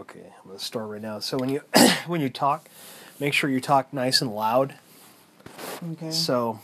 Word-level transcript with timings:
Okay, 0.00 0.32
I'm 0.38 0.46
gonna 0.46 0.58
start 0.58 0.88
right 0.88 1.02
now. 1.02 1.18
So 1.18 1.36
when 1.36 1.50
you 1.50 1.60
when 2.06 2.22
you 2.22 2.30
talk, 2.30 2.70
make 3.18 3.34
sure 3.34 3.50
you 3.50 3.60
talk 3.60 3.92
nice 3.92 4.22
and 4.22 4.34
loud. 4.34 4.76
Okay. 5.92 6.10
So 6.10 6.60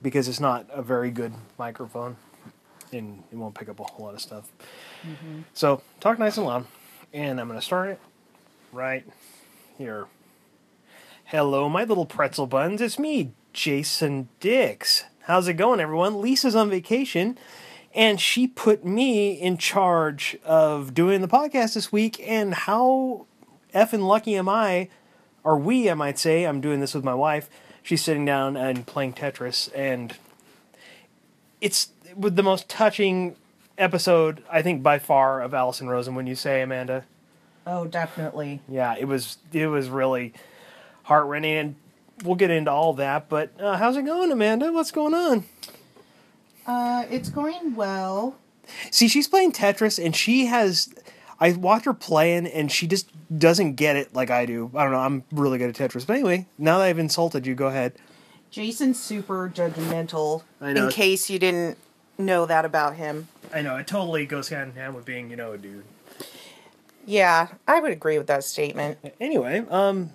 because 0.00 0.26
it's 0.26 0.40
not 0.40 0.66
a 0.72 0.80
very 0.80 1.10
good 1.10 1.34
microphone, 1.58 2.16
and 2.92 3.24
it 3.30 3.36
won't 3.36 3.54
pick 3.54 3.68
up 3.68 3.78
a 3.78 3.82
whole 3.82 4.06
lot 4.06 4.14
of 4.14 4.22
stuff. 4.22 4.50
Mm-hmm. 5.06 5.42
So 5.52 5.82
talk 6.00 6.18
nice 6.18 6.38
and 6.38 6.46
loud, 6.46 6.64
and 7.12 7.38
I'm 7.38 7.46
gonna 7.46 7.60
start 7.60 7.90
it 7.90 8.00
right 8.72 9.04
here. 9.76 10.06
Hello, 11.24 11.68
my 11.68 11.84
little 11.84 12.06
pretzel 12.06 12.46
buns. 12.46 12.80
It's 12.80 12.98
me, 12.98 13.32
Jason 13.52 14.30
Dix. 14.40 15.04
How's 15.24 15.46
it 15.46 15.54
going, 15.54 15.80
everyone? 15.80 16.22
Lisa's 16.22 16.56
on 16.56 16.70
vacation, 16.70 17.36
and 17.96 18.20
she 18.20 18.46
put 18.46 18.84
me 18.84 19.32
in 19.32 19.56
charge 19.56 20.36
of 20.44 20.92
doing 20.92 21.22
the 21.22 21.28
podcast 21.28 21.72
this 21.74 21.90
week. 21.90 22.22
And 22.28 22.52
how 22.52 23.26
effing 23.74 24.06
lucky 24.06 24.36
am 24.36 24.50
I, 24.50 24.90
or 25.42 25.58
we, 25.58 25.90
I 25.90 25.94
might 25.94 26.18
say, 26.18 26.44
I'm 26.44 26.60
doing 26.60 26.80
this 26.80 26.94
with 26.94 27.04
my 27.04 27.14
wife. 27.14 27.48
She's 27.82 28.04
sitting 28.04 28.26
down 28.26 28.56
and 28.56 28.86
playing 28.86 29.14
Tetris, 29.14 29.70
and 29.74 30.14
it's 31.60 31.90
with 32.16 32.36
the 32.36 32.42
most 32.42 32.68
touching 32.68 33.36
episode, 33.78 34.42
I 34.50 34.60
think, 34.60 34.82
by 34.82 34.98
far 34.98 35.40
of 35.40 35.54
Allison 35.54 35.88
Rosen. 35.88 36.16
When 36.16 36.26
you 36.26 36.34
say 36.34 36.62
Amanda, 36.62 37.04
oh, 37.64 37.86
definitely. 37.86 38.60
yeah, 38.68 38.96
it 38.98 39.04
was 39.04 39.38
it 39.52 39.68
was 39.68 39.88
really 39.88 40.34
heart 41.04 41.26
rending, 41.26 41.56
and 41.56 41.74
we'll 42.24 42.34
get 42.34 42.50
into 42.50 42.72
all 42.72 42.92
that. 42.94 43.28
But 43.28 43.52
uh, 43.60 43.76
how's 43.76 43.96
it 43.96 44.04
going, 44.04 44.32
Amanda? 44.32 44.72
What's 44.72 44.90
going 44.90 45.14
on? 45.14 45.44
Uh, 46.66 47.04
it's 47.10 47.28
going 47.28 47.74
well. 47.74 48.36
See, 48.90 49.08
she's 49.08 49.28
playing 49.28 49.52
Tetris, 49.52 50.04
and 50.04 50.14
she 50.14 50.46
has. 50.46 50.92
I 51.38 51.52
watch 51.52 51.84
her 51.84 51.94
playing, 51.94 52.46
and 52.46 52.72
she 52.72 52.86
just 52.86 53.10
doesn't 53.38 53.74
get 53.74 53.94
it 53.96 54.14
like 54.14 54.30
I 54.30 54.46
do. 54.46 54.70
I 54.74 54.82
don't 54.82 54.92
know. 54.92 54.98
I'm 55.00 55.22
really 55.32 55.58
good 55.58 55.68
at 55.68 55.76
Tetris, 55.76 56.06
but 56.06 56.14
anyway, 56.14 56.46
now 56.58 56.78
that 56.78 56.84
I've 56.84 56.98
insulted 56.98 57.46
you, 57.46 57.54
go 57.54 57.66
ahead. 57.66 57.92
Jason's 58.50 59.00
super 59.00 59.50
judgmental. 59.54 60.42
I 60.60 60.72
know. 60.72 60.86
In 60.86 60.92
case 60.92 61.28
you 61.28 61.38
didn't 61.38 61.76
know 62.18 62.46
that 62.46 62.64
about 62.64 62.94
him. 62.96 63.28
I 63.52 63.62
know 63.62 63.76
it 63.76 63.86
totally 63.86 64.26
goes 64.26 64.48
hand 64.48 64.70
in 64.70 64.76
hand 64.76 64.94
with 64.94 65.04
being, 65.04 65.30
you 65.30 65.36
know, 65.36 65.52
a 65.52 65.58
dude. 65.58 65.84
Yeah, 67.04 67.48
I 67.68 67.80
would 67.80 67.92
agree 67.92 68.18
with 68.18 68.26
that 68.26 68.42
statement. 68.42 68.98
Anyway, 69.20 69.64
um, 69.70 70.10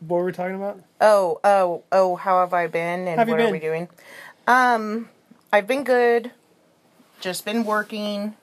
what 0.00 0.16
were 0.18 0.24
we 0.24 0.32
talking 0.32 0.56
about? 0.56 0.80
Oh, 1.00 1.38
oh, 1.44 1.84
oh, 1.92 2.16
how 2.16 2.40
have 2.40 2.52
I 2.52 2.66
been 2.66 3.06
and 3.06 3.18
Have 3.18 3.28
you 3.28 3.34
what 3.34 3.40
are 3.40 3.44
been? 3.44 3.52
we 3.52 3.60
doing? 3.60 3.88
Um, 4.48 5.08
I've 5.52 5.66
been 5.66 5.84
good. 5.84 6.32
Just 7.20 7.44
been 7.44 7.64
working. 7.64 8.34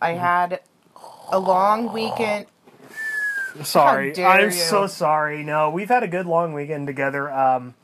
I 0.00 0.12
Mm-hmm. 0.12 0.20
had 0.20 0.60
a 1.30 1.38
long 1.38 1.92
weekend. 1.92 2.46
Sorry, 3.62 4.12
I'm 4.22 4.46
you. 4.46 4.50
so 4.50 4.86
sorry. 4.86 5.42
No, 5.42 5.70
we've 5.70 5.88
had 5.88 6.02
a 6.02 6.08
good 6.08 6.26
long 6.26 6.52
weekend 6.52 6.86
together. 6.86 7.32
Um, 7.32 7.74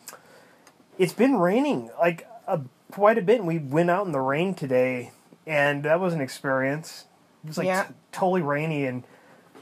it's 0.99 1.15
been 1.15 1.37
raining 1.37 1.91
like 1.99 2.27
a, 2.47 2.61
quite 2.91 3.17
a 3.17 3.23
bit, 3.23 3.39
and 3.39 3.49
we 3.49 3.57
went 3.59 3.89
out 3.91 4.05
in 4.05 4.13
the 4.13 4.21
rain 4.21 4.55
today, 4.55 5.13
and 5.47 5.83
that 5.85 5.99
was 5.99 6.13
an 6.13 6.21
experience. 6.21 7.07
It 7.43 7.49
was 7.49 7.59
like 7.59 7.67
Yeah. 7.67 7.85
t- 7.85 7.95
totally 8.13 8.43
rainy, 8.43 8.85
and 8.85 9.03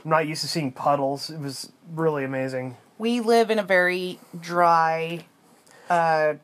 I'm 0.05 0.11
not 0.11 0.27
used 0.27 0.42
to 0.42 0.48
seeing 0.48 0.73
puddles. 0.73 1.31
It 1.31 1.39
was 1.39 1.70
really 1.95 2.25
amazing. 2.25 2.77
We 2.98 3.20
live 3.20 3.48
in 3.51 3.61
a 3.61 3.62
very 3.62 4.19
dry, 4.39 5.27
uh, 5.89 6.34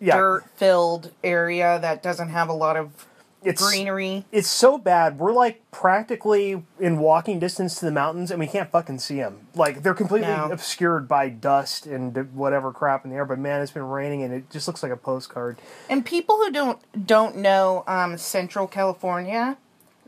Yeah, 0.00 0.16
dirt-filled 0.16 1.12
area 1.22 1.78
that 1.80 2.02
doesn't 2.02 2.28
have 2.30 2.48
a 2.48 2.52
lot 2.54 2.76
of 2.76 3.06
it's 3.42 3.62
greenery. 3.62 4.24
It's 4.32 4.48
so 4.48 4.78
bad. 4.78 5.18
We're 5.18 5.32
like 5.32 5.60
practically 5.70 6.62
in 6.80 6.98
walking 6.98 7.38
distance 7.38 7.78
to 7.78 7.84
the 7.84 7.90
mountains, 7.90 8.30
and 8.30 8.40
we 8.40 8.46
can't 8.46 8.70
fucking 8.70 8.98
see 9.00 9.16
them. 9.16 9.46
Like 9.54 9.82
they're 9.82 9.92
completely 9.94 10.28
No. 10.28 10.50
obscured 10.50 11.06
by 11.06 11.28
dust 11.28 11.86
and 11.86 12.16
whatever 12.34 12.72
crap 12.72 13.04
in 13.04 13.10
the 13.10 13.16
air. 13.16 13.26
But 13.26 13.38
man, 13.38 13.60
it's 13.60 13.70
been 13.70 13.82
raining, 13.86 14.22
and 14.22 14.32
it 14.32 14.50
just 14.50 14.66
looks 14.66 14.82
like 14.82 14.92
a 14.92 14.96
postcard. 14.96 15.58
And 15.90 16.06
people 16.06 16.36
who 16.36 16.50
don't 16.50 17.06
don't 17.06 17.36
know 17.36 17.84
um, 17.86 18.16
Central 18.16 18.66
California, 18.66 19.58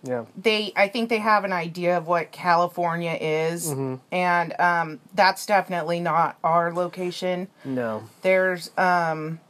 Yeah. 0.03 0.25
they 0.35 0.73
I 0.75 0.89
think 0.89 1.11
they 1.11 1.19
have 1.19 1.45
an 1.45 1.53
idea 1.53 1.99
of 1.99 2.07
what 2.07 2.33
California 2.33 3.19
is, 3.21 3.67
Mm-hmm. 3.69 3.95
and 4.13 4.59
um, 4.59 5.01
that's 5.15 5.45
definitely 5.45 6.01
not 6.01 6.39
our 6.43 6.73
location. 6.73 7.49
No. 7.67 8.05
There's 8.23 8.71
um, 8.79 9.41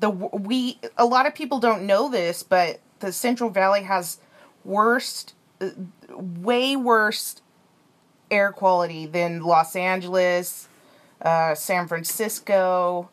the 0.00 0.10
we 0.10 0.78
a 0.96 1.04
lot 1.04 1.26
of 1.26 1.34
people 1.34 1.58
don't 1.58 1.82
know 1.82 2.08
this, 2.08 2.42
but 2.42 2.80
the 3.00 3.12
Central 3.12 3.50
Valley 3.50 3.82
has 3.82 4.18
worst, 4.64 5.34
uh, 5.60 5.70
way 6.16 6.76
worse 6.76 7.40
air 8.30 8.52
quality 8.52 9.06
than 9.06 9.42
Los 9.42 9.76
Angeles, 9.76 10.68
uh, 11.20 11.54
San 11.54 11.86
Francisco. 11.86 13.10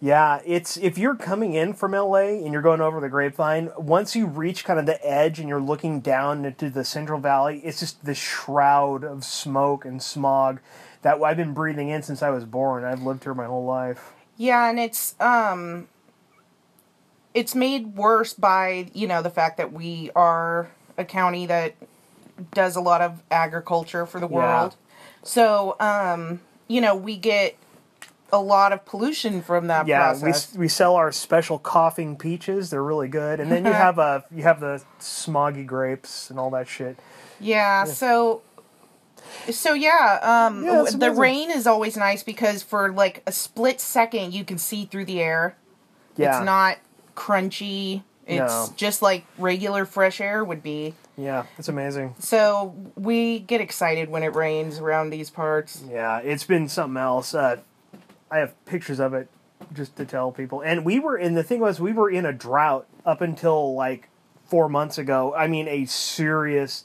Yeah, 0.00 0.40
it's 0.44 0.76
if 0.76 0.98
you're 0.98 1.14
coming 1.14 1.54
in 1.54 1.72
from 1.72 1.92
LA 1.92 2.36
and 2.42 2.52
you're 2.52 2.62
going 2.62 2.80
over 2.80 3.00
the 3.00 3.08
grapevine, 3.08 3.70
once 3.78 4.14
you 4.14 4.26
reach 4.26 4.64
kind 4.64 4.78
of 4.78 4.86
the 4.86 5.04
edge 5.06 5.38
and 5.40 5.48
you're 5.48 5.62
looking 5.62 6.00
down 6.00 6.44
into 6.44 6.68
the 6.68 6.84
Central 6.84 7.18
Valley, 7.18 7.60
it's 7.64 7.80
just 7.80 8.04
this 8.04 8.18
shroud 8.18 9.02
of 9.02 9.24
smoke 9.24 9.84
and 9.84 10.02
smog 10.02 10.60
that 11.02 11.22
I've 11.22 11.36
been 11.36 11.54
breathing 11.54 11.88
in 11.88 12.02
since 12.02 12.22
I 12.22 12.30
was 12.30 12.44
born. 12.44 12.84
I've 12.84 13.02
lived 13.02 13.24
here 13.24 13.34
my 13.34 13.46
whole 13.46 13.64
life. 13.64 14.12
Yeah, 14.36 14.68
and 14.68 14.78
it's 14.78 15.14
um 15.20 15.88
it's 17.34 17.54
made 17.54 17.96
worse 17.96 18.32
by, 18.32 18.86
you 18.94 19.06
know, 19.06 19.20
the 19.22 19.30
fact 19.30 19.56
that 19.58 19.72
we 19.72 20.10
are 20.14 20.70
a 20.96 21.04
county 21.04 21.46
that 21.46 21.74
does 22.52 22.76
a 22.76 22.80
lot 22.80 23.00
of 23.00 23.22
agriculture 23.30 24.06
for 24.06 24.20
the 24.20 24.28
Yeah. 24.28 24.34
world. 24.62 24.76
So, 25.22 25.76
um, 25.80 26.40
you 26.68 26.80
know, 26.80 26.94
we 26.94 27.16
get 27.16 27.56
a 28.32 28.38
lot 28.38 28.72
of 28.72 28.84
pollution 28.84 29.42
from 29.42 29.66
that 29.68 29.86
Yeah, 29.86 30.12
process. 30.12 30.54
we 30.54 30.60
we 30.62 30.68
sell 30.68 30.94
our 30.96 31.12
special 31.12 31.58
coughing 31.58 32.16
peaches. 32.16 32.70
They're 32.70 32.82
really 32.82 33.08
good. 33.08 33.38
And 33.40 33.50
then 33.50 33.64
you 33.64 33.72
have 33.74 33.98
a 33.98 34.24
you 34.30 34.42
have 34.44 34.60
the 34.60 34.82
smoggy 35.00 35.66
grapes 35.66 36.30
and 36.30 36.38
all 36.38 36.50
that 36.50 36.68
shit. 36.68 36.98
yeah, 37.40 37.84
so 37.84 38.42
so 39.50 39.74
yeah, 39.74 40.18
um 40.22 40.64
Yeah, 40.64 40.84
the 40.94 41.10
rain 41.10 41.50
is 41.50 41.66
always 41.66 41.96
nice 41.96 42.22
because 42.22 42.62
for 42.62 42.90
like 42.92 43.22
a 43.26 43.32
split 43.32 43.80
second 43.80 44.32
you 44.34 44.44
can 44.44 44.58
see 44.58 44.84
through 44.84 45.04
the 45.06 45.20
air. 45.20 45.56
Yeah. 46.16 46.38
It's 46.38 46.44
not 46.44 46.78
crunchy. 47.14 48.02
It's 48.26 48.38
No. 48.38 48.68
just 48.76 49.02
like 49.02 49.24
regular 49.38 49.84
fresh 49.84 50.20
air 50.20 50.42
would 50.42 50.62
be. 50.62 50.94
Yeah, 51.16 51.44
it's 51.58 51.68
amazing. 51.68 52.14
So 52.18 52.74
we 52.96 53.38
get 53.40 53.60
excited 53.60 54.08
when 54.08 54.22
it 54.22 54.34
rains 54.34 54.78
around 54.78 55.10
these 55.10 55.30
parts. 55.30 55.82
Yeah, 55.88 56.18
it's 56.18 56.44
been 56.44 56.68
something 56.68 56.96
else. 56.96 57.34
Uh, 57.34 57.58
I 58.30 58.38
have 58.38 58.64
pictures 58.64 58.98
of 58.98 59.12
it 59.14 59.28
just 59.72 59.94
to 59.96 60.04
tell 60.06 60.32
people. 60.32 60.60
And 60.62 60.84
we 60.84 60.98
were 60.98 61.16
in 61.16 61.34
the 61.34 61.42
thing 61.42 61.60
was 61.60 61.80
we 61.80 61.92
were 61.92 62.10
in 62.10 62.24
a 62.26 62.32
drought 62.32 62.86
up 63.04 63.20
until 63.20 63.74
like 63.74 64.08
4 64.46 64.68
months 64.68 64.98
ago. 64.98 65.34
I 65.34 65.46
mean 65.46 65.68
a 65.68 65.84
serious 65.84 66.84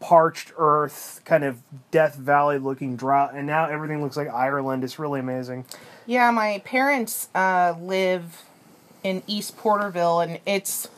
parched 0.00 0.52
earth 0.58 1.22
kind 1.24 1.42
of 1.44 1.62
death 1.90 2.16
valley 2.16 2.58
looking 2.58 2.96
drought 2.96 3.32
and 3.34 3.46
now 3.46 3.66
everything 3.66 4.02
looks 4.02 4.16
like 4.16 4.28
Ireland. 4.28 4.84
It's 4.84 4.98
really 4.98 5.20
amazing. 5.20 5.64
Yeah, 6.06 6.30
my 6.30 6.60
parents 6.64 7.28
uh, 7.34 7.74
live 7.80 8.42
in 9.06 9.22
East 9.28 9.56
Porterville, 9.56 10.20
and 10.20 10.40
it's 10.46 10.88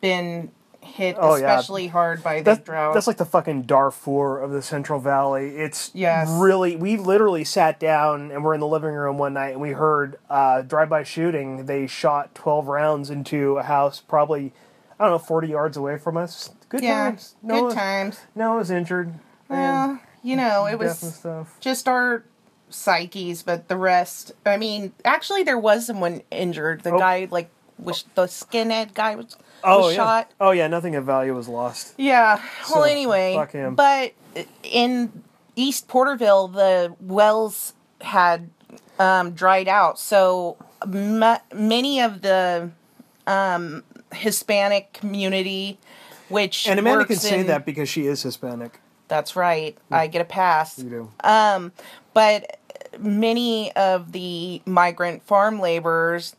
been 0.00 0.50
hit 0.80 1.16
Oh, 1.18 1.36
yeah. 1.36 1.54
especially 1.58 1.86
hard 1.86 2.24
by 2.24 2.38
the 2.38 2.42
That's, 2.44 2.64
drought. 2.64 2.92
that's 2.92 3.06
like 3.06 3.16
the 3.16 3.24
fucking 3.24 3.62
Darfur 3.62 4.40
of 4.40 4.50
the 4.50 4.60
Central 4.62 4.98
Valley. 4.98 5.56
It's 5.56 5.92
Yes. 5.94 6.28
really. 6.28 6.74
We 6.74 6.96
literally 6.96 7.44
sat 7.44 7.78
down 7.78 8.32
and 8.32 8.42
we're 8.44 8.54
in 8.54 8.60
the 8.60 8.66
living 8.66 8.92
room 8.92 9.16
one 9.16 9.34
night 9.34 9.52
and 9.52 9.60
we 9.60 9.70
heard 9.70 10.18
uh, 10.28 10.62
drive-by 10.62 11.04
shooting. 11.04 11.66
They 11.66 11.86
shot 11.86 12.34
twelve 12.34 12.66
rounds 12.66 13.10
into 13.10 13.58
a 13.58 13.62
house, 13.62 14.00
probably 14.00 14.52
I 14.98 15.04
don't 15.04 15.12
know, 15.12 15.18
forty 15.18 15.48
yards 15.48 15.76
away 15.76 15.98
from 15.98 16.16
us. 16.16 16.50
Good 16.68 16.82
yeah, 16.82 17.04
times. 17.10 17.36
No, 17.42 17.68
good 17.68 17.74
times. 17.76 18.20
no 18.34 18.48
one 18.50 18.58
was 18.58 18.70
injured. 18.72 19.14
Well, 19.48 20.00
you 20.24 20.34
know, 20.36 20.66
it 20.66 20.78
was 20.80 21.24
just 21.60 21.86
our 21.88 22.24
psyches, 22.72 23.42
but 23.42 23.68
the 23.68 23.76
rest. 23.76 24.32
I 24.46 24.56
mean, 24.56 24.92
actually, 25.04 25.42
there 25.42 25.58
was 25.58 25.86
someone 25.86 26.22
injured. 26.30 26.82
The 26.82 26.92
Oh. 26.92 26.98
guy, 26.98 27.28
like, 27.30 27.50
was 27.78 28.04
the 28.14 28.26
skinhead 28.26 28.94
guy 28.94 29.14
was, 29.16 29.36
Oh 29.64 29.86
was 29.86 29.92
yeah. 29.94 29.96
shot. 29.96 30.30
Oh 30.40 30.50
yeah. 30.50 30.66
Nothing 30.68 30.94
of 30.96 31.04
value 31.04 31.34
was 31.34 31.48
lost. 31.48 31.94
Yeah. 31.96 32.40
Well, 32.72 32.84
anyway, 32.84 33.34
fuck 33.36 33.52
him. 33.52 33.74
but 33.74 34.12
in 34.62 35.22
East 35.56 35.88
Porterville, 35.88 36.48
the 36.48 36.94
wells 37.00 37.74
had 38.00 38.50
um, 38.98 39.32
dried 39.32 39.68
out, 39.68 39.98
so 39.98 40.56
ma- 40.86 41.38
many 41.54 42.00
of 42.00 42.22
the 42.22 42.70
um, 43.26 43.84
Hispanic 44.12 44.92
community, 44.92 45.78
which 46.28 46.66
And 46.68 46.78
Amanda 46.80 47.04
can 47.04 47.16
say 47.16 47.40
in- 47.40 47.46
that 47.48 47.64
because 47.66 47.88
she 47.88 48.06
is 48.06 48.22
Hispanic. 48.22 48.80
That's 49.08 49.36
right. 49.36 49.76
I 49.90 50.06
get 50.06 50.22
a 50.22 50.24
pass. 50.24 50.78
You 50.78 50.88
do. 50.88 51.10
Um, 51.22 51.72
but 52.14 52.58
many 52.98 53.72
of 53.72 54.12
the 54.12 54.62
migrant 54.66 55.22
farm 55.22 55.60
laborers 55.60 56.36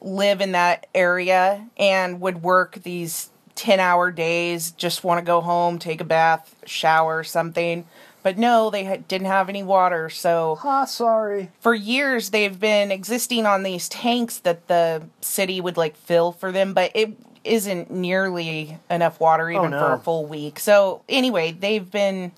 live 0.00 0.40
in 0.40 0.52
that 0.52 0.86
area 0.94 1.66
and 1.76 2.20
would 2.20 2.42
work 2.42 2.82
these 2.82 3.30
10 3.56 3.80
hour 3.80 4.10
days, 4.10 4.70
just 4.72 5.04
want 5.04 5.18
to 5.18 5.24
go 5.24 5.40
home, 5.40 5.78
take 5.78 6.00
a 6.00 6.04
bath, 6.04 6.54
shower, 6.64 7.22
something. 7.22 7.84
But 8.22 8.38
no, 8.38 8.70
they 8.70 8.84
ha- 8.84 8.98
didn't 9.08 9.26
have 9.28 9.48
any 9.48 9.62
water. 9.62 10.08
So 10.10 10.58
Ah, 10.64 10.84
sorry. 10.84 11.50
for 11.60 11.74
years, 11.74 12.30
they've 12.30 12.58
been 12.58 12.90
existing 12.90 13.46
on 13.46 13.62
these 13.62 13.88
tanks 13.88 14.38
that 14.38 14.68
the 14.68 15.02
city 15.20 15.60
would 15.60 15.76
like 15.76 15.96
fill 15.96 16.32
for 16.32 16.52
them, 16.52 16.72
but 16.74 16.90
it 16.94 17.12
isn't 17.44 17.90
nearly 17.90 18.78
enough 18.90 19.18
water 19.20 19.50
even 19.50 19.66
Oh, 19.66 19.68
no. 19.68 19.86
for 19.86 19.92
a 19.94 19.98
full 19.98 20.26
week. 20.26 20.58
So 20.58 21.00
anyway, 21.08 21.52
they've 21.52 21.90
been 21.90 22.32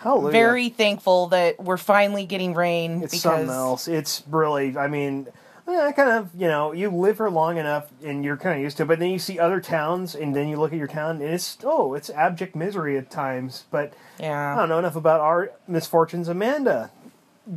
Hallelujah. 0.00 0.32
very 0.32 0.68
thankful 0.70 1.26
that 1.28 1.62
we're 1.62 1.76
finally 1.76 2.24
getting 2.24 2.54
rain 2.54 3.02
It's 3.02 3.12
because 3.12 3.20
something 3.20 3.50
else. 3.50 3.86
It's 3.86 4.22
really, 4.28 4.76
I 4.78 4.88
mean, 4.88 5.28
I 5.68 5.92
kind 5.92 6.10
of, 6.10 6.30
you 6.34 6.48
know, 6.48 6.72
you 6.72 6.90
live 6.90 7.18
here 7.18 7.28
long 7.28 7.58
enough 7.58 7.90
and 8.02 8.24
you're 8.24 8.38
kind 8.38 8.56
of 8.56 8.62
used 8.62 8.78
to 8.78 8.84
it, 8.84 8.86
but 8.86 8.98
then 8.98 9.10
you 9.10 9.18
see 9.18 9.38
other 9.38 9.60
towns 9.60 10.14
and 10.14 10.34
then 10.34 10.48
you 10.48 10.58
look 10.58 10.72
at 10.72 10.78
your 10.78 10.88
town 10.88 11.16
and 11.16 11.34
it's, 11.34 11.58
oh, 11.64 11.92
it's 11.94 12.08
abject 12.10 12.56
misery 12.56 12.96
at 12.96 13.10
times. 13.10 13.64
But 13.70 13.92
yeah. 14.18 14.54
I 14.54 14.58
don't 14.58 14.70
know 14.70 14.78
enough 14.78 14.96
about 14.96 15.20
our 15.20 15.52
misfortunes. 15.68 16.28
Amanda, 16.28 16.90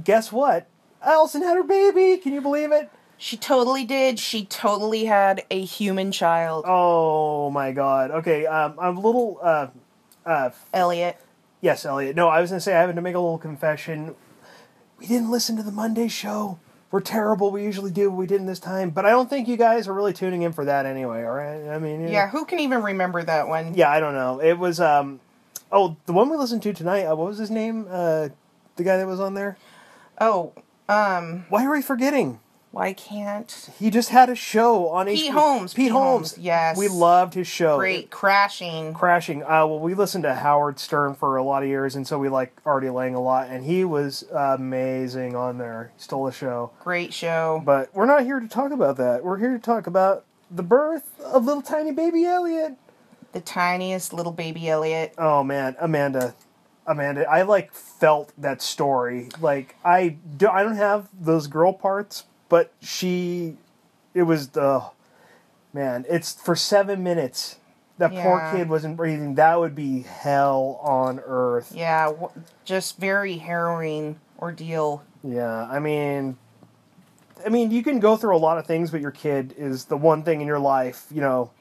guess 0.04 0.31
what? 0.31 0.68
Allison 1.01 1.44
had 1.44 1.56
her 1.56 1.63
baby. 1.63 2.18
Can 2.22 2.34
you 2.34 2.42
believe 2.42 2.72
it? 2.72 2.89
She 3.18 3.38
totally 3.38 3.86
did. 3.86 4.19
She 4.19 4.46
totally 4.46 5.06
had 5.06 5.46
a 5.50 5.63
human 5.63 6.12
child. 6.12 6.66
Oh 6.68 7.50
my 7.51 7.72
god. 7.72 8.12
Okay, 8.12 8.46
um, 8.46 8.75
I'm 8.80 8.98
a 8.98 9.00
little, 9.00 9.39
uh, 9.42 9.68
uh, 10.25 10.50
Elliot. 10.74 11.18
Yes, 11.63 11.86
Elliot. 11.86 12.15
No, 12.15 12.27
I 12.27 12.42
was 12.42 12.51
going 12.51 12.57
to 12.57 12.62
say 12.62 12.75
I 12.75 12.81
have 12.81 12.94
to 12.94 13.01
make 13.01 13.15
a 13.15 13.19
little 13.19 13.39
confession. 13.39 14.13
We 15.00 15.07
didn't 15.07 15.31
listen 15.31 15.56
to 15.57 15.63
the 15.63 15.71
Monday 15.71 16.07
show. 16.07 16.60
We're 16.92 17.00
terrible. 17.00 17.50
We 17.50 17.63
usually 17.63 17.89
do, 17.89 18.12
but 18.12 18.18
we 18.18 18.27
didn't 18.27 18.45
this 18.45 18.60
time. 18.60 18.92
But 18.92 19.06
I 19.07 19.10
don't 19.10 19.27
think 19.27 19.48
you 19.48 19.57
guys 19.57 19.88
are 19.88 19.94
really 19.94 20.13
tuning 20.13 20.44
in 20.44 20.54
for 20.54 20.65
that 20.65 20.86
anyway, 20.86 21.24
all 21.24 21.31
right? 21.31 21.68
I 21.69 21.80
mean, 21.80 22.07
Yeah, 22.07 22.30
who 22.30 22.45
can 22.45 22.60
even 22.60 22.83
remember 22.83 23.24
that 23.24 23.48
one? 23.48 23.74
Yeah, 23.74 23.89
I 23.89 24.00
don't 24.00 24.13
know. 24.13 24.39
It 24.39 24.60
was, 24.60 24.80
um, 24.80 25.19
oh, 25.71 25.98
the 26.06 26.13
one 26.13 26.30
we 26.30 26.38
listened 26.38 26.62
to 26.63 26.74
tonight, 26.74 27.06
uh, 27.06 27.15
what 27.15 27.30
was 27.30 27.39
his 27.39 27.50
name? 27.50 27.88
Uh, 27.89 28.30
the 28.75 28.83
guy 28.83 28.98
that 28.98 29.07
was 29.07 29.19
on 29.19 29.33
there? 29.33 29.57
Oh, 30.21 30.54
um, 30.88 31.45
Why 31.50 31.65
are 31.65 31.71
we 31.71 31.81
forgetting? 31.81 32.39
Why 32.74 32.94
can't 32.94 33.70
He 33.78 33.92
just 33.92 34.10
had 34.10 34.31
a 34.31 34.36
show 34.36 34.90
on 34.90 35.06
Pete 35.06 35.30
HBO. 35.30 35.34
Holmes, 35.34 35.74
Pete, 35.75 35.84
Pete 35.86 35.92
Holmes. 35.92 36.31
Holmes, 36.31 36.44
yes. 36.44 36.75
We 36.75 36.88
loved 36.88 37.36
his 37.36 37.46
show. 37.46 37.78
great 37.78 38.10
crashing? 38.10 38.96
Crashing. 38.96 39.44
Uh, 39.44 39.68
well, 39.68 39.78
we 39.78 39.94
listened 39.94 40.24
to 40.24 40.34
Howard 40.34 40.80
Stern 40.80 41.14
for 41.14 41.38
a 41.38 41.44
lot 41.44 41.62
of 41.62 41.70
years, 41.70 41.96
and 41.96 42.08
so 42.08 42.18
we 42.18 42.30
like 42.30 42.52
Artie 42.66 42.90
Lange 42.90 43.14
a 43.14 43.22
lot, 43.22 43.50
and 43.50 43.64
he 43.64 43.86
was 43.86 44.24
amazing 44.34 45.36
on 45.36 45.60
there. 45.60 45.92
He 45.96 46.02
stole 46.02 46.25
the 46.25 46.31
show. 46.31 46.72
Great 46.84 47.14
show. 47.14 47.62
But 47.64 47.94
we're 47.94 48.08
not 48.08 48.24
here 48.24 48.40
to 48.40 48.48
talk 48.48 48.72
about 48.72 48.98
that. 48.98 49.24
We're 49.24 49.38
here 49.38 49.54
to 49.54 49.60
talk 49.60 49.86
about 49.86 50.25
the 50.50 50.64
birth 50.64 51.20
of 51.22 51.46
little 51.46 51.62
tiny 51.62 51.92
baby 51.92 52.25
Elliot. 52.25 52.74
The 53.34 53.42
tiniest 53.42 54.14
little 54.14 54.31
baby 54.31 54.68
Elliot. 54.68 55.14
Oh 55.20 55.44
man, 55.44 55.75
Amanda, 55.80 56.34
Amanda, 56.88 57.30
I 57.30 57.44
like 57.44 57.72
felt 57.72 58.34
that 58.40 58.64
story. 58.64 59.30
Like 59.40 59.75
I 59.86 60.18
do, 60.38 60.48
I 60.48 60.64
don't 60.64 60.75
have 60.75 61.08
those 61.20 61.46
girl 61.46 61.72
parts, 61.72 62.24
but 62.50 62.72
she, 62.81 63.57
it 64.13 64.24
was 64.24 64.50
the, 64.50 64.84
man. 65.74 66.06
It's 66.10 66.34
for 66.34 66.56
seven 66.56 67.04
minutes. 67.04 67.57
That 68.00 68.12
poor 68.16 68.42
kid 68.51 68.69
wasn't 68.69 68.98
breathing. 68.98 69.36
That 69.36 69.60
would 69.60 69.75
be 69.75 70.01
hell 70.01 70.80
on 70.81 71.19
earth. 71.19 71.72
Yeah, 71.75 72.06
w- 72.07 72.30
just 72.66 72.98
very 72.98 73.38
harrowing 73.38 74.19
ordeal. 74.40 75.04
Yeah, 75.24 75.68
I 75.69 75.80
mean, 75.80 76.38
I 77.45 77.50
mean, 77.50 77.69
you 77.72 77.84
can 77.84 78.00
go 78.00 78.18
through 78.18 78.36
a 78.36 78.40
lot 78.40 78.57
of 78.57 78.66
things, 78.66 78.89
but 78.89 79.00
your 79.00 79.12
kid 79.12 79.54
is 79.57 79.86
the 79.86 79.96
one 79.96 80.24
thing 80.24 80.42
in 80.42 80.48
your 80.48 80.60
life, 80.60 81.06
you 81.12 81.22
know, 81.22 81.51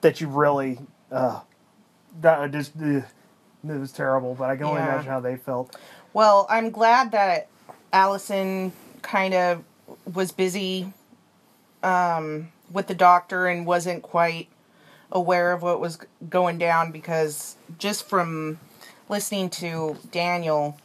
that 0.00 0.20
you 0.20 0.28
really, 0.28 0.78
uh, 1.12 1.40
that 2.20 2.50
just, 2.50 2.72
ugh, 2.76 3.04
it 3.68 3.78
was 3.78 3.92
terrible. 3.92 4.34
But 4.34 4.48
I 4.50 4.56
can 4.56 4.64
only 4.64 4.80
Yeah. 4.80 4.94
imagine 4.94 5.10
how 5.10 5.20
they 5.20 5.36
felt. 5.36 5.76
Well, 6.14 6.46
I'm 6.48 6.70
glad 6.70 7.12
that 7.12 7.48
Allison 7.92 8.72
kind 9.02 9.34
of 9.34 9.64
was 10.12 10.32
busy 10.32 10.92
um, 11.82 12.48
with 12.70 12.86
the 12.86 12.94
doctor 12.94 13.46
and 13.46 13.66
wasn't 13.66 14.02
quite 14.02 14.48
aware 15.10 15.52
of 15.52 15.62
what 15.62 15.80
was 15.80 15.98
going 16.28 16.58
down 16.58 16.92
because 16.92 17.56
just 17.78 18.08
from 18.08 18.58
listening 19.08 19.48
to 19.48 19.96
Daniel, 20.10 20.78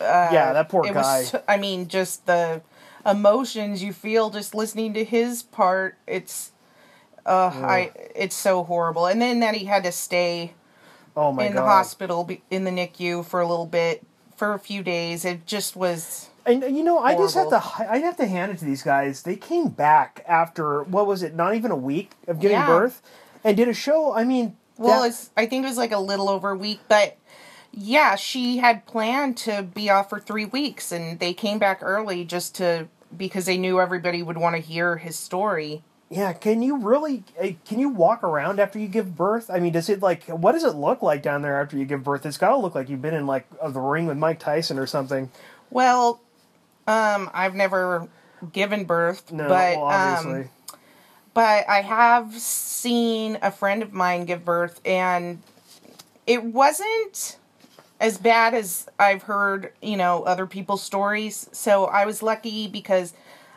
yeah, 0.00 0.52
that 0.52 0.68
poor 0.68 0.86
it 0.86 0.94
guy. 0.94 1.20
was. 1.20 1.34
I 1.48 1.56
mean, 1.56 1.88
just 1.88 2.26
the 2.26 2.62
emotions 3.04 3.82
you 3.82 3.92
feel 3.92 4.30
just 4.30 4.54
listening 4.54 4.94
to 4.94 5.04
his 5.04 5.42
part. 5.42 5.96
It's, 6.06 6.52
uh, 7.26 7.50
I. 7.54 7.92
It's 8.14 8.36
so 8.36 8.64
horrible. 8.64 9.06
And 9.06 9.20
then 9.20 9.40
that 9.40 9.54
he 9.54 9.66
had 9.66 9.84
to 9.84 9.92
stay 9.92 10.54
oh 11.16 11.32
my 11.32 11.44
in 11.44 11.52
god! 11.52 11.62
the 11.62 11.66
hospital 11.66 12.28
in 12.50 12.64
the 12.64 12.70
NICU 12.70 13.24
for 13.24 13.40
a 13.40 13.46
little 13.46 13.66
bit 13.66 14.04
for 14.36 14.54
a 14.54 14.58
few 14.58 14.82
days. 14.82 15.24
It 15.24 15.46
just 15.46 15.76
was. 15.76 16.28
And 16.44 16.62
you 16.76 16.82
know, 16.82 16.98
I 16.98 17.14
just 17.14 17.34
have 17.34 17.50
to. 17.50 17.62
I 17.88 17.98
have 17.98 18.16
to 18.16 18.26
hand 18.26 18.50
it 18.52 18.58
to 18.58 18.64
these 18.64 18.82
guys. 18.82 19.22
They 19.22 19.36
came 19.36 19.68
back 19.68 20.24
after 20.26 20.82
what 20.84 21.06
was 21.06 21.22
it? 21.22 21.34
Not 21.34 21.54
even 21.54 21.70
a 21.70 21.76
week 21.76 22.12
of 22.26 22.40
giving 22.40 22.56
Yeah. 22.56 22.66
birth, 22.66 23.00
and 23.44 23.56
did 23.56 23.68
a 23.68 23.74
show. 23.74 24.12
I 24.12 24.24
mean, 24.24 24.56
Well, 24.78 25.02
that- 25.02 25.08
it's. 25.08 25.30
I 25.36 25.46
think 25.46 25.64
it 25.64 25.68
was 25.68 25.76
like 25.78 25.92
a 25.92 25.98
little 25.98 26.28
over 26.28 26.50
a 26.50 26.56
week, 26.56 26.80
but 26.88 27.16
yeah, 27.70 28.16
she 28.16 28.58
had 28.58 28.84
planned 28.86 29.36
to 29.38 29.62
be 29.62 29.88
off 29.88 30.10
for 30.10 30.18
three 30.18 30.44
weeks, 30.44 30.90
and 30.90 31.18
they 31.20 31.32
came 31.32 31.58
back 31.58 31.78
early 31.80 32.24
just 32.24 32.54
to 32.56 32.88
because 33.16 33.44
they 33.46 33.56
knew 33.58 33.78
everybody 33.80 34.22
would 34.22 34.38
want 34.38 34.56
to 34.56 34.60
hear 34.62 34.96
his 34.96 35.16
story. 35.18 35.82
Yeah, 36.10 36.32
can 36.34 36.60
you 36.60 36.76
really? 36.76 37.24
eh, 37.38 37.52
Can 37.64 37.78
you 37.78 37.88
walk 37.88 38.22
around 38.24 38.58
after 38.60 38.78
you 38.78 38.88
give 38.88 39.16
birth? 39.16 39.48
I 39.48 39.60
mean, 39.60 39.72
does 39.72 39.88
it 39.88 40.02
like? 40.02 40.24
What 40.24 40.52
does 40.52 40.64
it 40.64 40.74
look 40.74 41.02
like 41.02 41.22
down 41.22 41.42
there 41.42 41.60
after 41.62 41.76
you 41.78 41.84
give 41.84 42.02
birth? 42.02 42.26
It's 42.26 42.36
got 42.36 42.50
to 42.50 42.56
look 42.56 42.74
like 42.74 42.88
you've 42.88 43.00
been 43.00 43.14
in 43.14 43.26
like 43.28 43.46
the 43.62 43.80
ring 43.80 44.06
with 44.06 44.18
Mike 44.18 44.38
Tyson 44.40 44.78
or 44.78 44.86
something. 44.86 45.30
Well, 45.70 46.20
um, 46.86 47.30
I've 47.32 47.54
never 47.54 48.08
given 48.52 48.84
birth, 48.84 49.30
No, 49.30 49.48
but 49.48 49.76
well, 49.76 49.84
obviously. 49.84 50.42
um, 50.42 50.48
but 51.34 51.68
I 51.68 51.80
have 51.82 52.34
seen 52.38 53.38
a 53.40 53.50
friend 53.50 53.82
of 53.82 53.92
mine 53.92 54.24
give 54.26 54.44
birth, 54.44 54.80
and 54.84 55.42
it 56.26 56.44
wasn't 56.44 57.38
as 58.00 58.18
bad 58.18 58.52
as 58.54 58.88
I've 58.98 59.22
heard, 59.22 59.72
you 59.80 59.96
know, 59.96 60.24
other 60.24 60.46
people's 60.46 60.82
stories. 60.82 61.48
So 61.52 61.84
I 61.86 62.04
was 62.04 62.22
lucky 62.22 62.66
because 62.66 63.14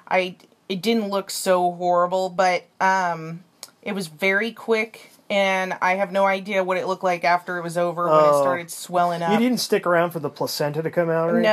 I 0.08 0.36
it 0.70 0.82
didn't 0.82 1.10
look 1.10 1.30
so 1.32 1.72
horrible, 1.74 2.30
but 2.30 2.66
um, 2.80 3.44
it 3.82 3.94
was 3.94 4.08
very 4.08 4.52
quick, 4.52 5.12
and 5.30 5.76
I 5.82 5.96
have 5.96 6.12
no 6.12 6.26
idea 6.26 6.64
what 6.64 6.78
it 6.78 6.86
looked 6.88 7.04
like 7.04 7.24
after 7.24 7.58
it 7.58 7.64
was 7.64 7.78
over 7.78 8.06
when 8.08 8.14
it 8.20 8.28
Oh. 8.32 8.42
started 8.42 8.70
swelling 8.70 9.22
up. 9.24 9.32
you 9.32 9.40
didn't 9.40 9.60
stick 9.60 9.88
around 9.88 10.12
for 10.12 10.20
the 10.20 10.30
placenta 10.30 10.84
to 10.84 10.92
come 10.92 11.10
out, 11.10 11.30
or 11.32 11.40
anything? 11.40 11.44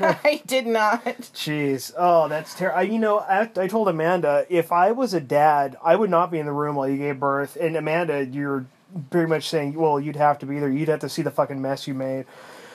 no, 0.00 0.16
I 0.24 0.42
did 0.46 0.66
not. 0.66 1.04
Jeez, 1.34 1.92
oh, 1.96 2.28
that's 2.28 2.54
terrible. 2.54 2.82
You 2.92 2.98
know, 2.98 3.20
I, 3.20 3.48
I 3.56 3.68
told 3.68 3.88
Amanda 3.88 4.46
if 4.48 4.72
I 4.72 4.92
was 4.92 5.14
a 5.14 5.20
dad, 5.20 5.76
I 5.82 5.96
would 5.96 6.10
not 6.10 6.30
be 6.30 6.38
in 6.38 6.46
the 6.46 6.52
room 6.52 6.74
while 6.76 6.88
you 6.88 6.96
gave 6.98 7.20
birth. 7.20 7.56
And 7.60 7.76
Amanda, 7.76 8.24
you're 8.26 8.66
pretty 9.10 9.28
much 9.28 9.48
saying, 9.48 9.74
well, 9.74 9.98
you'd 10.00 10.16
have 10.16 10.38
to 10.40 10.46
be 10.46 10.58
there. 10.58 10.68
You'd 10.70 10.88
have 10.88 11.00
to 11.00 11.08
see 11.08 11.22
the 11.22 11.30
fucking 11.30 11.60
mess 11.62 11.86
you 11.86 11.94
made. 11.94 12.26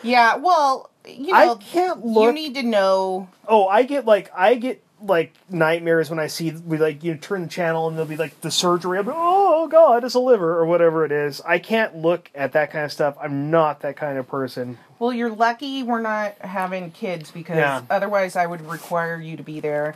Yeah, 0.04 0.38
well, 0.38 0.90
you 1.06 1.34
I 1.34 1.54
can't 1.60 2.04
you 2.06 2.32
need 2.32 2.56
to 2.56 2.64
know. 2.64 3.28
Oh, 3.48 3.68
I 3.68 3.84
get 3.84 4.06
like 4.06 4.32
I 4.34 4.56
get 4.56 4.82
like 5.02 5.34
nightmares 5.50 6.10
when 6.10 6.20
I 6.20 6.28
see 6.28 6.52
we 6.52 6.78
like 6.78 7.04
you 7.04 7.14
know, 7.14 7.20
turn 7.20 7.44
the 7.44 7.48
channel 7.48 7.88
and 7.88 7.96
there'll 7.98 8.10
be 8.10 8.18
like 8.18 8.42
the 8.42 8.52
surgery. 8.52 9.00
I'm 9.00 9.06
like, 9.06 9.16
oh 9.18 9.68
god, 9.68 10.04
it's 10.04 10.16
a 10.16 10.20
liver 10.20 10.58
or 10.58 10.66
whatever 10.66 11.06
it 11.06 11.12
is. 11.12 11.42
I 11.42 11.60
can't 11.60 11.96
look 11.98 12.30
at 12.36 12.54
that 12.54 12.72
kind 12.72 12.86
of 12.86 12.92
stuff. 12.92 13.18
I'm 13.22 13.50
not 13.52 13.82
that 13.82 13.96
kind 13.96 14.18
of 14.18 14.28
person. 14.28 14.78
Well, 14.98 15.14
you're 15.14 15.30
lucky 15.32 15.84
we're 15.84 16.02
not 16.02 16.38
having 16.40 16.92
kids 16.92 17.32
because 17.32 17.58
Yeah. 17.58 17.82
otherwise 17.90 18.36
I 18.36 18.46
would 18.46 18.62
require 18.62 19.20
you 19.20 19.38
to 19.38 19.44
be 19.44 19.60
there, 19.62 19.94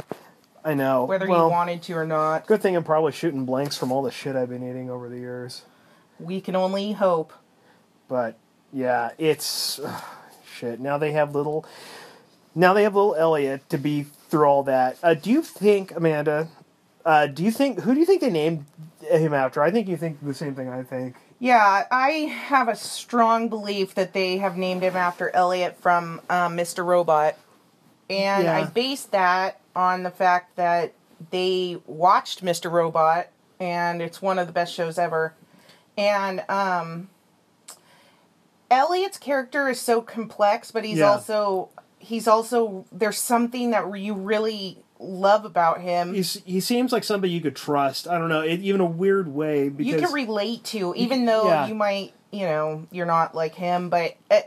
I 0.63 0.73
know. 0.73 1.03
whether 1.05 1.27
well, 1.27 1.47
you 1.47 1.51
wanted 1.51 1.81
to 1.83 1.93
or 1.93 2.05
not. 2.05 2.47
Good 2.47 2.61
thing 2.61 2.75
I'm 2.75 2.83
probably 2.85 3.11
shooting 3.11 3.45
blanks 3.45 3.77
from 3.77 3.91
all 3.91 4.01
the 4.03 4.11
shit 4.11 4.35
I've 4.35 4.49
been 4.49 4.67
eating 4.67 4.89
over 4.89 5.09
the 5.09 5.17
years. 5.17 5.63
We 6.19 6.39
can 6.39 6.55
only 6.55 6.93
hope. 6.93 7.33
But 8.07 8.37
yeah, 8.71 9.11
it's 9.17 9.79
ugh, 9.79 10.03
shit. 10.45 10.79
Now 10.79 10.97
they 10.97 11.11
have 11.11 11.35
little. 11.35 11.65
Now 12.55 12.73
they 12.73 12.83
have 12.83 12.93
little 12.95 13.15
Elliot 13.15 13.67
to 13.69 13.77
be 13.77 14.05
through 14.33 14.47
all 14.47 14.63
that. 14.63 14.97
Uh, 15.03 15.13
do 15.13 15.29
you 15.29 15.43
think, 15.43 15.95
Amanda? 15.95 16.47
Uh, 17.05 17.27
do 17.27 17.43
you 17.43 17.51
think 17.51 17.81
who 17.81 17.93
do 17.93 17.99
you 17.99 18.05
think 18.07 18.19
they 18.19 18.31
named 18.31 18.65
him 19.07 19.31
after? 19.31 19.61
I 19.61 19.69
think 19.69 19.87
you 19.87 19.95
think 19.95 20.17
the 20.25 20.33
same 20.33 20.55
thing. 20.55 20.69
I 20.69 20.81
think. 20.81 21.15
Yeah, 21.37 21.85
I 21.91 22.09
have 22.47 22.67
a 22.67 22.75
strong 22.75 23.47
belief 23.47 23.93
that 23.93 24.13
they 24.13 24.37
have 24.37 24.57
named 24.57 24.81
him 24.81 24.95
after 24.95 25.29
Elliot 25.35 25.77
from 25.79 26.19
um, 26.31 26.57
Mr. 26.57 26.83
Robot. 26.83 27.35
And 28.09 28.47
I 28.49 28.59
Yeah. 28.61 28.69
based 28.69 29.11
that 29.11 29.59
on 29.75 30.01
the 30.01 30.09
fact 30.09 30.55
that 30.55 30.93
they 31.29 31.79
watched 31.85 32.43
Mr. 32.43 32.71
Robot, 32.71 33.27
and 33.59 34.01
it's 34.01 34.19
one 34.19 34.39
of 34.39 34.47
the 34.47 34.53
best 34.53 34.73
shows 34.73 34.97
ever. 34.97 35.35
And 35.95 36.43
um, 36.49 37.09
Elliot's 38.71 39.19
character 39.19 39.67
is 39.69 39.79
so 39.79 40.01
complex, 40.01 40.71
but 40.71 40.83
he's 40.85 40.97
Yeah. 40.99 41.11
also 41.11 41.69
he's 42.03 42.27
also 42.27 42.85
there's 42.91 43.17
something 43.17 43.71
that 43.71 43.97
you 43.97 44.13
really 44.13 44.83
love 44.99 45.45
about 45.45 45.81
him. 45.81 46.13
He's, 46.13 46.41
he 46.45 46.59
seems 46.59 46.91
like 46.91 47.03
somebody 47.03 47.33
you 47.33 47.41
could 47.41 47.55
trust. 47.55 48.07
I 48.07 48.17
don't 48.17 48.29
know, 48.29 48.41
it, 48.41 48.59
even 48.61 48.81
a 48.81 48.85
weird 48.85 49.27
way 49.27 49.69
because 49.69 49.91
you 49.91 49.99
can 49.99 50.13
relate 50.13 50.63
to, 50.65 50.93
even 50.95 51.25
though 51.25 51.47
yeah. 51.47 51.67
you 51.67 51.75
might, 51.75 52.13
you 52.31 52.45
know, 52.45 52.87
you're 52.91 53.05
not 53.05 53.35
like 53.35 53.55
him. 53.55 53.89
But 53.89 54.15
uh, 54.31 54.41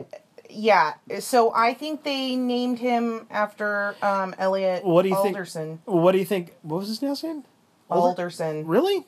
yeah, 0.49 0.93
so 1.19 1.53
I 1.53 1.73
think 1.73 2.03
they 2.03 2.35
named 2.35 2.79
him 2.79 3.27
after 3.29 3.95
um, 4.01 4.35
Elliot 4.37 4.83
What 4.83 5.03
do 5.03 5.09
you 5.09 5.21
think- 5.21 5.79
what 5.85 6.11
do 6.11 6.17
you 6.17 6.25
think? 6.25 6.55
What 6.61 6.79
was 6.79 6.87
his 6.87 7.01
last 7.01 7.23
name? 7.23 7.43
Alder- 7.89 8.07
Alderson. 8.07 8.67
Really? 8.67 9.05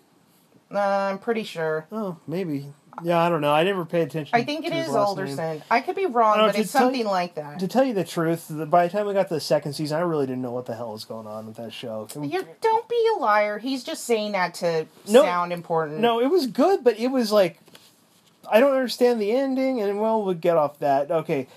Uh, 0.72 0.80
I'm 0.80 1.18
pretty 1.18 1.44
sure. 1.44 1.88
Oh, 1.92 2.18
maybe. 2.28 2.74
Yeah, 3.04 3.20
I 3.20 3.30
don't 3.30 3.42
know. 3.42 3.54
I 3.54 3.64
never 3.64 3.86
paid 3.86 4.04
attention. 4.04 4.32
I 4.36 4.44
think 4.44 4.66
it 4.66 4.74
is 4.74 4.88
last 4.88 5.18
name. 5.18 5.28
Alderson. 5.28 5.64
I 5.70 5.82
could 5.82 5.96
be 5.96 6.06
wrong, 6.06 6.38
know, 6.38 6.48
but 6.48 6.58
it's 6.58 6.72
something 6.72 7.02
you- 7.02 7.06
like 7.06 7.36
that. 7.36 7.60
To 7.60 7.68
tell 7.68 7.84
you 7.84 7.94
the 7.94 8.04
truth, 8.04 8.48
the, 8.50 8.66
by 8.66 8.88
the 8.88 8.92
time 8.92 9.06
we 9.08 9.14
got 9.14 9.28
to 9.30 9.34
the 9.34 9.40
second 9.40 9.74
season, 9.74 9.98
I 9.98 10.02
really 10.02 10.26
didn't 10.26 10.42
know 10.42 10.52
what 10.52 10.66
the 10.66 10.76
hell 10.76 10.92
was 10.94 11.06
going 11.06 11.28
on 11.28 11.46
with 11.48 11.56
that 11.58 11.74
show. 11.74 12.08
You 12.22 12.46
don't 12.62 12.90
be 12.90 13.08
a 13.16 13.20
liar. 13.20 13.58
He's 13.60 13.84
just 13.84 14.06
saying 14.06 14.34
that 14.34 14.54
to 14.56 14.86
No. 15.08 15.22
sound 15.24 15.54
important. 15.54 16.00
No, 16.00 16.20
it 16.22 16.28
was 16.28 16.48
good, 16.48 16.84
but 16.84 17.00
it 17.00 17.08
was 17.08 17.32
like 17.32 17.60
I 18.52 18.60
don't 18.60 18.74
understand 18.74 19.22
the 19.22 19.32
ending, 19.32 19.80
and 19.82 20.00
well, 20.00 20.24
we'll 20.24 20.34
get 20.34 20.58
off 20.58 20.80
that. 20.80 21.12
Okay, 21.12 21.48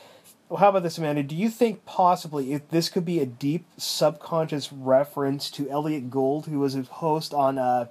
well, 0.49 0.59
how 0.59 0.69
about 0.69 0.83
this, 0.83 0.99
Amanda? 0.99 1.23
Do 1.23 1.35
you 1.35 1.49
think 1.49 1.87
possibly 1.87 2.53
if 2.53 2.69
this 2.69 2.91
could 2.91 3.05
be 3.07 3.19
a 3.21 3.25
deep 3.27 3.65
subconscious 3.79 4.71
reference 4.73 5.51
to 5.53 5.71
Elliott 5.71 6.11
Gould, 6.11 6.47
who 6.47 6.59
was 6.59 6.75
a 6.75 6.83
host 6.83 7.33
on 7.33 7.57
uh, 7.57 7.87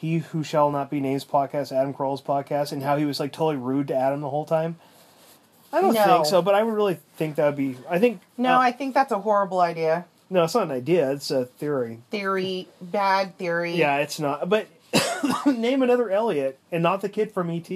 He 0.00 0.18
Who 0.18 0.42
Shall 0.42 0.70
Not 0.70 0.90
Be 0.90 0.98
Named 0.98 1.26
podcast, 1.30 1.72
Adam 1.76 1.92
Carolla's 1.92 2.22
podcast, 2.22 2.72
and 2.72 2.82
how 2.82 2.96
he 2.96 3.04
was 3.04 3.20
like 3.20 3.32
totally 3.32 3.56
rude 3.56 3.88
to 3.88 3.94
Adam 3.94 4.22
the 4.22 4.30
whole 4.30 4.46
time? 4.46 4.76
I 5.74 5.82
don't 5.82 5.92
No. 5.92 6.04
think 6.04 6.26
so, 6.26 6.40
but 6.40 6.54
I 6.54 6.62
would 6.62 6.72
really 6.74 6.98
think 7.16 7.36
that 7.36 7.44
would 7.46 7.56
be. 7.56 7.76
I 7.88 7.98
think 7.98 8.20
No, 8.38 8.54
uh, 8.54 8.58
I 8.60 8.72
think 8.72 8.94
that's 8.94 9.12
a 9.12 9.18
horrible 9.18 9.60
idea. 9.60 10.06
no, 10.30 10.44
it's 10.44 10.54
not 10.54 10.64
an 10.64 10.70
idea; 10.70 11.12
it's 11.12 11.30
a 11.30 11.44
theory. 11.44 11.98
Theory, 12.10 12.66
bad 12.80 13.36
theory. 13.36 13.74
Yeah, 13.74 13.98
it's 13.98 14.18
not. 14.18 14.48
But 14.48 14.68
name 15.46 15.82
another 15.82 16.10
Elliot, 16.10 16.58
and 16.72 16.82
not 16.82 17.02
the 17.02 17.10
kid 17.10 17.32
from 17.32 17.50
ET. 17.50 17.70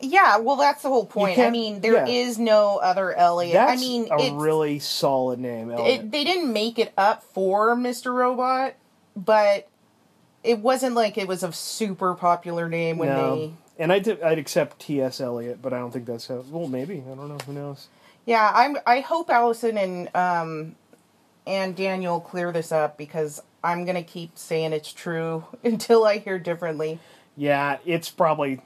Yeah, 0.00 0.38
well, 0.38 0.56
that's 0.56 0.82
the 0.82 0.88
whole 0.88 1.06
point. 1.06 1.38
I 1.38 1.50
mean, 1.50 1.80
there 1.80 1.94
yeah. 1.94 2.06
is 2.06 2.36
no 2.38 2.78
other 2.78 3.14
Elliot. 3.14 3.54
That's 3.54 3.80
I 3.80 3.84
mean, 3.84 4.08
a 4.10 4.16
it's, 4.24 4.32
really 4.32 4.78
solid 4.80 5.38
name. 5.38 5.70
Elliot. 5.70 6.00
it, 6.00 6.10
they 6.10 6.24
didn't 6.24 6.52
make 6.52 6.78
it 6.78 6.92
up 6.98 7.22
for 7.22 7.74
Mr. 7.76 8.12
Robot, 8.12 8.74
but 9.16 9.68
it 10.42 10.60
wasn't 10.60 10.94
like 10.94 11.18
it 11.18 11.28
was 11.28 11.42
a 11.42 11.52
super 11.52 12.14
popular 12.14 12.68
name 12.68 12.98
when 12.98 13.08
no. 13.08 13.36
they. 13.36 13.52
And 13.78 13.92
I'd, 13.92 14.08
I'd 14.22 14.38
accept 14.38 14.78
T.S. 14.80 15.20
Eliot, 15.20 15.60
but 15.60 15.72
I 15.72 15.78
don't 15.78 15.90
think 15.90 16.06
that's 16.06 16.28
how. 16.28 16.44
Well, 16.50 16.68
maybe 16.68 17.02
I 17.10 17.14
don't 17.14 17.28
know. 17.28 17.38
Who 17.46 17.52
knows? 17.52 17.88
Yeah, 18.24 18.50
I'm. 18.54 18.78
I 18.86 19.00
hope 19.00 19.28
Allison 19.28 19.76
and 19.76 20.14
um, 20.16 20.76
and 21.46 21.76
Daniel 21.76 22.20
clear 22.20 22.52
this 22.52 22.72
up 22.72 22.96
because 22.96 23.42
I'm 23.62 23.84
gonna 23.84 24.02
keep 24.02 24.38
saying 24.38 24.72
it's 24.72 24.92
true 24.92 25.44
until 25.64 26.04
I 26.04 26.18
hear 26.18 26.38
differently. 26.38 26.98
Yeah, 27.36 27.78
it's 27.84 28.10
probably. 28.10 28.60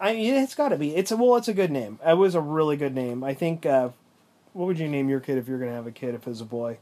I 0.00 0.12
mean, 0.12 0.34
it's 0.34 0.54
got 0.54 0.68
to 0.68 0.76
be. 0.76 0.94
It's 0.94 1.10
a 1.10 1.16
well. 1.16 1.36
It's 1.36 1.48
a 1.48 1.54
good 1.54 1.70
name. 1.70 1.98
It 2.06 2.16
was 2.16 2.34
a 2.34 2.40
really 2.40 2.76
good 2.76 2.94
name. 2.94 3.24
I 3.24 3.34
think. 3.34 3.64
Uh, 3.64 3.90
what 4.52 4.66
would 4.66 4.78
you 4.78 4.88
name 4.88 5.08
your 5.08 5.20
kid 5.20 5.38
if 5.38 5.48
you're 5.48 5.58
gonna 5.58 5.72
have 5.72 5.86
a 5.86 5.92
kid 5.92 6.14
if 6.14 6.26
it's 6.26 6.40
a 6.40 6.44
boy? 6.44 6.78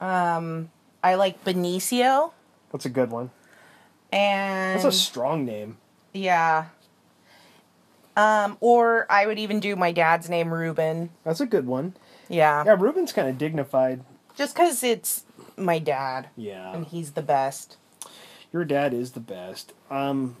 Um, 0.00 0.70
I 1.02 1.14
like 1.14 1.44
Benicio 1.44 2.32
That's 2.72 2.84
a 2.86 2.90
good 2.90 3.10
one. 3.10 3.30
and 4.12 4.76
That's 4.80 4.84
a 4.84 4.92
strong 4.92 5.44
name. 5.44 5.78
yeah. 6.12 6.66
Um, 8.16 8.56
or 8.60 9.06
I 9.10 9.26
would 9.26 9.38
even 9.38 9.60
do 9.60 9.76
my 9.76 9.92
dad's 9.92 10.30
name 10.30 10.52
Ruben. 10.52 11.10
That's 11.22 11.40
a 11.40 11.46
good 11.46 11.66
one. 11.66 11.94
Yeah, 12.30 12.64
Yeah, 12.64 12.76
Ruben's 12.78 13.12
kind 13.12 13.28
of 13.28 13.36
dignified. 13.36 14.02
just 14.34 14.54
because 14.54 14.82
it's 14.82 15.24
my 15.56 15.78
dad 15.78 16.28
Yeah, 16.36 16.74
and 16.74 16.86
he's 16.86 17.12
the 17.12 17.20
best. 17.22 17.76
your 18.52 18.64
dad 18.64 18.94
is 18.94 19.12
the 19.12 19.20
best. 19.20 19.74
Um, 19.90 20.36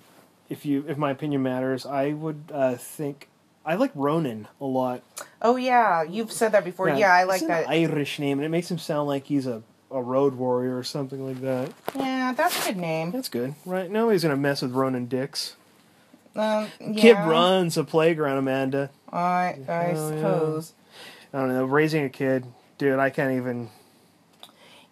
if 0.48 0.64
you, 0.64 0.84
if 0.88 0.96
my 0.96 1.10
opinion 1.10 1.42
matters, 1.42 1.84
I 1.84 2.12
would 2.12 2.50
uh, 2.52 2.76
think 2.76 3.28
I 3.64 3.74
like 3.74 3.90
Ronan 3.94 4.48
a 4.60 4.64
lot. 4.64 5.02
Oh 5.42 5.56
yeah, 5.56 6.02
you've 6.02 6.32
said 6.32 6.52
that 6.52 6.64
before. 6.64 6.88
Yeah, 6.88 7.12
I 7.12 7.24
like 7.24 7.42
it's 7.42 7.48
that. 7.48 7.68
Irish 7.68 8.18
name, 8.18 8.38
and 8.38 8.46
it 8.46 8.48
makes 8.48 8.70
him 8.70 8.78
sound 8.78 9.06
like 9.06 9.26
he's 9.26 9.46
a, 9.46 9.62
a 9.90 10.02
road 10.02 10.34
warrior 10.34 10.76
or 10.76 10.84
something 10.84 11.24
like 11.26 11.40
that. 11.40 11.72
yeah, 11.94 12.32
that's 12.32 12.66
a 12.66 12.72
good 12.72 12.80
name. 12.80 13.10
That's 13.12 13.28
good, 13.28 13.54
right? 13.64 13.90
Nobody's 13.90 14.22
gonna 14.22 14.36
mess 14.36 14.62
with 14.62 14.72
Ronan 14.72 15.06
Dix. 15.06 15.56
Um, 16.34 16.68
yeah, 16.80 16.92
Kid 17.00 17.14
runs 17.14 17.76
a 17.76 17.84
playground, 17.84 18.38
Amanda. 18.38 18.90
I 19.10 19.58
I 19.68 19.92
yeah. 19.92 19.94
suppose. 19.94 20.72
I 21.32 21.38
don't 21.38 21.48
know. 21.48 21.64
Raising 21.64 22.04
a 22.04 22.08
kid, 22.08 22.44
dude, 22.78 22.98
I 22.98 23.10
can't 23.10 23.36
even. 23.36 23.70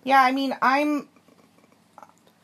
Yeah, 0.03 0.23
I 0.23 0.33
mean, 0.33 0.57
I'm. 0.63 1.09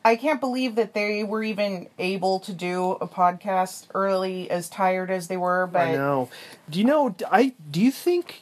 I 0.03 0.15
can't 0.15 0.39
believe 0.39 0.75
that 0.75 0.95
they 0.95 1.23
were 1.23 1.43
even 1.43 1.87
able 1.99 2.39
to 2.41 2.53
do 2.53 2.91
a 2.93 3.07
podcast 3.07 3.85
early, 3.93 4.49
as 4.49 4.67
tired 4.67 5.11
as 5.11 5.27
they 5.27 5.37
were. 5.37 5.67
But 5.67 5.87
I 5.89 5.91
know. 5.93 6.29
Do 6.69 6.79
you 6.79 6.85
know? 6.85 7.15
I 7.31 7.53
do 7.69 7.81
you 7.81 7.91
think? 7.91 8.41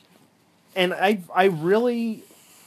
And 0.76 0.94
I, 0.94 1.20
I 1.34 1.46
really, 1.46 2.24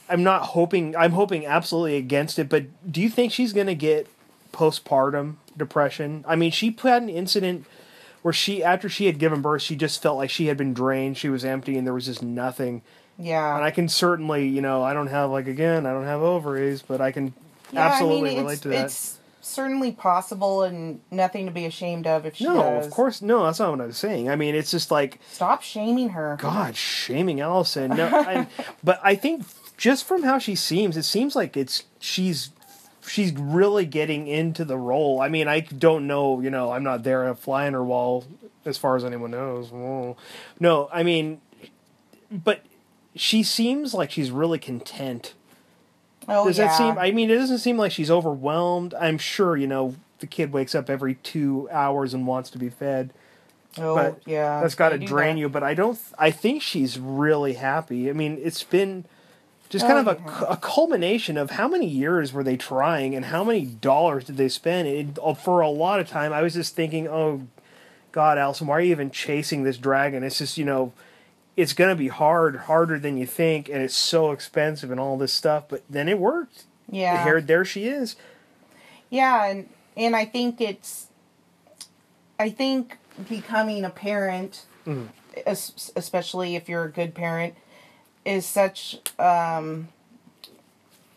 I'm 0.09 0.23
not 0.23 0.43
hoping. 0.47 0.95
I'm 0.95 1.11
hoping 1.13 1.45
absolutely 1.45 1.95
against 1.97 2.37
it. 2.39 2.49
But 2.49 2.65
do 2.91 3.01
you 3.01 3.09
think 3.09 3.31
she's 3.31 3.53
gonna 3.53 3.75
get 3.75 4.07
postpartum 4.51 5.35
depression? 5.57 6.23
I 6.27 6.35
mean, 6.35 6.51
she 6.51 6.75
had 6.81 7.01
an 7.03 7.09
incident 7.09 7.65
where 8.21 8.33
she, 8.33 8.63
after 8.63 8.87
she 8.87 9.05
had 9.05 9.19
given 9.19 9.41
birth, 9.41 9.61
she 9.61 9.75
just 9.75 10.01
felt 10.01 10.17
like 10.17 10.29
she 10.29 10.47
had 10.47 10.55
been 10.57 10.73
drained. 10.73 11.17
She 11.17 11.29
was 11.29 11.43
empty, 11.43 11.77
and 11.77 11.85
there 11.85 11.93
was 11.93 12.05
just 12.05 12.23
nothing. 12.23 12.81
yeah, 13.17 13.55
And 13.55 13.63
I 13.65 13.71
can 13.71 13.89
certainly, 13.89 14.47
you 14.47 14.61
know, 14.61 14.81
I 14.81 14.93
don't 14.93 15.07
have 15.07 15.29
like 15.29 15.47
again, 15.47 15.85
I 15.85 15.91
don't 15.91 16.05
have 16.05 16.21
ovaries, 16.21 16.81
but 16.81 17.01
I 17.01 17.11
can 17.11 17.33
yeah, 17.71 17.87
absolutely 17.87 18.31
I 18.31 18.33
mean, 18.35 18.43
relate 18.43 18.61
to 18.61 18.67
that. 18.69 18.85
It's 18.85 19.19
certainly 19.41 19.91
possible 19.91 20.63
and 20.63 21.01
nothing 21.11 21.45
to 21.47 21.51
be 21.51 21.65
ashamed 21.65 22.07
of 22.07 22.25
if 22.25 22.37
she 22.37 22.45
no, 22.45 22.53
does. 22.55 22.85
of 22.85 22.93
course, 22.93 23.21
no. 23.21 23.43
That's 23.43 23.59
not 23.59 23.71
what 23.71 23.81
I 23.81 23.87
was 23.87 23.97
saying. 23.97 24.29
I 24.29 24.37
mean, 24.37 24.55
it's 24.55 24.71
just 24.71 24.89
like 24.89 25.19
Stop 25.31 25.61
shaming 25.61 26.09
her. 26.09 26.37
God, 26.39 26.77
shaming 26.77 27.41
Allison. 27.41 27.91
No, 27.91 28.07
I, 28.07 28.47
but 28.83 29.01
I 29.03 29.15
think 29.15 29.43
just 29.83 30.05
from 30.05 30.23
how 30.23 30.39
she 30.39 30.55
seems, 30.55 30.95
it 30.95 31.03
seems 31.03 31.35
like 31.35 31.57
it's 31.57 31.83
she's 31.99 32.51
she's 33.05 33.33
really 33.33 33.85
getting 33.85 34.27
into 34.27 34.63
the 34.63 34.77
role. 34.77 35.19
I 35.19 35.27
mean, 35.27 35.49
I 35.49 35.59
don't 35.59 36.07
know, 36.07 36.39
you 36.39 36.49
know, 36.49 36.71
I'm 36.71 36.83
not 36.83 37.03
there 37.03 37.35
flying 37.35 37.73
her 37.73 37.83
wall 37.83 38.23
as 38.63 38.77
far 38.77 38.95
as 38.95 39.03
anyone 39.03 39.31
knows. 39.31 39.71
Whoa. 39.71 40.15
No, 40.57 40.87
I 40.93 41.03
mean, 41.03 41.41
but 42.31 42.63
she 43.13 43.43
seems 43.43 43.93
like 43.93 44.09
she's 44.09 44.31
really 44.31 44.57
content. 44.57 45.33
Oh 46.29 46.47
Does 46.47 46.59
yeah. 46.59 46.67
that 46.67 46.77
seem? 46.77 46.97
I 46.97 47.11
mean, 47.11 47.29
it 47.29 47.35
doesn't 47.35 47.57
seem 47.57 47.75
like 47.77 47.91
she's 47.91 48.09
overwhelmed. 48.09 48.93
I'm 48.93 49.17
sure, 49.17 49.57
you 49.57 49.67
know, 49.67 49.95
the 50.19 50.27
kid 50.27 50.53
wakes 50.53 50.73
up 50.73 50.89
every 50.89 51.15
two 51.15 51.67
hours 51.73 52.13
and 52.13 52.25
wants 52.25 52.49
to 52.51 52.57
be 52.57 52.69
fed 52.69 53.11
oh 53.79 53.95
but 53.95 54.21
yeah. 54.25 54.61
that's 54.61 54.75
got 54.75 54.89
to 54.89 54.97
drain 54.97 55.35
that. 55.35 55.41
you. 55.41 55.49
But 55.49 55.63
I 55.63 55.73
don't. 55.73 55.99
I 56.17 56.31
think 56.31 56.61
she's 56.61 56.97
really 56.97 57.55
happy. 57.55 58.09
I 58.09 58.13
mean, 58.13 58.39
it's 58.41 58.63
been 58.63 59.03
just 59.73 59.85
kind 59.85 60.07
Oh, 60.07 60.11
of 60.11 60.17
a, 60.17 60.21
yeah. 60.25 60.45
a 60.53 60.57
culmination 60.57 61.37
of 61.37 61.51
how 61.51 61.67
many 61.67 61.85
years 61.87 62.31
were 62.31 62.43
they 62.43 62.55
trying 62.55 63.13
and 63.13 63.25
how 63.25 63.43
many 63.43 63.65
dollars 63.65 64.23
did 64.23 64.37
they 64.37 64.47
spend. 64.47 64.87
It, 64.87 65.19
uh, 65.21 65.33
for 65.33 65.59
a 65.59 65.69
lot 65.69 65.99
of 65.99 66.07
time, 66.07 66.31
I 66.31 66.41
was 66.41 66.53
just 66.53 66.73
thinking, 66.75 67.07
oh, 67.07 67.45
God, 68.13 68.37
Allison, 68.37 68.67
why 68.67 68.77
are 68.77 68.81
you 68.81 68.91
even 68.91 69.11
chasing 69.11 69.63
this 69.63 69.77
dragon? 69.77 70.23
It's 70.23 70.37
just 70.37 70.57
you 70.57 70.63
know. 70.65 70.93
It's 71.55 71.73
gonna 71.73 71.95
be 71.95 72.07
hard, 72.07 72.55
harder 72.55 72.97
than 72.97 73.15
you 73.15 73.27
think, 73.27 73.69
and 73.69 73.77
it's 73.83 73.93
so 73.93 74.31
expensive 74.31 74.89
and 74.89 74.99
all 74.99 75.19
this 75.19 75.31
stuff. 75.31 75.65
But 75.69 75.83
then 75.87 76.09
it 76.09 76.17
worked. 76.17 76.63
Yeah. 76.89 77.23
Here, 77.23 77.41
there 77.41 77.63
she 77.63 77.85
is. 77.85 78.15
Yeah, 79.11 79.45
and 79.45 79.69
and 79.95 80.15
I 80.15 80.25
think 80.25 80.59
it's 80.59 81.09
I 82.39 82.49
think 82.49 82.97
becoming 83.29 83.85
a 83.85 83.91
parent 83.91 84.65
Mm-hmm. 84.87 85.05
especially 85.95 86.55
if 86.55 86.67
you're 86.67 86.83
a 86.85 86.91
good 86.91 87.13
parent 87.15 87.53
is 88.25 88.45
such 88.45 88.99
um 89.19 89.87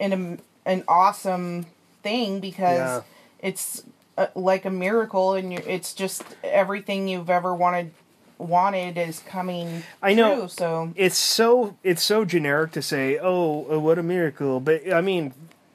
an 0.01 0.41
an 0.65 0.85
awesome 0.89 1.67
thing 2.03 2.41
because 2.41 2.77
Yeah. 2.79 3.03
it's 3.39 3.83
uh, 4.19 4.27
like 4.35 4.65
a 4.65 4.71
miracle 4.71 5.35
and 5.35 5.53
it's 5.53 5.93
just 5.95 6.23
everything 6.43 7.09
you've 7.09 7.31
ever 7.31 7.55
wanted 7.55 7.93
wanted 8.39 8.99
is 8.99 9.21
coming 9.21 9.83
I 10.03 10.13
know. 10.15 10.37
true, 10.41 10.49
so 10.49 10.93
it's 10.97 11.17
so 11.17 11.77
it's 11.83 12.03
so 12.03 12.25
generic 12.25 12.73
to 12.73 12.83
say, 12.83 13.19
"Oh, 13.21 13.67
uh, 13.73 13.81
what 13.81 13.99
a 13.99 14.03
miracle!" 14.03 14.61
But 14.61 14.93
I 14.93 15.01
mean, 15.01 15.33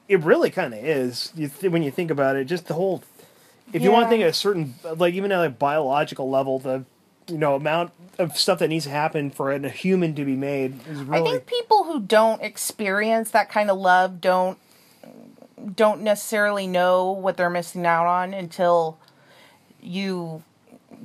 it 0.08 0.20
really 0.20 0.50
kind 0.50 0.72
of 0.74 0.84
is. 0.84 1.32
You 1.34 1.48
th- 1.48 1.72
when 1.72 1.82
you 1.82 1.90
think 1.90 2.10
about 2.10 2.36
it, 2.36 2.44
just 2.44 2.66
the 2.68 2.74
whole. 2.74 3.02
If 3.72 3.82
you 3.82 3.90
want 3.90 4.04
to 4.04 4.06
Yeah. 4.06 4.10
think 4.10 4.22
at 4.24 4.28
a 4.30 4.32
certain, 4.34 4.74
like 4.84 5.14
even 5.14 5.32
at 5.32 5.44
a 5.44 5.50
biological 5.50 6.28
level, 6.30 6.58
the 6.58 6.84
you 7.28 7.38
know 7.38 7.54
amount 7.56 7.92
of 8.18 8.36
stuff 8.36 8.58
that 8.58 8.68
needs 8.68 8.84
to 8.84 8.90
happen 8.90 9.30
for 9.30 9.52
a 9.52 9.68
human 9.68 10.14
to 10.14 10.24
be 10.24 10.36
made 10.36 10.86
is 10.88 11.02
really. 11.02 11.28
I 11.28 11.32
think 11.32 11.46
people 11.46 11.84
who 11.84 12.00
don't 12.00 12.42
experience 12.42 13.30
that 13.30 13.48
kind 13.48 13.70
of 13.70 13.78
love 13.78 14.20
don't 14.20 14.58
don't 15.74 16.02
necessarily 16.02 16.66
know 16.66 17.12
what 17.12 17.36
they're 17.36 17.50
missing 17.50 17.86
out 17.86 18.06
on 18.06 18.34
until 18.34 18.98
you 19.80 20.42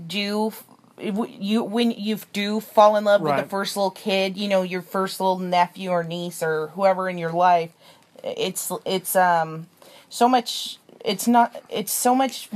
do 0.07 0.51
you 0.99 1.63
when 1.63 1.91
you 1.91 2.19
do 2.33 2.59
fall 2.59 2.95
in 2.95 3.03
love 3.03 3.21
with 3.21 3.37
the 3.37 3.43
first 3.43 3.77
little 3.77 3.91
kid, 3.91 4.35
you 4.37 4.47
know, 4.47 4.63
your 4.63 4.81
first 4.81 5.19
little 5.19 5.39
nephew 5.39 5.91
or 5.91 6.03
niece 6.03 6.41
or 6.41 6.67
whoever 6.67 7.07
in 7.09 7.17
your 7.17 7.31
life, 7.31 7.71
it's 8.23 8.71
it's 8.85 9.15
um 9.15 9.67
so 10.09 10.27
much 10.27 10.79
it's 11.05 11.27
not 11.27 11.63
it's 11.69 11.91
so 11.91 12.15
much 12.15 12.49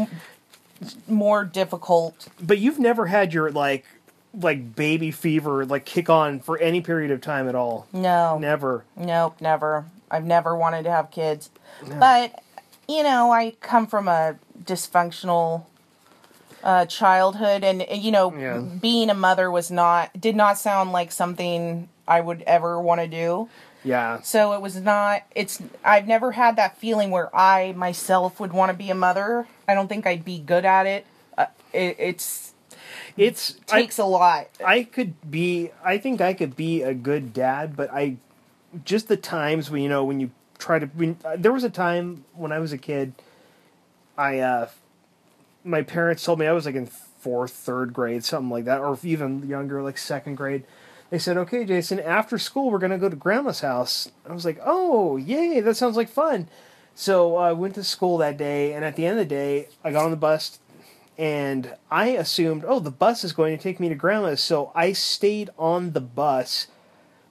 more 1.08 1.46
difficult 1.46 2.28
But 2.42 2.58
you've 2.58 2.80
never 2.80 3.06
had 3.08 3.34
your 3.34 3.52
like 3.52 3.86
like 4.34 4.76
baby 4.76 5.12
fever 5.12 5.66
like 5.66 5.86
kick 5.86 6.10
on 6.10 6.40
for 6.40 6.58
any 6.60 6.82
period 6.82 7.12
of 7.12 7.20
time 7.22 7.48
at 7.50 7.56
all. 7.56 7.88
no 7.92 8.38
Never. 8.40 8.84
nope 8.96 9.42
never 9.42 9.86
i've 10.10 10.24
never 10.26 10.56
wanted 10.56 10.84
to 10.84 10.92
have 10.92 11.12
kids 11.12 11.50
but 12.00 12.42
you 12.88 13.04
know 13.04 13.32
i 13.32 13.52
come 13.62 13.88
from 13.88 14.08
a 14.08 14.36
dysfunctional 14.64 15.66
uh, 16.64 16.86
childhood 16.86 17.64
and 17.64 17.86
you 17.92 18.12
know 18.12 18.34
Yeah. 18.34 18.60
being 18.60 19.10
a 19.10 19.14
mother 19.16 19.50
was 19.52 19.72
not 19.72 20.12
did 20.20 20.36
not 20.36 20.58
sound 20.58 20.92
like 20.92 21.12
something 21.12 21.90
i 22.08 22.22
would 22.22 22.42
ever 22.44 22.80
want 22.80 23.02
to 23.02 23.08
do 23.08 23.50
Yeah. 23.84 24.22
So 24.22 24.54
it 24.54 24.62
was 24.62 24.76
not. 24.80 25.24
It's. 25.34 25.60
I've 25.84 26.06
never 26.08 26.34
had 26.34 26.56
that 26.58 26.78
feeling 26.78 27.10
where 27.10 27.36
I 27.36 27.74
myself 27.76 28.40
would 28.40 28.54
want 28.54 28.70
to 28.72 28.78
be 28.78 28.92
a 28.92 28.96
mother. 28.96 29.48
I 29.68 29.74
don't 29.74 29.88
think 29.88 30.06
I'd 30.06 30.24
be 30.24 30.38
good 30.38 30.66
at 30.66 30.86
it. 30.86 31.04
Uh, 31.36 31.48
it 31.74 31.96
it's 31.98 32.51
It's 33.18 33.54
takes 33.68 33.98
a 33.98 34.06
lot. 34.06 34.48
I 34.66 34.84
could 34.84 35.30
be 35.30 35.72
I 35.84 35.98
think 35.98 36.22
I 36.22 36.34
could 36.34 36.56
be 36.56 36.82
a 36.82 36.94
good 36.94 37.34
dad, 37.34 37.76
but 37.76 37.92
I 37.92 38.18
just 38.86 39.08
the 39.08 39.18
times 39.18 39.70
when 39.70 39.82
you 39.82 39.90
know 39.90 40.04
when 40.04 40.20
you 40.20 40.32
try 40.58 40.80
to 40.80 40.86
when 40.88 41.18
uh, 41.26 41.36
there 41.38 41.52
was 41.52 41.64
a 41.64 41.70
time 41.70 42.26
when 42.36 42.52
I 42.52 42.60
was 42.60 42.72
a 42.72 42.78
kid 42.78 43.14
I 44.18 44.40
uh 44.40 44.70
my 45.64 45.82
parents 45.82 46.24
told 46.24 46.40
me 46.40 46.48
I 46.48 46.52
was 46.54 46.66
like 46.66 46.76
in 46.76 46.88
fourth, 46.88 47.52
third 47.52 47.94
grade, 47.94 48.24
something 48.24 48.50
like 48.50 48.66
that, 48.66 48.82
or 48.82 48.98
even 49.04 49.48
younger, 49.48 49.82
like 49.84 49.98
second 49.98 50.36
grade. 50.36 50.64
They 51.12 51.20
said, 51.20 51.38
"Okay, 51.38 51.66
Jason, 51.66 52.00
after 52.00 52.38
school, 52.38 52.72
we're 52.72 52.80
gonna 52.80 52.98
go 52.98 53.10
to 53.10 53.16
Grandma's 53.16 53.62
house." 53.62 54.10
I 54.28 54.34
was 54.34 54.46
like, 54.46 54.60
"Oh, 54.66 55.18
yay! 55.18 55.60
That 55.60 55.76
sounds 55.76 55.98
like 55.98 56.10
fun." 56.10 56.48
So 56.96 57.38
uh, 57.38 57.42
I 57.42 57.52
went 57.52 57.76
to 57.76 57.84
school 57.84 58.18
that 58.18 58.38
day, 58.38 58.74
and 58.74 58.84
at 58.84 58.96
the 58.96 59.06
end 59.06 59.20
of 59.20 59.26
the 59.26 59.30
day, 59.30 59.68
I 59.84 59.92
got 59.92 60.06
on 60.06 60.12
the 60.12 60.18
bus, 60.18 60.60
and 61.18 61.76
I 61.90 62.10
assumed, 62.10 62.64
"Oh, 62.68 62.80
the 62.80 62.92
bus 62.92 63.24
is 63.24 63.34
going 63.34 63.56
to 63.56 63.62
take 63.62 63.80
me 63.80 63.90
to 63.90 63.96
Grandma's." 63.96 64.42
So 64.42 64.72
I 64.76 64.94
stayed 64.94 65.50
on 65.58 65.92
the 65.92 66.02
bus 66.02 66.68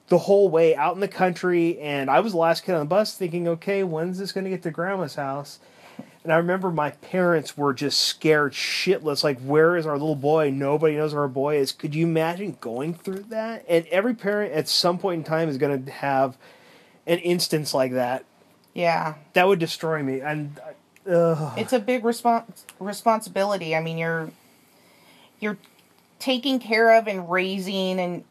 the 0.07 0.19
whole 0.19 0.49
way 0.49 0.75
out 0.75 0.95
in 0.95 0.99
the 1.01 1.07
country, 1.07 1.79
and 1.79 2.09
I 2.09 2.19
was 2.19 2.33
the 2.33 2.39
last 2.39 2.63
kid 2.63 2.73
on 2.73 2.79
the 2.79 2.85
bus, 2.85 3.15
thinking, 3.15 3.47
"Okay, 3.47 3.83
when's 3.83 4.19
this 4.19 4.31
going 4.31 4.43
to 4.43 4.49
get 4.49 4.63
to 4.63 4.71
Grandma's 4.71 5.15
house?" 5.15 5.59
And 6.23 6.31
I 6.31 6.37
remember 6.37 6.69
my 6.69 6.91
parents 6.91 7.57
were 7.57 7.73
just 7.73 7.99
scared 8.01 8.53
shitless. 8.53 9.23
Like, 9.23 9.39
where 9.39 9.75
is 9.75 9.87
our 9.87 9.93
little 9.97 10.15
boy? 10.15 10.51
Nobody 10.51 10.95
knows 10.95 11.13
where 11.13 11.23
our 11.23 11.27
boy 11.27 11.57
is. 11.57 11.71
Could 11.71 11.95
you 11.95 12.05
imagine 12.05 12.57
going 12.61 12.93
through 12.93 13.23
that? 13.29 13.65
And 13.67 13.87
every 13.87 14.13
parent 14.13 14.53
at 14.53 14.69
some 14.69 14.99
point 14.99 15.19
in 15.19 15.23
time 15.23 15.49
is 15.49 15.57
going 15.57 15.83
to 15.85 15.91
have 15.91 16.37
an 17.07 17.17
instance 17.19 17.73
like 17.73 17.93
that. 17.93 18.25
Yeah, 18.73 19.15
That 19.33 19.47
would 19.47 19.59
destroy 19.59 20.01
me. 20.03 20.21
And, 20.21 20.59
uh, 21.09 21.53
it's 21.57 21.73
a 21.73 21.79
big 21.79 22.03
respons- 22.03 22.63
responsibility. 22.79 23.75
I 23.75 23.81
mean, 23.81 23.97
you're 23.97 24.31
you're 25.39 25.57
taking 26.19 26.59
care 26.59 26.97
of 26.97 27.07
and 27.07 27.29
raising 27.29 27.99
and 27.99 28.23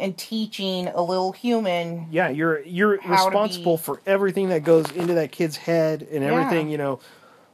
and 0.00 0.16
teaching 0.18 0.88
a 0.88 1.02
little 1.02 1.32
human. 1.32 2.08
yeah, 2.10 2.28
you're 2.28 2.60
you're 2.62 2.98
responsible 3.06 3.76
be- 3.76 3.82
for 3.82 4.00
everything 4.06 4.48
that 4.48 4.64
goes 4.64 4.90
into 4.92 5.14
that 5.14 5.30
kid's 5.32 5.56
head 5.56 6.06
and 6.10 6.24
everything. 6.24 6.68
Yeah. 6.68 6.72
You 6.72 6.78
know, 6.78 7.00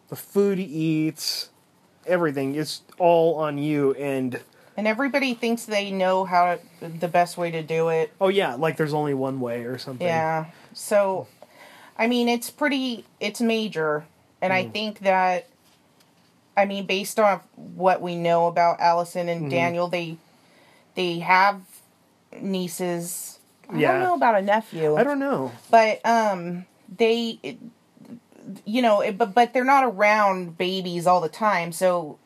the 0.09 0.17
food 0.17 0.59
he 0.59 0.65
eats, 0.65 1.51
everything. 2.07 2.55
It's 2.55 2.83
all 2.99 3.37
on 3.37 3.59
you. 3.59 3.93
And 3.95 4.41
And 4.77 4.87
everybody 4.89 5.35
thinks 5.35 5.65
they 5.67 5.91
know 5.91 6.25
how 6.25 6.57
to, 6.81 6.89
the 6.89 7.09
best 7.09 7.37
way 7.37 7.51
to 7.51 7.63
do 7.63 7.89
it. 7.91 8.13
oh 8.21 8.29
yeah, 8.29 8.55
like 8.55 8.77
there's 8.79 8.95
only 8.95 9.13
one 9.15 9.41
way 9.41 9.65
or 9.65 9.77
something. 9.77 10.07
Yeah. 10.07 10.47
So, 10.73 11.27
I 11.99 12.07
mean, 12.07 12.29
it's 12.29 12.49
pretty, 12.49 13.05
it's 13.19 13.41
major. 13.41 14.05
And 14.43 14.53
I 14.53 14.65
think 14.65 15.01
that, 15.01 15.49
I 16.57 16.65
mean, 16.65 16.87
based 16.87 17.19
on 17.21 17.41
what 17.57 18.01
we 18.01 18.17
know 18.17 18.47
about 18.47 18.81
Allison 18.81 19.29
and 19.29 19.51
Daniel, 19.51 19.89
they, 19.89 20.17
they 20.95 21.19
have 21.21 21.61
nieces. 22.41 23.39
I 23.69 23.79
Yeah. 23.79 23.93
don't 23.93 24.01
know 24.01 24.15
about 24.15 24.37
a 24.37 24.43
nephew. 24.43 24.97
I 24.97 25.05
don't 25.05 25.19
know. 25.19 25.53
but, 25.71 26.05
um, 26.07 26.67
they, 26.97 27.39
it- 27.43 27.59
you 28.65 28.83
know, 28.83 29.01
it, 29.01 29.17
but, 29.17 29.33
but 29.35 29.53
they're 29.53 29.65
not 29.65 29.85
around 29.85 30.57
babies 30.59 31.07
all 31.07 31.21
the 31.21 31.29
time. 31.29 31.71
So, 31.71 32.19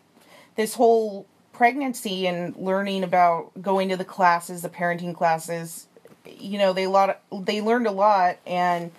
this 0.56 0.74
whole 0.74 1.26
pregnancy 1.52 2.26
and 2.26 2.56
learning 2.56 3.02
about 3.04 3.50
going 3.60 3.88
to 3.90 3.96
the 3.96 4.04
classes, 4.04 4.62
the 4.62 4.68
parenting 4.68 5.14
classes, 5.14 5.86
you 6.38 6.58
know, 6.58 6.72
they 6.72 6.86
lot 6.86 7.20
they 7.30 7.60
learned 7.60 7.86
a 7.86 7.90
lot 7.92 8.36
and 8.46 8.90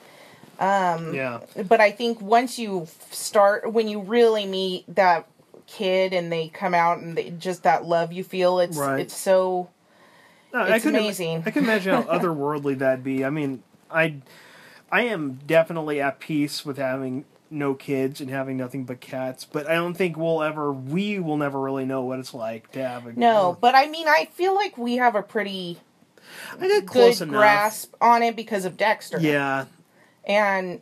Um, 0.59 1.13
yeah. 1.13 1.39
but 1.67 1.81
I 1.81 1.91
think 1.91 2.21
once 2.21 2.57
you 2.59 2.87
start 3.11 3.71
when 3.71 3.87
you 3.87 3.99
really 4.01 4.45
meet 4.45 4.83
that 4.95 5.27
kid 5.67 6.13
and 6.13 6.31
they 6.31 6.47
come 6.49 6.73
out 6.73 6.99
and 6.99 7.17
they, 7.17 7.31
just 7.31 7.63
that 7.63 7.85
love 7.85 8.13
you 8.13 8.23
feel 8.23 8.59
it's 8.59 8.77
Right. 8.77 8.99
it's 9.01 9.15
so 9.17 9.69
No, 10.53 10.59
I 10.61 10.75
It's 10.75 10.83
couldn't- 10.85 10.99
amazing. 10.99 11.43
I 11.45 11.51
can 11.51 11.63
imagine 11.63 11.93
how 11.93 12.03
otherworldly 12.19 12.77
that'd 12.77 13.03
be. 13.03 13.25
I 13.25 13.29
mean, 13.29 13.63
I, 13.91 14.15
I 14.91 15.01
am 15.03 15.39
definitely 15.45 15.99
at 16.01 16.19
peace 16.19 16.63
with 16.65 16.77
having 16.77 17.25
no 17.49 17.73
kids 17.73 18.21
and 18.21 18.29
having 18.29 18.55
nothing 18.57 18.83
but 18.85 19.01
cats. 19.01 19.43
But 19.45 19.69
I 19.69 19.75
don't 19.75 19.93
think 19.95 20.15
we'll 20.17 20.41
ever, 20.43 20.71
we 20.71 21.19
will 21.19 21.37
never 21.37 21.59
really 21.59 21.85
know 21.85 22.01
what 22.03 22.19
it's 22.19 22.33
like 22.33 22.71
to 22.73 22.87
have 22.87 23.05
a. 23.07 23.13
no, 23.13 23.57
but 23.59 23.75
I 23.75 23.87
mean 23.87 24.07
I 24.07 24.29
feel 24.33 24.55
like 24.55 24.77
we 24.77 24.95
have 24.97 25.15
a 25.15 25.21
pretty 25.23 25.79
I 26.59 26.67
got 26.67 26.85
good 26.85 27.21
enough. 27.21 27.29
grasp 27.35 27.93
on 28.01 28.23
it 28.23 28.35
because 28.35 28.65
of 28.65 28.77
Dexter. 28.77 29.19
Yeah, 29.19 29.65
And 30.27 30.81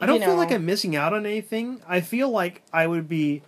I 0.00 0.06
don't 0.06 0.20
you 0.20 0.26
feel 0.26 0.36
like 0.36 0.52
I'm 0.52 0.66
missing 0.66 0.96
out 0.96 1.12
on 1.12 1.26
anything. 1.26 1.80
I 1.86 2.00
feel 2.00 2.30
like 2.30 2.62
I 2.72 2.86
would 2.86 3.08
be. 3.08 3.42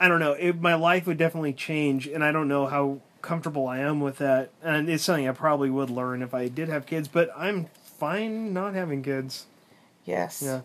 I 0.00 0.06
don't 0.08 0.20
know. 0.20 0.32
It, 0.32 0.60
my 0.60 0.74
life 0.74 1.06
would 1.06 1.18
definitely 1.18 1.52
change, 1.52 2.06
and 2.06 2.22
I 2.22 2.30
don't 2.30 2.46
know 2.48 2.66
how 2.66 3.00
comfortable 3.20 3.66
I 3.66 3.78
am 3.78 4.00
with 4.00 4.18
that. 4.18 4.50
And 4.62 4.88
it's 4.88 5.02
something 5.02 5.28
I 5.28 5.32
probably 5.32 5.70
would 5.70 5.90
learn 5.90 6.22
if 6.22 6.34
I 6.34 6.48
did 6.48 6.68
have 6.68 6.86
kids. 6.86 7.08
But 7.08 7.30
I'm 7.36 7.66
fine 7.82 8.52
not 8.52 8.74
having 8.74 9.02
kids. 9.02 9.46
Yes. 10.04 10.42
Yeah, 10.44 10.60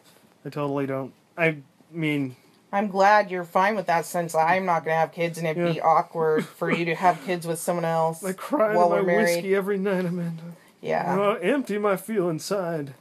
I 0.46 0.50
totally 0.50 0.86
don't. 0.86 1.14
I 1.38 1.58
mean, 1.92 2.36
I'm 2.72 2.88
glad 2.88 3.30
you're 3.30 3.44
fine 3.44 3.76
with 3.76 3.86
that 3.88 4.06
since 4.06 4.34
I'm 4.34 4.66
not 4.66 4.84
going 4.84 4.96
to 4.96 5.00
have 5.00 5.12
kids 5.12 5.38
and 5.38 5.46
it'd 5.48 5.74
be 5.74 5.80
awkward 5.80 6.46
for 6.46 6.72
you 6.72 6.86
to 6.86 6.96
have 6.96 7.22
kids 7.26 7.46
with 7.46 7.60
someone 7.60 7.86
else 7.86 8.24
I 8.24 8.34
cry 8.34 8.76
while 8.76 8.90
my 8.90 8.96
we're 8.96 9.04
married. 9.04 9.24
whiskey 9.36 9.56
every 9.56 9.78
night, 9.78 10.06
Amanda. 10.06 10.44
Yeah. 10.82 11.16
Oh, 11.18 11.34
empty 11.36 11.78
my 11.78 11.98
feel 11.98 12.30
inside. 12.30 12.94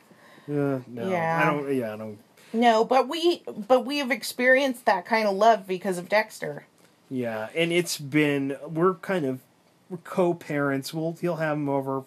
Yeah, 0.47 0.81
no, 0.87 1.11
Yeah. 1.11 1.41
I 1.43 1.51
don't. 1.53 1.75
Yeah, 1.75 1.95
I 1.95 1.97
don't. 1.97 2.19
No, 2.53 2.85
but 2.85 3.09
we 3.09 3.43
but 3.47 3.87
we 3.87 3.99
have 3.99 4.11
experienced 4.11 4.85
that 4.85 5.07
kind 5.07 5.27
of 5.27 5.35
love 5.35 5.67
because 5.67 5.99
of 5.99 6.09
Dexter. 6.09 6.67
Yeah, 7.09 7.49
and 7.55 7.73
it's 7.73 7.99
been 7.99 8.57
we're 8.67 8.95
kind 8.95 9.25
of 9.25 9.41
we're 9.89 9.99
co-parents. 9.99 10.93
We'll 10.93 11.17
he'll 11.21 11.37
have 11.37 11.57
him 11.57 11.69
over 11.69 12.05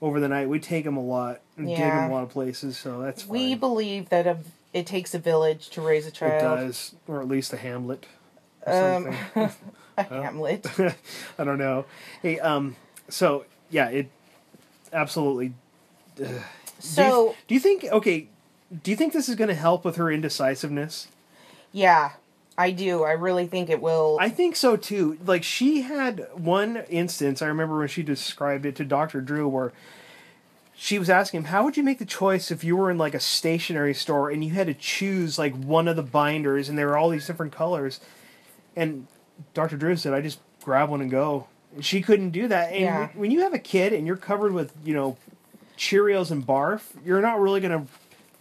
over 0.00 0.20
the 0.20 0.28
night. 0.28 0.48
We 0.48 0.60
take 0.60 0.84
him 0.84 0.96
a 0.96 1.02
lot 1.02 1.40
and 1.56 1.68
take 1.68 1.78
him 1.78 2.10
a 2.10 2.12
lot 2.12 2.22
of 2.24 2.30
places, 2.30 2.76
so 2.76 3.00
that's 3.00 3.22
fine. 3.22 3.30
We 3.30 3.54
believe 3.54 4.08
that 4.10 4.26
a, 4.26 4.38
it 4.72 4.86
takes 4.86 5.14
a 5.14 5.18
village 5.18 5.68
to 5.70 5.80
raise 5.80 6.06
a 6.06 6.10
child. 6.10 6.34
it 6.34 6.64
does, 6.66 6.94
or 7.08 7.20
at 7.20 7.28
least 7.28 7.52
a 7.52 7.56
Hamlet. 7.56 8.06
Um. 8.66 9.14
A 9.98 10.02
Hamlet. 10.04 10.66
I 11.38 11.44
don't 11.44 11.58
know. 11.58 11.84
Hey, 12.22 12.38
um, 12.40 12.76
so 13.10 13.44
yeah, 13.70 13.88
it 13.90 14.08
absolutely. 14.90 15.52
Do 16.82 16.88
you, 17.02 17.08
So 17.08 17.36
do 17.48 17.54
you 17.54 17.60
think 17.60 17.84
okay? 17.84 18.28
Do 18.82 18.90
you 18.90 18.96
think 18.96 19.12
this 19.12 19.28
is 19.28 19.34
going 19.34 19.48
to 19.48 19.54
help 19.54 19.84
with 19.84 19.96
her 19.96 20.10
indecisiveness? 20.10 21.08
yeah, 21.72 22.12
I 22.58 22.70
do. 22.70 23.02
I 23.04 23.12
really 23.12 23.46
think 23.46 23.70
it 23.70 23.80
will. 23.80 24.18
I 24.20 24.28
think 24.28 24.56
so 24.56 24.76
too. 24.76 25.18
Like 25.24 25.42
she 25.42 25.82
had 25.82 26.26
one 26.34 26.78
instance, 26.90 27.40
I 27.42 27.46
remember 27.46 27.78
when 27.78 27.88
she 27.88 28.02
described 28.02 28.66
it 28.66 28.76
to 28.76 28.84
Dr. 28.84 29.20
Drew 29.22 29.48
where 29.48 29.72
she 30.74 30.98
was 30.98 31.08
asking 31.10 31.38
him, 31.38 31.44
How 31.44 31.64
would 31.64 31.76
you 31.76 31.82
make 31.82 31.98
the 31.98 32.04
choice 32.04 32.50
if 32.50 32.62
you 32.64 32.76
were 32.76 32.90
in 32.90 32.98
like 32.98 33.14
a 33.14 33.20
stationery 33.20 33.94
store 33.94 34.30
and 34.30 34.42
you 34.44 34.50
had 34.52 34.66
to 34.66 34.74
choose 34.74 35.38
like 35.38 35.54
one 35.54 35.86
of 35.88 35.96
the 35.96 36.02
binders 36.02 36.68
and 36.68 36.76
there 36.78 36.88
were 36.88 36.98
all 36.98 37.10
these 37.10 37.26
different 37.26 37.52
colors? 37.52 38.00
And 38.76 39.06
Dr. 39.54 39.76
Drew 39.76 39.96
said, 39.96 40.12
I 40.14 40.20
just 40.20 40.38
grab 40.62 40.88
one 40.90 41.00
and 41.00 41.10
go. 41.10 41.46
And 41.74 41.84
she 41.84 42.00
couldn't 42.02 42.30
do 42.30 42.48
that. 42.48 42.72
And 42.72 42.80
Yeah. 42.82 43.08
when 43.14 43.30
you 43.30 43.40
have 43.40 43.54
a 43.54 43.58
kid 43.58 43.92
and 43.92 44.06
you're 44.06 44.16
covered 44.16 44.52
with, 44.52 44.72
you 44.84 44.94
know, 44.94 45.16
Cheerios 45.82 46.30
and 46.30 46.46
barf, 46.46 46.82
you're 47.04 47.20
not 47.20 47.40
really 47.40 47.60
gonna 47.60 47.86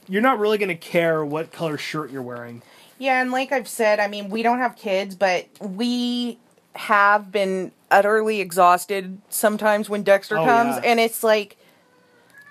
you're 0.08 0.22
not 0.22 0.38
really 0.38 0.60
gonna 0.60 0.76
care 0.76 1.26
what 1.26 1.52
color 1.52 1.76
shirt 1.76 2.12
you're 2.12 2.22
wearing. 2.22 2.62
Yeah, 3.00 3.20
and 3.20 3.32
like 3.32 3.52
I've 3.52 3.68
said, 3.68 4.00
I 4.00 4.08
mean, 4.08 4.30
we 4.30 4.44
don't 4.44 4.60
have 4.60 4.76
kids, 4.76 5.16
but 5.16 5.48
we 5.60 6.38
have 6.76 7.32
been 7.32 7.72
utterly 7.90 8.42
exhausted 8.42 9.20
sometimes 9.30 9.90
when 9.90 10.04
Dexter 10.04 10.38
Oh, 10.38 10.46
comes, 10.46 10.76
yeah. 10.76 10.92
and 10.92 11.00
it's 11.00 11.24
like 11.24 11.58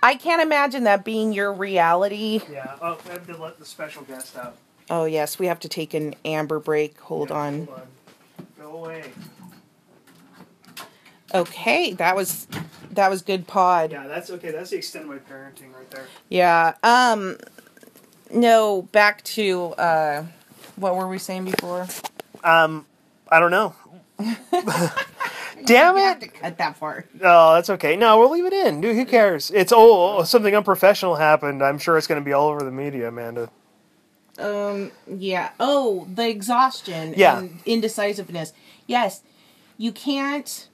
I 0.03 0.17
can't 0.17 0.43
imagine 0.43 0.83
that 0.85 1.05
being 1.05 1.33
your 1.33 1.53
reality. 1.53 2.41
Yeah. 2.51 2.75
Oh, 2.83 2.99
I 3.09 3.13
have 3.13 3.29
to 3.29 3.37
let 3.41 3.61
the 3.61 3.65
special 3.65 4.03
guest 4.03 4.37
out. 4.37 4.57
Oh 4.91 5.05
yes, 5.05 5.39
we 5.39 5.47
have 5.47 5.61
to 5.61 5.69
take 5.69 5.95
an 5.95 6.17
amber 6.25 6.59
break. 6.59 6.99
Hold 7.03 7.29
Yeah, 7.31 7.37
on. 7.37 7.67
Hold 7.67 7.79
on. 7.79 7.87
Go 8.59 8.77
away. 8.85 9.05
Okay, 11.33 11.93
that 11.95 12.17
was 12.17 12.47
that 12.93 13.09
was 13.11 13.23
good 13.23 13.47
pod. 13.47 13.93
Yeah, 13.93 14.07
that's 14.07 14.31
okay. 14.31 14.51
That's 14.51 14.71
the 14.71 14.77
extent 14.77 15.05
of 15.05 15.11
my 15.11 15.19
parenting 15.19 15.75
right 15.75 15.91
there. 15.91 16.07
Yeah. 16.29 16.75
Um 16.83 17.37
no, 18.33 18.83
back 18.83 19.23
to 19.25 19.67
uh 19.75 20.25
what 20.77 20.97
were 20.97 21.09
we 21.09 21.19
saying 21.19 21.45
before? 21.45 21.87
Um, 22.43 22.87
I 23.29 23.39
don't 23.39 23.51
know. 23.51 23.75
Damn 25.67 25.97
it! 25.99 26.21
to 26.21 26.29
cut 26.29 26.57
that 26.59 26.81
part. 26.81 27.09
Oh, 27.23 27.55
that's 27.55 27.69
okay. 27.71 27.95
No, 27.97 28.19
we'll 28.19 28.31
leave 28.31 28.47
it 28.47 28.53
in. 28.53 28.81
Dude, 28.81 28.97
who 28.97 29.05
cares? 29.05 29.51
It's 29.51 29.73
oh, 29.77 30.23
something 30.25 30.55
unprofessional 30.55 31.17
happened. 31.17 31.63
I'm 31.63 31.79
sure 31.79 31.99
it's 31.99 32.07
going 32.07 32.21
to 32.21 32.25
be 32.25 32.33
all 32.33 32.49
over 32.49 32.63
the 32.65 32.71
media, 32.71 33.09
Amanda. 33.09 33.51
Um 34.39 34.91
yeah. 35.07 35.51
Oh, 35.61 36.09
the 36.13 36.29
exhaustion 36.29 37.15
Yeah. 37.17 37.39
and 37.41 37.61
indecisiveness. 37.67 38.53
Yes. 38.87 39.23
You 39.77 39.93
can't 39.93 40.69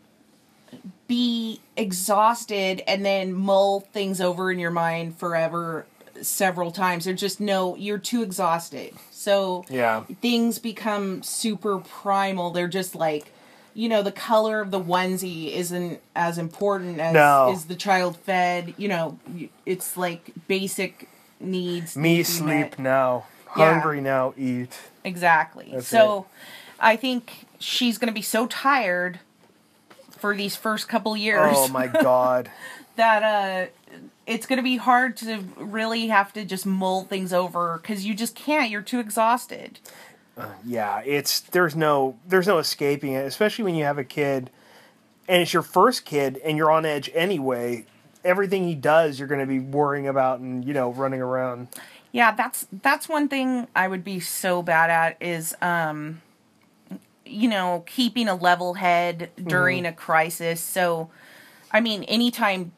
be 1.08 1.60
exhausted 1.76 2.82
and 2.86 3.04
then 3.04 3.32
mull 3.32 3.80
things 3.80 4.20
over 4.20 4.50
in 4.50 4.58
your 4.58 4.70
mind 4.70 5.18
forever 5.18 5.86
several 6.22 6.70
times. 6.70 7.04
There's 7.04 7.20
just 7.20 7.40
no 7.40 7.76
you're 7.76 7.98
too 7.98 8.22
exhausted. 8.22 8.94
So 9.10 9.64
Yeah. 9.68 10.04
things 10.22 10.58
become 10.58 11.22
super 11.22 11.78
primal. 11.78 12.50
They're 12.50 12.68
just 12.68 12.94
like, 12.94 13.32
you 13.74 13.88
know, 13.88 14.02
the 14.02 14.12
color 14.12 14.60
of 14.60 14.70
the 14.70 14.80
onesie 14.80 15.52
isn't 15.54 16.00
as 16.14 16.38
important 16.38 16.98
as 17.00 17.12
No. 17.12 17.50
is 17.52 17.66
the 17.66 17.74
child 17.74 18.16
fed. 18.16 18.74
You 18.78 18.88
know, 18.88 19.18
it's 19.66 19.96
like 19.96 20.30
basic 20.48 21.08
needs. 21.38 21.96
Me 21.96 22.16
need 22.16 22.24
to 22.26 22.32
be 22.32 22.36
sleep 22.38 22.48
met. 22.48 22.78
now. 22.78 23.26
Yeah. 23.56 23.72
Hungry 23.74 24.00
now. 24.00 24.32
Eat. 24.38 24.72
Exactly. 25.04 25.70
That's 25.72 25.86
so, 25.88 26.26
I 26.80 26.96
think 26.96 27.46
she's 27.58 27.98
going 27.98 28.08
to 28.08 28.14
be 28.14 28.22
so 28.22 28.46
tired 28.46 29.20
for 30.18 30.34
these 30.36 30.56
first 30.56 30.88
couple 30.88 31.16
years 31.16 31.40
Oh 31.56 31.68
my 31.68 31.86
god. 31.86 32.50
that 32.96 33.22
uh 33.22 33.70
it's 34.26 34.46
going 34.46 34.56
to 34.56 34.62
be 34.62 34.76
hard 34.76 35.16
to 35.18 35.44
really 35.56 36.08
have 36.08 36.32
to 36.32 36.44
just 36.44 36.66
mull 36.66 37.04
things 37.04 37.32
over 37.32 37.78
cuz 37.84 38.04
you 38.04 38.14
just 38.14 38.34
can't. 38.34 38.70
You're 38.70 38.82
too 38.82 38.98
exhausted. 39.00 39.78
Yeah, 40.64 41.00
it's 41.04 41.40
there's 41.40 41.74
no 41.76 42.16
there's 42.26 42.46
no 42.46 42.58
escaping 42.58 43.12
it, 43.12 43.26
especially 43.26 43.64
when 43.64 43.74
you 43.74 43.84
have 43.84 43.98
a 43.98 44.04
kid 44.04 44.50
and 45.28 45.42
it's 45.42 45.52
your 45.52 45.62
first 45.62 46.04
kid 46.04 46.40
and 46.44 46.56
you're 46.56 46.70
on 46.70 46.84
edge 46.84 47.10
anyway. 47.14 47.84
Everything 48.24 48.66
he 48.66 48.74
does, 48.74 49.18
you're 49.18 49.28
going 49.28 49.40
to 49.40 49.46
be 49.46 49.60
worrying 49.60 50.08
about 50.08 50.40
and 50.40 50.64
you 50.64 50.74
know 50.74 50.92
running 50.92 51.20
around. 51.20 51.68
Yeah, 52.12 52.32
that's 52.32 52.66
that's 52.82 53.08
one 53.08 53.28
thing 53.28 53.68
I 53.74 53.88
would 53.88 54.04
be 54.04 54.20
so 54.20 54.62
bad 54.62 54.90
at 54.90 55.16
is 55.20 55.54
um 55.62 56.22
you 57.26 57.48
know, 57.48 57.84
keeping 57.86 58.28
a 58.28 58.34
level 58.34 58.74
head 58.74 59.30
during 59.42 59.84
Mm-hmm. 59.84 59.92
a 59.92 59.96
crisis. 59.96 60.60
So 60.60 61.10
I 61.70 61.80
mean, 61.80 62.04
anytime 62.04 62.72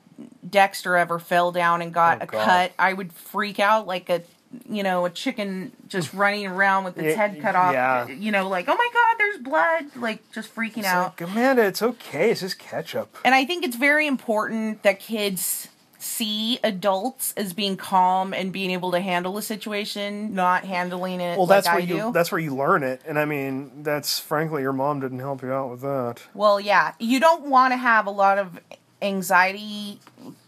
Dexter 0.49 0.97
ever 0.97 1.19
fell 1.19 1.53
down 1.53 1.83
and 1.83 1.93
got 1.95 2.19
Oh, 2.21 2.25
a 2.25 2.27
God. 2.27 2.45
cut, 2.45 2.73
I 2.79 2.93
would 2.93 3.13
freak 3.13 3.61
out 3.61 3.87
like 3.87 4.09
a 4.11 4.23
you 4.67 4.83
know, 4.83 5.05
a 5.05 5.11
chicken 5.11 5.73
just 5.89 6.15
running 6.15 6.47
around 6.47 6.85
with 6.85 6.97
its 6.97 7.09
Yeah, 7.17 7.27
head 7.27 7.39
cut 7.43 7.55
off. 7.55 7.75
yeah. 7.75 8.09
You 8.09 8.33
know, 8.33 8.49
like, 8.49 8.67
oh 8.67 8.75
my 8.75 8.89
god, 8.95 9.15
there's 9.19 9.37
blood, 9.39 9.85
like 9.97 10.33
just 10.33 10.55
freaking 10.55 10.79
It's 10.79 10.87
out. 10.89 11.21
like, 11.21 11.31
Amanda, 11.31 11.65
it's 11.67 11.83
okay. 11.83 12.31
It's 12.31 12.41
just 12.41 12.59
ketchup. 12.59 13.15
And 13.27 13.35
I 13.35 13.45
think 13.45 13.63
it's 13.63 13.77
very 13.77 14.07
important 14.07 14.83
that 14.85 15.01
kids 15.01 15.69
see 15.99 16.59
adults 16.63 17.35
as 17.37 17.53
being 17.53 17.77
calm 17.77 18.33
and 18.33 18.53
being 18.53 18.71
able 18.71 18.93
to 18.93 19.01
handle 19.01 19.37
a 19.37 19.43
situation, 19.43 20.35
not 20.35 20.65
handling 20.65 21.21
it 21.21 21.37
Well, 21.37 21.47
like 21.47 21.57
that's 21.65 21.67
I 21.69 21.75
where 21.75 21.81
you 21.85 21.97
do. 21.97 22.13
that's 22.13 22.31
where 22.31 22.41
you 22.41 22.55
learn 22.55 22.83
it, 22.83 23.01
and 23.07 23.19
I 23.19 23.25
mean 23.25 23.83
that's 23.83 24.19
frankly 24.21 24.63
your 24.63 24.73
mom 24.73 25.01
didn't 25.01 25.19
help 25.19 25.43
you 25.43 25.53
out 25.53 25.71
with 25.71 25.81
that. 25.83 26.23
well, 26.35 26.61
yeah, 26.61 26.95
you 27.01 27.19
don't 27.21 27.47
want 27.47 27.73
to 27.73 27.77
have 27.77 28.07
a 28.07 28.11
lot 28.11 28.39
of 28.39 28.61
anxiety 29.03 30.01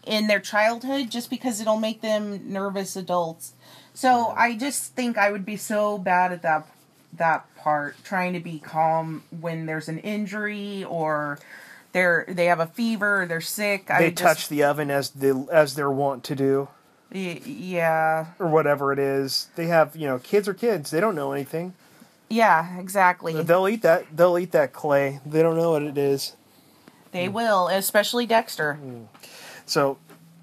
in 0.05 0.27
their 0.27 0.39
childhood 0.39 1.09
just 1.09 1.29
because 1.29 1.61
it'll 1.61 1.77
make 1.79 2.01
them 2.01 2.51
nervous 2.51 2.95
adults. 2.95 3.53
So 3.93 4.33
I 4.37 4.55
just 4.55 4.95
think 4.95 5.17
I 5.17 5.31
would 5.31 5.45
be 5.45 5.57
so 5.57 5.97
bad 5.97 6.31
at 6.31 6.41
that 6.43 6.67
that 7.13 7.45
part, 7.57 7.95
trying 8.05 8.31
to 8.33 8.39
be 8.39 8.57
calm 8.57 9.23
when 9.41 9.65
there's 9.65 9.89
an 9.89 9.99
injury 9.99 10.85
or 10.85 11.37
they're 11.93 12.25
they 12.27 12.45
have 12.45 12.59
a 12.59 12.67
fever, 12.67 13.25
they're 13.27 13.41
sick. 13.41 13.89
I 13.91 13.99
They 13.99 14.11
touch 14.11 14.37
just, 14.39 14.49
the 14.49 14.63
oven 14.63 14.89
as 14.91 15.09
the 15.11 15.47
as 15.51 15.75
they're 15.75 15.91
wont 15.91 16.23
to 16.25 16.35
do, 16.35 16.67
y- 17.13 17.41
yeah, 17.45 18.27
or 18.39 18.47
whatever 18.47 18.91
it 18.93 18.99
is. 18.99 19.49
They 19.55 19.67
have 19.67 19.95
you 19.95 20.07
know 20.07 20.19
kids 20.19 20.47
are 20.47 20.53
kids. 20.53 20.91
They 20.91 20.99
don't 20.99 21.15
know 21.15 21.31
anything. 21.31 21.73
yeah, 22.29 22.77
exactly. 22.79 23.41
They'll 23.43 23.67
eat 23.67 23.81
that. 23.81 24.05
They'll 24.15 24.37
eat 24.37 24.51
that 24.53 24.71
clay. 24.73 25.19
They 25.25 25.41
don't 25.41 25.57
know 25.57 25.71
what 25.71 25.83
it 25.83 25.97
is. 25.97 26.35
They 27.11 27.27
will, 27.27 27.67
especially 27.67 28.25
Dexter. 28.25 28.79
Mm. 28.81 29.07
So, 29.65 29.97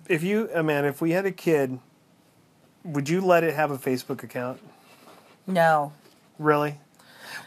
if 0.07 0.23
you, 0.23 0.51
Amanda, 0.55 0.91
if 0.91 1.01
we 1.01 1.13
had 1.13 1.25
a 1.25 1.33
kid, 1.33 1.79
would 2.85 3.09
you 3.09 3.23
let 3.23 3.43
it 3.43 3.55
have 3.55 3.71
a 3.71 3.79
Facebook 3.79 4.23
account? 4.23 4.61
No. 5.47 5.93
Really? 6.39 6.79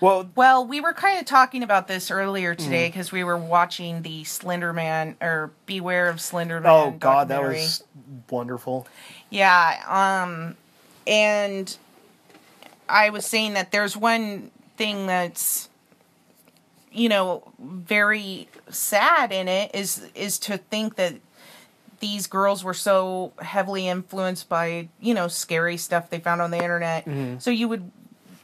Well, 0.02 0.30
Well, 0.36 0.66
we 0.66 0.82
were 0.82 0.94
kind 0.94 1.20
of 1.20 1.26
talking 1.26 1.62
about 1.64 1.88
this 1.88 2.10
earlier 2.12 2.56
today 2.56 2.88
Mm. 2.88 2.90
because 2.92 3.12
we 3.12 3.24
were 3.24 3.38
watching 3.38 4.02
the 4.02 4.24
Slender 4.24 4.74
Man 4.74 5.16
or 5.22 5.52
Beware 5.68 6.10
of 6.10 6.20
Slender 6.20 6.60
Man. 6.60 6.72
oh 6.72 6.92
God, 6.92 7.28
that 7.30 7.42
was 7.42 7.84
wonderful. 8.30 8.88
Yeah, 9.30 9.78
um 9.88 10.58
and 11.08 11.78
I 12.90 13.10
was 13.12 13.26
saying 13.26 13.54
that 13.54 13.72
there's 13.72 13.96
one 13.96 14.52
thing 14.78 15.06
that's 15.08 15.70
you 16.92 17.08
know 17.08 17.44
very 17.60 18.50
sad 18.70 19.32
in 19.32 19.48
it 19.48 19.72
is 19.74 20.10
is 20.16 20.38
to 20.40 20.58
think 20.58 20.96
that 20.96 21.14
these 22.00 22.26
girls 22.28 22.64
were 22.64 22.74
so 22.74 23.32
heavily 23.40 23.88
influenced 23.88 24.50
by, 24.50 24.90
you 25.00 25.14
know, 25.14 25.28
scary 25.28 25.78
stuff 25.78 26.10
they 26.10 26.20
found 26.20 26.42
on 26.42 26.50
the 26.50 26.58
internet. 26.58 27.08
So 27.38 27.52
you 27.52 27.68
would 27.68 27.92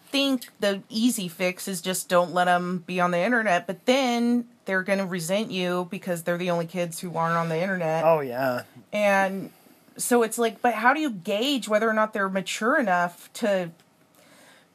think 0.10 0.48
the 0.60 0.82
easy 0.90 1.28
fix 1.28 1.68
is 1.68 1.82
just 1.82 2.10
don't 2.10 2.34
let 2.34 2.46
them 2.46 2.84
be 2.86 3.00
on 3.00 3.12
the 3.12 3.20
internet, 3.20 3.68
but 3.68 3.86
then 3.86 4.48
they're 4.66 4.84
going 4.84 5.00
to 5.00 5.06
resent 5.06 5.52
you 5.52 5.88
because 5.90 6.24
they're 6.24 6.38
the 6.38 6.50
only 6.50 6.66
kids 6.66 7.00
who 7.00 7.16
aren't 7.16 7.38
on 7.38 7.50
the 7.50 7.60
internet. 7.60 8.04
Oh 8.04 8.20
yeah, 8.20 8.64
And 8.92 9.52
so 9.98 10.24
it's 10.24 10.38
like, 10.38 10.62
but 10.62 10.74
how 10.74 10.94
do 10.94 11.00
you 11.00 11.10
gauge 11.10 11.68
whether 11.68 11.90
or 11.90 11.94
not 11.94 12.14
they're 12.14 12.30
mature 12.30 12.80
enough 12.80 13.32
to 13.34 13.72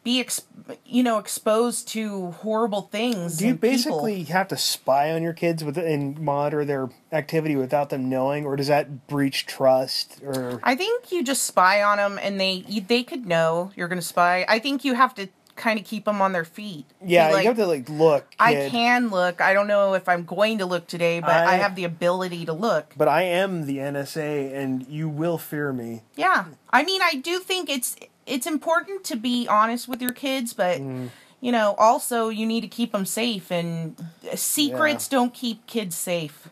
be, 0.05 0.21
ex- 0.21 0.43
you 0.85 1.03
know, 1.03 1.19
exposed 1.19 1.88
to 1.88 2.31
horrible 2.33 2.83
things? 2.83 3.38
Do 3.38 3.45
you 3.45 3.51
and 3.53 3.61
people? 3.61 3.77
basically 3.77 4.25
have 4.25 4.49
to 4.49 4.57
spy 4.57 5.12
on 5.12 5.23
your 5.23 5.33
kids 5.33 5.62
with 5.65 5.79
and 5.79 6.19
monitor 6.21 6.65
their 6.65 6.91
activity 7.12 7.57
without 7.57 7.91
them 7.91 8.09
knowing, 8.09 8.45
or 8.45 8.57
does 8.57 8.69
that 8.69 9.07
breach 9.07 9.47
trust? 9.47 10.21
Or 10.25 10.61
I 10.62 10.75
think 10.75 11.12
you 11.12 11.23
just 11.23 11.45
spy 11.45 11.83
on 11.83 11.99
them, 11.99 12.19
and 12.23 12.41
they 12.41 12.65
they 12.88 13.03
could 13.03 13.27
know 13.27 13.71
you're 13.77 13.88
going 13.88 14.01
to 14.01 14.07
spy. 14.07 14.45
I 14.49 14.59
think 14.59 14.85
you 14.85 14.95
have 14.95 15.15
to 15.17 15.29
kind 15.55 15.79
of 15.79 15.85
keep 15.85 16.07
them 16.07 16.23
on 16.23 16.33
their 16.33 16.47
feet. 16.47 16.87
yeah, 17.05 17.29
like, 17.31 17.43
you 17.43 17.49
have 17.49 17.57
to 17.59 17.67
like 17.67 17.87
look. 17.88 18.27
I 18.41 18.69
can 18.71 19.11
look. 19.11 19.41
I 19.43 19.53
don't 19.53 19.67
know 19.67 19.93
if 19.95 20.09
I'm 20.09 20.25
going 20.25 20.59
to 20.59 20.67
look 20.67 20.87
today, 20.87 21.21
but 21.21 21.29
I, 21.31 21.53
I- 21.53 21.57
have 21.57 21.75
the 21.77 21.85
ability 21.85 22.47
to 22.47 22.53
look. 22.55 22.95
But 22.97 23.07
I 23.09 23.23
am 23.23 23.67
the 23.67 23.77
NSA, 23.77 24.55
and 24.55 24.87
you 24.88 25.09
will 25.11 25.38
fear 25.38 25.73
me. 25.73 26.03
Yeah. 26.17 26.47
I 26.71 26.83
mean, 26.85 27.03
I 27.03 27.17
do 27.17 27.38
think 27.38 27.69
it's 27.69 27.97
it's 28.26 28.46
important 28.46 29.04
to 29.04 29.16
be 29.16 29.46
honest 29.48 29.88
with 29.88 30.00
your 30.02 30.12
kids, 30.12 30.52
but 30.54 30.78
Mm. 30.80 31.11
you 31.40 31.50
know, 31.52 31.74
also 31.78 32.28
you 32.28 32.46
need 32.46 32.61
to 32.62 32.68
keep 32.68 32.92
them 32.92 33.04
safe 33.06 33.50
and 33.50 33.96
secrets 34.35 35.08
don't 35.08 35.35
keep 35.35 35.66
kids 35.66 35.96
safe. 35.96 36.48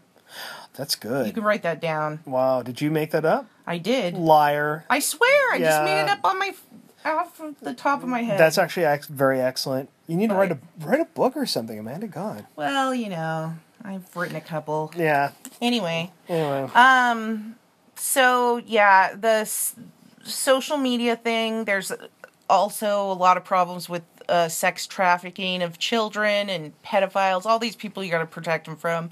That's 0.75 0.95
good. 0.95 1.27
You 1.27 1.33
can 1.33 1.43
write 1.43 1.63
that 1.63 1.81
down. 1.81 2.21
Wow, 2.25 2.63
did 2.63 2.81
you 2.81 2.91
make 2.91 3.11
that 3.11 3.25
up? 3.25 3.47
I 3.67 3.79
did. 3.79 4.15
Liar. 4.15 4.85
I 4.89 4.99
swear, 5.01 5.53
I 5.53 5.59
just 5.59 5.85
made 5.85 6.01
it 6.03 6.09
up 6.09 6.21
on 6.25 6.39
my 6.39 6.55
off 7.05 7.41
of 7.41 7.59
the 7.61 7.73
top 7.75 8.03
of 8.03 8.09
my 8.09 8.23
head. 8.23 8.39
That's 8.39 8.59
actually 8.59 8.87
very 9.09 9.41
excellent. 9.41 9.89
You 10.07 10.17
need 10.17 10.29
to 10.31 10.35
write 10.35 10.53
a 10.53 10.59
write 10.81 11.01
a 11.01 11.05
book 11.07 11.37
or 11.37 11.47
something, 11.47 11.79
Amanda. 11.79 12.07
God. 12.09 12.47
well, 12.57 12.95
you 12.95 13.09
know, 13.09 13.55
I've 13.85 14.15
written 14.17 14.37
a 14.37 14.41
couple. 14.41 14.93
Yeah. 14.97 15.31
Anyway, 15.63 16.11
Anyway. 16.29 16.71
Um, 16.75 17.57
so 17.97 18.59
yeah, 18.67 19.15
the 19.15 19.45
social 20.23 20.77
media 20.77 21.17
thing. 21.17 21.65
There's 21.65 21.93
also 22.49 23.11
a 23.11 23.15
lot 23.15 23.37
of 23.37 23.45
problems 23.45 23.89
with 23.89 24.03
uh, 24.29 24.49
sex 24.49 24.87
trafficking 24.87 25.63
of 25.63 25.79
children 25.79 26.49
and 26.49 26.73
pedophiles. 26.83 27.47
All 27.47 27.59
these 27.59 27.77
people 27.77 28.03
you 28.05 28.11
got 28.11 28.19
to 28.19 28.27
protect 28.27 28.67
them 28.67 28.77
from. 28.77 29.11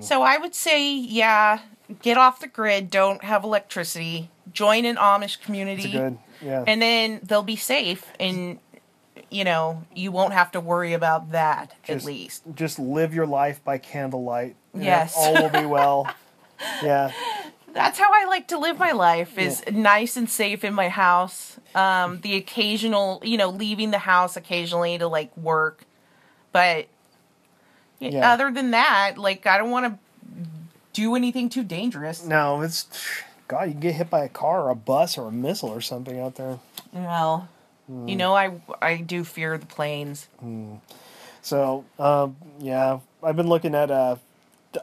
So 0.00 0.22
I 0.22 0.36
would 0.36 0.54
say, 0.54 0.92
yeah, 0.92 1.60
get 2.02 2.16
off 2.16 2.40
the 2.40 2.48
grid. 2.48 2.90
Don't 2.90 3.22
have 3.22 3.44
electricity. 3.44 4.28
Join 4.52 4.84
an 4.84 4.96
Amish 4.96 5.40
community, 5.40 5.92
good. 5.92 6.18
Yeah. 6.42 6.64
and 6.66 6.82
then 6.82 7.20
they'll 7.22 7.44
be 7.44 7.54
safe. 7.54 8.04
And 8.18 8.58
you 9.30 9.44
know, 9.44 9.84
you 9.94 10.10
won't 10.10 10.32
have 10.32 10.50
to 10.52 10.60
worry 10.60 10.92
about 10.92 11.30
that 11.30 11.76
at 11.88 12.04
least. 12.04 12.42
just 12.54 12.80
live 12.80 13.14
your 13.14 13.26
life 13.26 13.62
by 13.62 13.78
candlelight. 13.78 14.56
and 14.74 14.82
Yes. 14.82 15.14
All 15.16 15.34
will 15.34 15.50
be 15.50 15.66
well. 15.66 16.12
yeah. 16.82 17.12
That's 17.72 17.98
how 17.98 18.10
I 18.12 18.24
like 18.26 18.48
to 18.48 18.58
live 18.58 18.78
my 18.78 18.92
life 18.92 19.38
is 19.38 19.62
nice 19.70 20.16
and 20.16 20.28
safe 20.28 20.64
in 20.64 20.74
my 20.74 20.88
house. 20.88 21.58
Um, 21.74 22.20
the 22.20 22.36
occasional, 22.36 23.20
you 23.24 23.36
know, 23.38 23.48
leaving 23.50 23.90
the 23.90 23.98
house 23.98 24.36
occasionally 24.36 24.98
to 24.98 25.06
like 25.08 25.34
work. 25.36 25.84
But 26.52 26.88
Yeah. 28.00 28.32
other 28.32 28.50
than 28.50 28.70
that, 28.72 29.18
like 29.18 29.46
I 29.46 29.58
don't 29.58 29.70
want 29.70 29.86
to 29.86 29.98
do 30.92 31.14
anything 31.14 31.48
too 31.48 31.62
dangerous. 31.62 32.24
No, 32.24 32.60
it's 32.62 32.86
God. 33.46 33.68
You 33.68 33.74
get 33.74 33.94
hit 33.94 34.10
by 34.10 34.24
a 34.24 34.28
car 34.28 34.62
or 34.64 34.70
a 34.70 34.74
bus 34.74 35.16
or 35.16 35.28
a 35.28 35.32
missile 35.32 35.68
or 35.70 35.80
something 35.80 36.18
out 36.18 36.34
there. 36.36 36.58
Well, 36.92 37.48
Hmm. 37.86 38.08
you 38.08 38.16
know, 38.16 38.34
I 38.34 38.60
I 38.82 38.96
do 38.96 39.22
fear 39.24 39.56
the 39.58 39.66
planes. 39.66 40.28
So, 41.42 41.84
um, 41.98 42.36
yeah, 42.58 42.98
I've 43.22 43.36
been 43.36 43.48
looking 43.48 43.74
at 43.74 43.90
uh, 43.90 44.16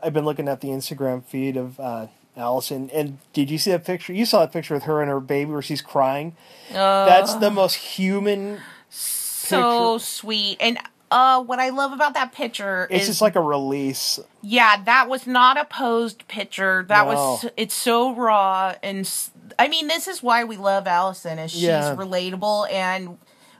I've 0.03 0.13
been 0.13 0.25
looking 0.25 0.47
at 0.47 0.61
the 0.61 0.69
Instagram 0.69 1.23
feed 1.23 1.55
of 1.57 1.79
uh, 1.79 2.07
Allison, 2.37 2.89
and 2.93 3.17
did 3.33 3.49
you 3.49 3.57
see 3.57 3.71
that 3.71 3.83
picture? 3.85 4.13
You 4.13 4.25
saw 4.25 4.41
that 4.41 4.53
picture 4.53 4.73
with 4.75 4.83
her 4.83 5.01
and 5.01 5.09
her 5.09 5.19
baby 5.19 5.51
where 5.51 5.61
she's 5.61 5.81
crying. 5.81 6.35
That's 6.71 7.33
the 7.35 7.49
most 7.49 7.75
human. 7.75 8.59
So 8.89 9.93
picture. 9.93 10.05
sweet. 10.05 10.57
And 10.59 10.77
uh, 11.09 11.41
what 11.43 11.59
I 11.59 11.69
love 11.69 11.93
about 11.93 12.13
that 12.15 12.33
picture 12.33 12.87
It's 12.89 13.03
is 13.03 13.09
just 13.09 13.21
like 13.21 13.35
a 13.35 13.41
release. 13.41 14.19
Yeah, 14.41 14.83
that 14.83 15.09
was 15.09 15.25
not 15.25 15.57
a 15.57 15.65
posed 15.65 16.27
picture. 16.27 16.85
That 16.87 17.07
was 17.07 17.45
it's 17.55 17.73
so 17.73 18.13
raw 18.13 18.75
and 18.83 19.09
I 19.57 19.67
mean 19.67 19.87
this 19.87 20.07
is 20.07 20.21
why 20.21 20.43
we 20.43 20.57
love 20.57 20.85
Allison 20.85 21.39
is 21.39 21.51
she's 21.51 21.61
Yeah. 21.61 21.95
relatable 21.95 22.71
and 22.71 23.17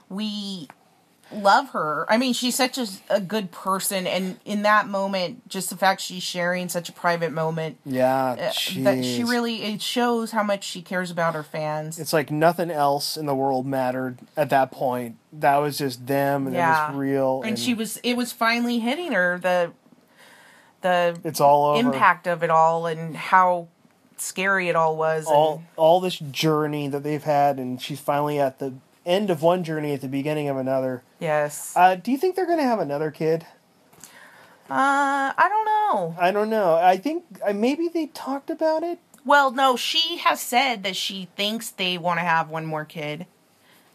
we 0.08 0.68
love 1.30 1.70
her. 1.70 2.06
I 2.08 2.16
mean, 2.16 2.32
she's 2.32 2.54
such 2.54 2.78
a, 2.78 2.86
a 3.10 3.20
good 3.20 3.50
person 3.50 4.06
and 4.06 4.38
in 4.46 4.62
that 4.62 4.88
moment 4.88 5.46
just 5.48 5.68
the 5.68 5.76
fact 5.76 6.00
she's 6.00 6.22
sharing 6.22 6.68
such 6.70 6.88
a 6.88 6.92
private 6.92 7.32
moment 7.32 7.76
Yeah, 7.84 8.30
uh, 8.30 8.34
that 8.36 8.54
she 9.04 9.22
really 9.24 9.62
it 9.64 9.82
shows 9.82 10.30
how 10.30 10.42
much 10.42 10.64
she 10.64 10.80
cares 10.80 11.10
about 11.10 11.34
her 11.34 11.42
fans. 11.42 11.98
It's 11.98 12.12
like 12.14 12.30
nothing 12.30 12.70
else 12.70 13.16
in 13.16 13.26
the 13.26 13.34
world 13.34 13.66
mattered 13.66 14.18
at 14.36 14.48
that 14.50 14.70
point. 14.70 15.16
That 15.32 15.56
was 15.58 15.76
just 15.78 16.06
them, 16.06 16.46
and 16.46 16.56
Yeah. 16.56 16.86
it 16.86 16.90
was 16.92 16.96
real. 16.98 17.42
and 17.44 17.58
she 17.58 17.74
was 17.74 17.98
it 17.98 18.14
was 18.16 18.32
finally 18.32 18.78
hitting 18.78 19.12
her 19.12 19.38
the 19.38 19.72
the 20.80 21.18
It's 21.24 21.40
all 21.40 21.66
over. 21.66 21.80
impact 21.80 22.26
of 22.26 22.42
it 22.42 22.50
all 22.50 22.86
and 22.86 23.16
how 23.16 23.68
scary 24.16 24.68
it 24.68 24.76
all 24.76 24.96
was 24.96 25.26
and- 25.26 25.34
all 25.36 25.62
all 25.76 26.00
this 26.00 26.18
journey 26.18 26.88
that 26.88 27.02
they've 27.02 27.22
had, 27.22 27.58
and 27.58 27.80
she's 27.82 28.00
finally 28.00 28.38
at 28.40 28.58
the 28.58 28.74
end 29.08 29.30
of 29.30 29.42
one 29.42 29.64
journey 29.64 29.92
at 29.94 30.00
the 30.00 30.08
beginning 30.08 30.48
of 30.48 30.56
another. 30.56 31.02
yes 31.18 31.72
Uh, 31.76 31.94
do 31.96 32.12
you 32.12 32.18
think 32.18 32.36
they're 32.36 32.46
gonna 32.46 32.62
have 32.62 32.78
another 32.80 33.10
kid? 33.10 33.46
Uh, 34.70 35.32
I 35.36 35.46
don't 35.48 35.64
know. 35.64 36.14
I 36.20 36.30
don't 36.30 36.50
know. 36.50 36.74
I 36.74 36.98
think 36.98 37.24
uh, 37.46 37.54
maybe 37.54 37.88
they 37.88 38.06
talked 38.08 38.50
about 38.50 38.82
it. 38.82 38.98
Well, 39.24 39.50
no, 39.50 39.76
she 39.76 40.18
has 40.18 40.40
said 40.40 40.82
that 40.84 40.94
she 40.94 41.28
thinks 41.36 41.70
they 41.70 41.96
want 41.96 42.18
to 42.18 42.24
have 42.24 42.50
one 42.50 42.66
more 42.66 42.84
kid, 42.84 43.26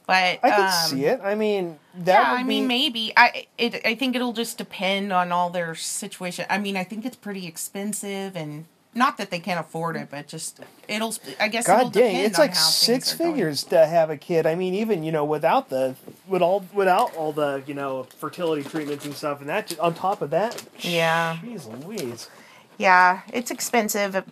but 0.07 0.39
I 0.41 0.49
could 0.49 0.65
um, 0.65 0.71
see 0.89 1.05
it. 1.05 1.21
I 1.23 1.35
mean, 1.35 1.77
that 1.93 2.23
yeah, 2.23 2.33
I 2.33 2.43
mean, 2.43 2.63
be- 2.63 2.67
maybe. 2.67 3.13
I 3.15 3.45
it. 3.57 3.85
I 3.85 3.93
think 3.95 4.15
it'll 4.15 4.33
just 4.33 4.57
depend 4.57 5.13
on 5.13 5.31
all 5.31 5.51
their 5.51 5.75
situation. 5.75 6.45
I 6.49 6.57
mean, 6.57 6.75
I 6.75 6.83
think 6.83 7.05
it's 7.05 7.15
pretty 7.15 7.45
expensive, 7.45 8.35
and 8.35 8.65
not 8.95 9.17
that 9.17 9.31
they 9.31 9.39
can't 9.39 9.59
afford 9.59 9.95
it, 9.95 10.09
but 10.11 10.27
just 10.27 10.59
it'll. 10.87 11.15
I 11.39 11.47
guess. 11.47 11.67
it'll 11.67 11.85
God 11.85 11.93
dang, 11.93 12.11
depend 12.13 12.25
it's 12.27 12.37
like 12.39 12.55
six 12.55 13.13
are 13.13 13.17
going. 13.17 13.31
figures 13.33 13.63
to 13.65 13.85
have 13.85 14.09
a 14.09 14.17
kid. 14.17 14.45
I 14.45 14.55
mean, 14.55 14.73
even 14.75 15.03
you 15.03 15.11
know, 15.11 15.25
without 15.25 15.69
the 15.69 15.95
with 16.27 16.41
all 16.41 16.65
without 16.73 17.15
all 17.15 17.31
the 17.33 17.63
you 17.65 17.73
know 17.73 18.03
fertility 18.17 18.63
treatments 18.63 19.05
and 19.05 19.13
stuff, 19.15 19.39
and 19.41 19.49
that 19.49 19.77
on 19.79 19.93
top 19.93 20.21
of 20.21 20.29
that, 20.31 20.63
Yeah. 20.79 21.37
jeez 21.43 21.85
Louise. 21.85 22.29
Yeah, 22.77 23.21
it's 23.31 23.51
expensive, 23.51 24.23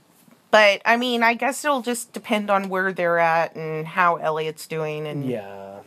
but 0.50 0.82
I 0.86 0.98
mean, 0.98 1.22
I 1.24 1.34
guess 1.36 1.64
it'll 1.64 1.82
just 1.82 2.12
depend 2.14 2.50
on 2.50 2.70
where 2.70 2.92
they're 2.92 3.20
at 3.20 3.56
and 3.56 3.88
how 3.88 4.16
Elliot's 4.18 4.68
doing 4.68 5.06
and 5.08 5.26
Yeah, 5.26 5.80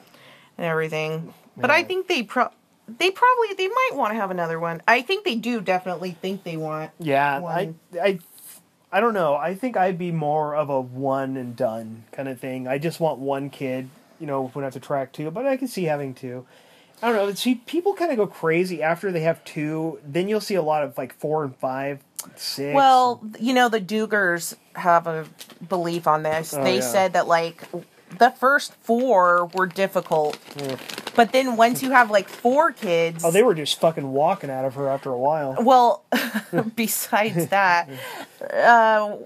and 0.57 0.67
everything. 0.67 1.35
But 1.57 1.71
I 1.71 1.83
think 1.85 2.09
they 2.09 2.23
pro 2.23 2.49
they 2.87 3.11
probably 3.11 3.55
they 3.57 3.69
might 3.69 3.91
want 3.95 4.13
to 4.13 4.17
have 4.17 4.31
another 4.31 4.59
one. 4.61 4.83
I 4.87 5.01
think 5.03 5.25
they 5.25 5.37
do 5.37 5.61
definitely 5.61 6.13
think 6.21 6.45
they 6.45 6.57
want. 6.57 6.91
yeah. 6.99 7.39
One. 7.39 7.79
I 7.95 7.99
I 8.01 8.19
I 8.95 9.01
don't 9.01 9.13
know. 9.13 9.35
I 9.35 9.57
think 9.57 9.77
I'd 9.77 9.99
be 9.99 10.13
more 10.13 10.55
of 10.55 10.71
a 10.71 10.81
one 10.81 11.37
and 11.37 11.57
done 11.57 12.05
kind 12.13 12.29
of 12.29 12.39
thing. 12.39 12.69
I 12.69 12.79
just 12.79 13.01
want 13.01 13.19
one 13.19 13.51
kid. 13.51 13.91
You 14.21 14.29
know, 14.29 14.43
wouldn't 14.43 14.63
have 14.63 14.81
to 14.81 14.87
track 14.87 15.13
two, 15.13 15.33
but 15.33 15.47
I 15.47 15.57
can 15.57 15.67
see 15.67 15.83
having 15.83 16.15
two. 16.15 16.47
I 17.03 17.09
don't 17.09 17.17
know. 17.17 17.35
See, 17.35 17.57
people 17.57 17.95
kind 17.95 18.13
of 18.13 18.17
go 18.17 18.29
crazy 18.29 18.85
after 18.85 19.11
they 19.11 19.23
have 19.23 19.43
two. 19.45 19.99
Then 20.07 20.29
you'll 20.29 20.41
see 20.41 20.55
a 20.55 20.63
lot 20.63 20.85
of 20.85 20.97
like 20.97 21.13
four 21.13 21.43
and 21.43 21.57
five, 21.57 22.05
six. 22.37 22.73
Well, 22.73 23.21
you 23.41 23.53
know, 23.53 23.69
the 23.69 23.81
Duggars 23.81 24.55
have 24.77 25.09
a 25.09 25.27
belief 25.69 26.07
on 26.07 26.23
this. 26.23 26.55
Oh, 26.55 26.63
they 26.63 26.77
yeah. 26.77 26.81
said 26.81 27.15
that 27.15 27.27
like 27.27 27.65
the 28.19 28.31
first 28.31 28.75
four 28.75 29.47
were 29.55 29.67
difficult, 29.67 30.39
but 31.15 31.33
then 31.33 31.57
once 31.57 31.83
you 31.83 31.91
have 31.93 32.11
like 32.11 32.29
four 32.29 32.73
kids, 32.73 33.25
oh, 33.25 33.31
they 33.31 33.43
were 33.43 33.55
just 33.55 33.81
fucking 33.81 34.13
walking 34.13 34.51
out 34.51 34.65
of 34.65 34.75
her 34.75 34.89
after 34.89 35.11
a 35.11 35.19
while. 35.19 35.57
Well, 35.61 36.05
besides 36.77 37.47
that, 37.49 37.89
uh, 38.53 39.17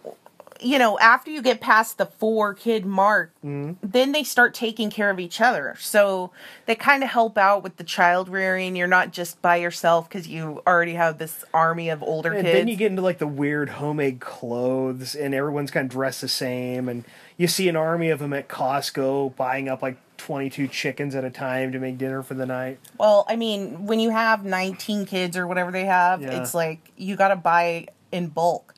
you 0.61 0.77
know, 0.77 0.99
after 0.99 1.31
you 1.31 1.41
get 1.41 1.61
past 1.61 1.99
the 1.99 2.07
four 2.07 2.53
kid 2.53 2.85
mark, 2.85 3.33
Mm-hmm. 3.45 3.75
then 3.89 4.11
they 4.11 4.25
start 4.25 4.53
taking 4.55 4.91
care 4.91 5.09
of 5.11 5.21
each 5.21 5.41
other. 5.41 5.77
So 5.79 6.33
they 6.67 6.75
kind 6.75 7.05
of 7.05 7.11
help 7.11 7.39
out 7.39 7.63
with 7.63 7.77
the 7.77 7.85
child 7.85 8.29
rearing. 8.29 8.75
You're 8.75 8.89
not 8.89 9.13
just 9.13 9.41
by 9.41 9.57
yourself 9.57 10.09
because 10.09 10.27
you 10.27 10.61
already 10.67 10.95
have 10.95 11.19
this 11.19 11.45
army 11.55 11.89
of 11.89 12.03
older 12.03 12.33
And 12.33 12.45
kids. 12.45 12.59
then 12.59 12.67
you 12.69 12.75
get 12.77 12.91
into 12.91 13.03
like 13.03 13.19
the 13.19 13.29
weird 13.29 13.69
homemade 13.71 14.19
clothes, 14.19 15.15
and 15.15 15.33
everyone's 15.35 15.71
kind 15.71 15.85
of 15.87 15.93
dressed 15.93 16.21
the 16.23 16.29
same, 16.29 16.89
and 16.89 17.05
you 17.39 17.47
see 17.49 17.69
an 17.71 17.77
army 17.77 18.11
of 18.11 18.19
them 18.19 18.35
at 18.35 18.49
Costco 18.49 19.35
buying 19.37 19.69
up 19.69 19.81
like 19.81 19.97
twenty-two 20.19 20.69
chickens 20.69 21.15
at 21.15 21.25
a 21.25 21.31
time 21.31 21.73
to 21.73 21.79
make 21.79 21.97
dinner 21.97 22.23
for 22.23 22.35
the 22.35 22.45
night. 22.45 22.79
well, 22.99 23.25
I 23.29 23.37
mean, 23.37 23.87
when 23.87 24.01
you 24.01 24.11
have 24.11 24.45
19 24.45 25.07
kids 25.07 25.37
or 25.37 25.47
whatever 25.47 25.71
they 25.71 25.85
have, 25.87 26.21
Yeah. 26.21 26.41
it's 26.43 26.53
like 26.55 26.91
you 26.97 27.17
got 27.17 27.29
to 27.29 27.37
buy 27.37 27.87
in 28.13 28.27
bulk. 28.29 28.75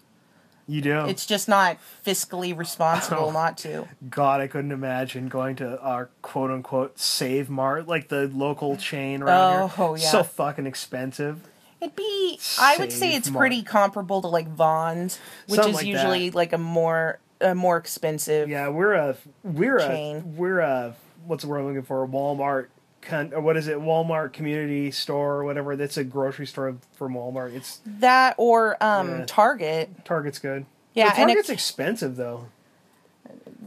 You 0.69 0.83
do. 0.83 1.07
It's 1.07 1.27
just 1.27 1.49
not 1.49 1.79
fiscally 2.07 2.57
responsible 2.57 3.25
Oh. 3.25 3.31
not 3.43 3.59
to. 3.59 3.89
God, 4.09 4.41
I 4.41 4.47
couldn't 4.47 4.71
imagine 4.71 5.27
going 5.29 5.57
to 5.57 5.81
our 5.81 6.11
quote 6.23 6.51
unquote 6.53 6.97
Save 7.01 7.51
Mart, 7.51 7.89
like 7.89 8.09
the 8.09 8.29
local 8.29 8.77
chain 8.77 9.23
around 9.23 9.55
Oh, 9.63 9.67
here. 9.69 9.85
Oh, 9.87 9.95
yeah. 9.97 10.11
So 10.11 10.23
fucking 10.23 10.67
expensive. 10.67 11.41
It'd 11.81 11.97
be. 11.97 12.39
I 12.61 12.77
would 12.79 12.93
say 12.93 13.15
it's 13.17 13.31
Mart. 13.31 13.41
pretty 13.41 13.63
comparable 13.63 14.21
to 14.21 14.29
like 14.29 14.47
Vons, 14.49 15.19
which 15.49 15.57
Something 15.57 15.71
is 15.71 15.77
like 15.79 15.87
usually 15.87 16.29
that. 16.29 16.37
like 16.37 16.53
a 16.53 16.59
more 16.59 17.19
a 17.41 17.55
more 17.55 17.77
expensive. 17.77 18.49
Yeah, 18.49 18.69
we're 18.69 18.93
a 18.95 19.17
we're 19.43 19.77
a 19.79 19.87
Chain. 19.87 20.37
we're 20.37 20.61
a 20.61 20.95
what's 21.27 21.43
the 21.45 21.49
word 21.49 21.61
I'm 21.61 21.67
looking 21.67 21.83
for? 21.83 22.07
Walmart. 22.07 22.67
Con, 23.03 23.33
or 23.33 23.41
what 23.41 23.57
is 23.57 23.67
it? 23.67 23.79
Walmart 23.79 24.35
community 24.35 24.91
store 24.91 25.37
or 25.37 25.45
whatever. 25.45 25.75
That's 25.75 25.97
a 25.97 26.05
grocery 26.05 26.47
store 26.47 26.77
from 26.93 27.15
Walmart. 27.15 27.55
It's 27.55 27.81
That 27.87 28.35
or 28.37 28.77
um 28.83 29.21
Yeah. 29.21 29.25
Target. 29.27 30.05
Target's 30.05 30.39
good. 30.39 30.67
Yeah, 30.93 31.11
Target's 31.13 31.49
it- 31.49 31.53
expensive 31.55 32.17
though. 32.17 32.47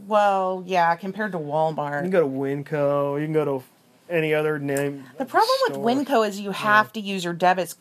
Well, 0.07 0.63
yeah, 0.65 0.95
compared 0.95 1.31
to 1.31 1.39
Walmart 1.39 2.03
You 2.05 2.09
can 2.09 2.11
go 2.11 2.21
to 2.21 2.27
Winco. 2.27 3.19
You 3.19 3.25
can 3.25 3.33
go 3.33 3.45
to 3.45 3.63
any 4.09 4.33
other 4.33 4.59
name. 4.59 5.05
The 5.17 5.25
problem 5.25 5.49
with. 5.69 5.77
Winco 5.77 6.27
is 6.27 6.39
you 6.39 6.51
have 6.51 6.91
to 6.93 6.99
use 6.99 7.23
your 7.23 7.33
debit 7.33 7.75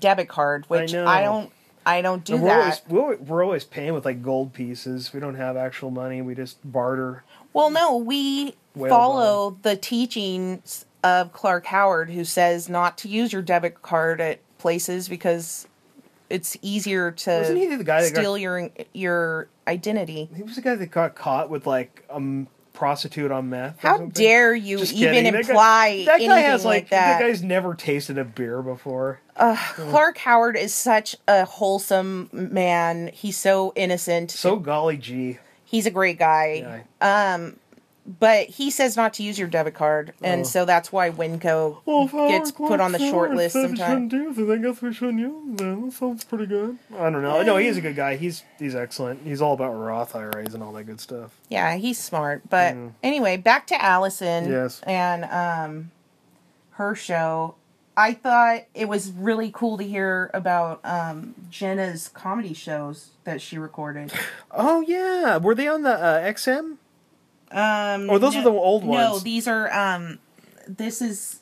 debit 0.00 0.28
card, 0.28 0.64
which 0.68 0.92
know. 0.92 1.06
I, 1.06 1.22
don't. 1.22 1.50
I 1.88 2.02
don't 2.02 2.22
do 2.24 2.34
And 2.34 2.42
we're 2.42 2.48
that. 2.50 2.58
always 2.60 2.80
we're, 2.88 3.16
we're 3.16 3.44
always 3.44 3.64
paying 3.64 3.94
with 3.94 4.04
like 4.04 4.22
gold 4.22 4.52
pieces. 4.52 5.12
We 5.12 5.20
don't 5.20 5.36
have 5.36 5.56
actual 5.56 5.90
money. 5.90 6.20
We 6.22 6.34
just 6.34 6.58
barter. 6.70 7.24
Well, 7.52 7.70
no, 7.70 7.96
we 7.96 8.54
follow 8.76 9.56
the 9.62 9.76
teachings 9.76 10.84
of 11.02 11.32
Clark 11.32 11.66
Howard, 11.66 12.10
who 12.10 12.24
says 12.24 12.68
not 12.68 12.98
to 12.98 13.08
use 13.08 13.32
your 13.32 13.42
debit 13.42 13.82
card 13.82 14.20
at 14.20 14.40
places 14.58 15.08
because 15.08 15.66
it's 16.30 16.56
easier 16.60 17.10
to 17.10 17.30
Wasn't 17.30 17.56
he 17.58 17.66
the 17.74 17.84
guy 17.84 18.02
that 18.02 18.12
got- 18.12 18.20
steal 18.20 18.36
your 18.38 18.70
your 18.92 19.48
identity. 19.66 20.28
He 20.36 20.42
was 20.42 20.56
the 20.56 20.60
guy 20.62 20.74
that 20.74 20.90
got 20.90 21.14
caught 21.14 21.48
with 21.50 21.66
like 21.66 22.04
a 22.10 22.44
prostitute 22.74 23.30
on 23.32 23.48
meth. 23.50 23.80
How 23.80 23.98
dare 24.06 24.54
you 24.54 24.78
Just 24.78 24.92
even 24.92 25.14
kidding. 25.14 25.32
That 25.32 25.42
guy- 25.44 25.48
imply 25.50 26.04
that 26.06 26.20
guy 26.20 26.40
has 26.40 26.64
like, 26.64 26.82
like 26.84 26.90
that? 26.90 27.20
guy's 27.20 27.42
never 27.42 27.74
tasted 27.74 28.18
a 28.18 28.24
beer 28.24 28.62
before. 28.62 29.20
Clark 29.38 30.18
Howard 30.18 30.56
is 30.56 30.74
such 30.74 31.16
a 31.26 31.44
wholesome 31.44 32.28
man. 32.32 33.10
He's 33.12 33.36
so 33.36 33.72
innocent. 33.76 34.30
So 34.30 34.56
golly 34.56 34.96
gee. 34.96 35.38
He's 35.64 35.86
a 35.86 35.90
great 35.90 36.18
guy. 36.18 36.84
Yeah. 37.00 37.50
But 38.20 38.46
he 38.46 38.70
says 38.70 38.96
not 38.96 39.12
to 39.14 39.22
use 39.22 39.38
your 39.38 39.48
debit 39.48 39.74
card, 39.74 40.14
and 40.22 40.40
Oh. 40.40 40.44
so 40.44 40.64
that's 40.64 40.90
why 40.90 41.10
Winco 41.10 41.84
gets 42.30 42.50
put 42.50 42.80
on 42.80 42.92
the 42.92 42.98
short 42.98 43.32
list 43.34 43.52
sometimes. 43.52 44.10
use 44.10 44.38
it. 44.38 44.48
I 44.50 44.56
guess 44.56 44.80
we 44.80 44.94
shouldn't 44.94 45.18
use 45.18 45.34
it. 45.52 45.56
That 45.58 45.92
sounds 45.92 46.24
pretty 46.24 46.46
good. 46.46 46.78
I 46.98 47.10
don't 47.10 47.20
know. 47.20 47.42
No, 47.42 47.58
he's 47.58 47.76
a 47.76 47.82
good 47.82 47.96
guy. 47.96 48.16
He's 48.16 48.44
he's 48.58 48.74
excellent. 48.74 49.24
He's 49.24 49.42
all 49.42 49.52
about 49.52 49.72
Roth 49.74 50.16
IRAs 50.16 50.54
and 50.54 50.62
all 50.62 50.72
that 50.72 50.84
good 50.84 51.02
stuff. 51.02 51.32
Yeah, 51.50 51.74
he's 51.76 51.98
smart. 51.98 52.48
But 52.48 52.74
anyway, 53.02 53.36
back 53.36 53.66
to 53.66 53.82
Allison 53.84 54.50
Yes. 54.50 54.80
and 54.86 55.24
um, 55.26 55.90
her 56.76 56.94
show. 56.94 57.56
I 57.98 58.14
thought 58.14 58.60
it 58.74 58.88
was 58.88 59.10
really 59.10 59.50
cool 59.52 59.76
to 59.76 59.82
hear 59.84 60.30
about 60.32 60.78
um, 60.84 61.34
Jenna's 61.50 62.06
comedy 62.08 62.54
shows 62.54 63.10
that 63.24 63.40
she 63.42 63.58
recorded. 63.58 64.12
Oh 64.52 64.80
yeah, 64.82 65.36
were 65.38 65.54
they 65.56 65.66
on 65.66 65.82
the 65.82 65.94
uh, 65.98 66.22
XM? 66.22 66.76
Um, 67.50 68.08
Oh, 68.08 68.18
those 68.18 68.36
are 68.36 68.44
the 68.44 68.50
old 68.50 68.84
ones. 68.84 69.00
No, 69.00 69.18
these 69.18 69.48
are. 69.48 69.68
Um, 69.72 70.20
this 70.68 71.02
is 71.02 71.40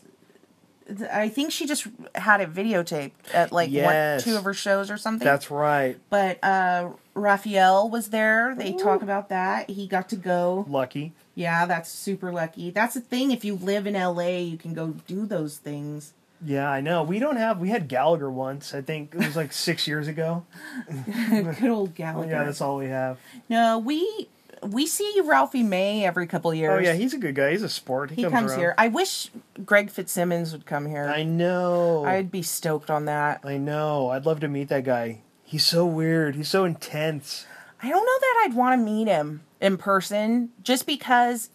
I 1.13 1.29
think 1.29 1.51
she 1.51 1.67
just 1.67 1.89
had 2.15 2.41
it 2.41 2.55
videotaped 2.55 3.11
at 3.35 3.53
like 3.53 3.71
Yes. 3.71 4.25
one, 4.25 4.33
two 4.33 4.39
of 4.39 4.45
her 4.45 4.55
shows 4.55 4.91
or 4.91 4.97
something. 4.97 5.27
That's 5.27 5.51
right. 5.51 5.99
but 6.11 6.43
uh, 6.43 6.91
Raphael 7.15 7.91
was 7.91 8.09
there. 8.11 8.55
They 8.57 8.73
talk 8.73 9.03
about 9.03 9.29
that. 9.29 9.69
He 9.69 9.87
got 9.87 10.09
to 10.11 10.17
go. 10.17 10.65
Lucky. 10.69 11.13
Yeah, 11.35 11.67
that's 11.67 11.91
super 11.91 12.33
lucky. 12.33 12.71
That's 12.71 12.95
the 12.95 13.01
thing. 13.01 13.31
If 13.31 13.45
you 13.45 13.57
live 13.57 13.87
in 13.87 13.95
LA, 13.95 14.39
you 14.39 14.57
can 14.57 14.73
go 14.75 14.95
do 15.07 15.27
those 15.27 15.59
things. 15.59 16.15
Yeah, 16.47 16.71
I 16.71 16.81
know. 16.81 17.03
We 17.03 17.19
don't 17.19 17.37
have. 17.37 17.59
We 17.59 17.71
had 17.71 17.89
Gallagher 17.89 18.31
once. 18.31 18.73
I 18.73 18.81
think 18.81 19.15
it 19.15 19.19
was 19.19 19.37
like 19.37 19.53
six 19.53 19.87
years 19.89 20.09
ago. 20.09 20.47
Good 21.31 21.65
old 21.65 21.95
Gallagher. 21.95 22.31
Yeah, 22.31 22.45
that's 22.45 22.61
all 22.61 22.77
we 22.77 22.87
have. 22.87 23.19
No, 23.49 23.79
we 23.79 24.29
we 24.63 24.87
see 24.87 25.21
Ralphie 25.25 25.63
May 25.63 26.07
every 26.07 26.27
couple 26.27 26.55
years. 26.55 26.79
Oh 26.79 26.79
yeah, 26.79 26.95
he's 26.95 27.13
a 27.15 27.19
good 27.19 27.35
guy. 27.35 27.51
He's 27.51 27.63
a 27.63 27.69
sport. 27.69 28.11
He, 28.11 28.17
he 28.17 28.23
comes, 28.23 28.35
comes 28.35 28.55
here. 28.55 28.75
I 28.79 28.89
wish 28.89 29.31
Greg 29.65 29.91
Fitzsimmons 29.91 30.53
would 30.53 30.67
come 30.67 30.87
here. 30.87 31.07
I 31.07 31.25
know. 31.25 32.05
I'd 32.05 32.31
be 32.31 32.43
stoked 32.43 32.91
on 32.91 33.07
that. 33.07 33.41
I 33.45 33.59
know. 33.59 34.11
I'd 34.11 34.25
love 34.25 34.41
to 34.41 34.49
meet 34.49 34.69
that 34.69 34.85
guy. 34.85 35.21
He's 35.45 35.65
so 35.65 35.85
weird. 35.85 36.37
He's 36.37 36.49
so 36.49 36.65
intense. 36.65 37.47
I 37.83 37.89
don't 37.89 38.05
know 38.05 38.19
that 38.21 38.45
I'd 38.45 38.55
want 38.55 38.79
to 38.79 38.85
meet 38.85 39.07
him 39.07 39.43
in 39.61 39.77
person 39.77 40.51
just 40.63 40.87
because 40.87 41.51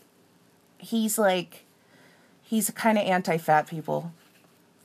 he's 0.78 1.18
like 1.18 1.66
he's 2.42 2.70
kind 2.72 2.98
of 2.98 3.06
anti-fat 3.06 3.68
people. 3.68 4.14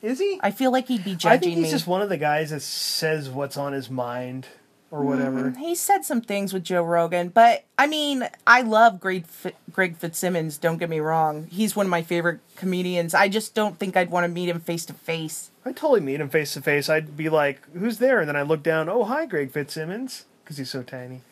Is 0.02 0.18
he? 0.18 0.38
I 0.42 0.50
feel 0.50 0.70
like 0.70 0.88
he'd 0.88 1.04
be 1.04 1.16
judging 1.16 1.30
me. 1.30 1.34
I 1.34 1.38
think 1.38 1.54
he's 1.56 1.64
me. 1.64 1.70
just 1.70 1.86
one 1.86 2.02
of 2.02 2.08
the 2.08 2.16
guys 2.16 2.50
that 2.50 2.62
says 2.62 3.28
what's 3.28 3.56
on 3.56 3.72
his 3.72 3.90
mind 3.90 4.46
or 4.90 5.02
whatever. 5.02 5.50
Mm, 5.50 5.56
he 5.56 5.74
said 5.74 6.04
some 6.04 6.20
things 6.20 6.52
with 6.52 6.64
Joe 6.64 6.82
Rogan, 6.82 7.28
but 7.28 7.64
I 7.78 7.86
mean, 7.86 8.28
I 8.46 8.62
love 8.62 9.00
Greg, 9.00 9.26
Fi- 9.26 9.54
Greg 9.72 9.96
Fitzsimmons. 9.96 10.58
Don't 10.58 10.78
get 10.78 10.90
me 10.90 11.00
wrong; 11.00 11.48
he's 11.50 11.74
one 11.74 11.86
of 11.86 11.90
my 11.90 12.02
favorite 12.02 12.40
comedians. 12.56 13.14
I 13.14 13.28
just 13.28 13.54
don't 13.54 13.78
think 13.78 13.96
I'd 13.96 14.10
want 14.10 14.24
to 14.24 14.28
meet 14.28 14.48
him 14.48 14.60
face 14.60 14.84
to 14.86 14.92
face. 14.92 15.50
I 15.64 15.72
totally 15.72 16.00
meet 16.00 16.20
him 16.20 16.28
face 16.28 16.52
to 16.54 16.62
face. 16.62 16.88
I'd 16.88 17.16
be 17.16 17.28
like, 17.28 17.60
"Who's 17.72 17.98
there?" 17.98 18.20
And 18.20 18.28
then 18.28 18.36
I 18.36 18.42
look 18.42 18.62
down. 18.62 18.88
Oh, 18.88 19.04
hi, 19.04 19.26
Greg 19.26 19.50
Fitzsimmons, 19.50 20.24
because 20.44 20.58
he's 20.58 20.70
so 20.70 20.82
tiny. 20.82 21.22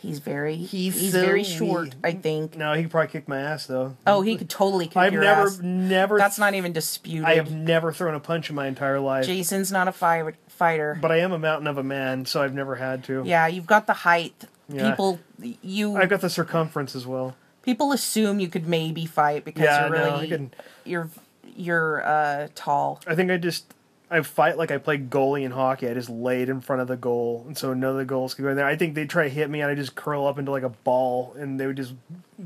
He's 0.00 0.20
very 0.20 0.56
He's 0.56 1.00
he's, 1.00 1.12
so 1.12 1.20
very 1.24 1.42
short. 1.42 1.94
I 2.04 2.12
think. 2.12 2.56
No, 2.56 2.72
he 2.72 2.82
could 2.82 2.90
probably 2.92 3.08
kick 3.08 3.26
my 3.28 3.40
ass 3.40 3.66
though. 3.66 3.96
Oh, 4.06 4.22
he 4.22 4.36
could 4.36 4.48
totally 4.48 4.86
kick. 4.86 4.96
I've 4.96 5.12
your 5.12 5.22
never, 5.22 5.42
ass. 5.48 5.58
never. 5.60 6.18
That's 6.18 6.38
not 6.38 6.54
even 6.54 6.72
disputed. 6.72 7.24
I 7.24 7.34
have 7.34 7.50
never 7.50 7.92
thrown 7.92 8.14
a 8.14 8.20
punch 8.20 8.48
in 8.48 8.54
my 8.56 8.66
entire 8.68 9.00
life, 9.00 9.26
Jason's 9.26 9.72
not 9.72 9.88
a 9.88 9.92
fi- 9.92 10.32
fighter. 10.48 10.98
but 11.02 11.10
I 11.10 11.16
am 11.18 11.32
a 11.32 11.38
mountain 11.38 11.66
of 11.66 11.78
a 11.78 11.82
man, 11.82 12.26
so 12.26 12.42
I've 12.42 12.54
never 12.54 12.76
had 12.76 13.02
to. 13.04 13.22
yeah, 13.26 13.46
you've 13.48 13.66
got 13.66 13.86
the 13.86 13.92
height. 13.92 14.44
Yeah. 14.68 14.90
People, 14.90 15.18
you 15.40 15.96
I've 15.96 16.10
got 16.10 16.20
the 16.20 16.30
circumference 16.30 16.94
as 16.94 17.06
well. 17.06 17.34
people 17.62 17.90
assume 17.92 18.38
you 18.38 18.48
could 18.48 18.66
maybe 18.68 19.04
fight 19.06 19.44
because 19.44 19.64
Yeah, 19.64 19.88
you're 19.88 19.90
really 19.98 20.28
can- 20.28 20.50
you're 20.84 21.08
you're 21.56 22.06
uh 22.06 22.48
tall. 22.54 23.00
I 23.06 23.14
think 23.14 23.30
I 23.30 23.36
just 23.38 23.74
I 24.10 24.22
fight 24.22 24.56
like 24.56 24.70
I 24.70 24.78
play 24.78 24.96
goalie 24.98 25.42
in 25.44 25.50
hockey. 25.50 25.86
I 25.88 25.92
just 25.94 26.08
laid 26.08 26.48
in 26.48 26.60
front 26.62 26.80
of 26.80 26.88
the 26.88 26.96
goal, 26.96 27.44
and 27.46 27.56
so 27.58 27.74
none 27.74 27.90
of 27.90 27.96
the 27.98 28.04
goals 28.06 28.32
could 28.34 28.42
go 28.42 28.48
in 28.48 28.56
there. 28.56 28.64
I 28.66 28.74
think 28.76 28.94
they 28.94 29.04
try 29.06 29.24
to 29.24 29.28
hit 29.28 29.50
me, 29.50 29.60
and 29.60 29.70
I 29.70 29.74
just 29.74 29.94
curl 29.94 30.26
up 30.26 30.38
into 30.38 30.50
like 30.50 30.62
a 30.62 30.70
ball, 30.70 31.34
and 31.38 31.60
they 31.60 31.66
would 31.66 31.76
just 31.76 31.94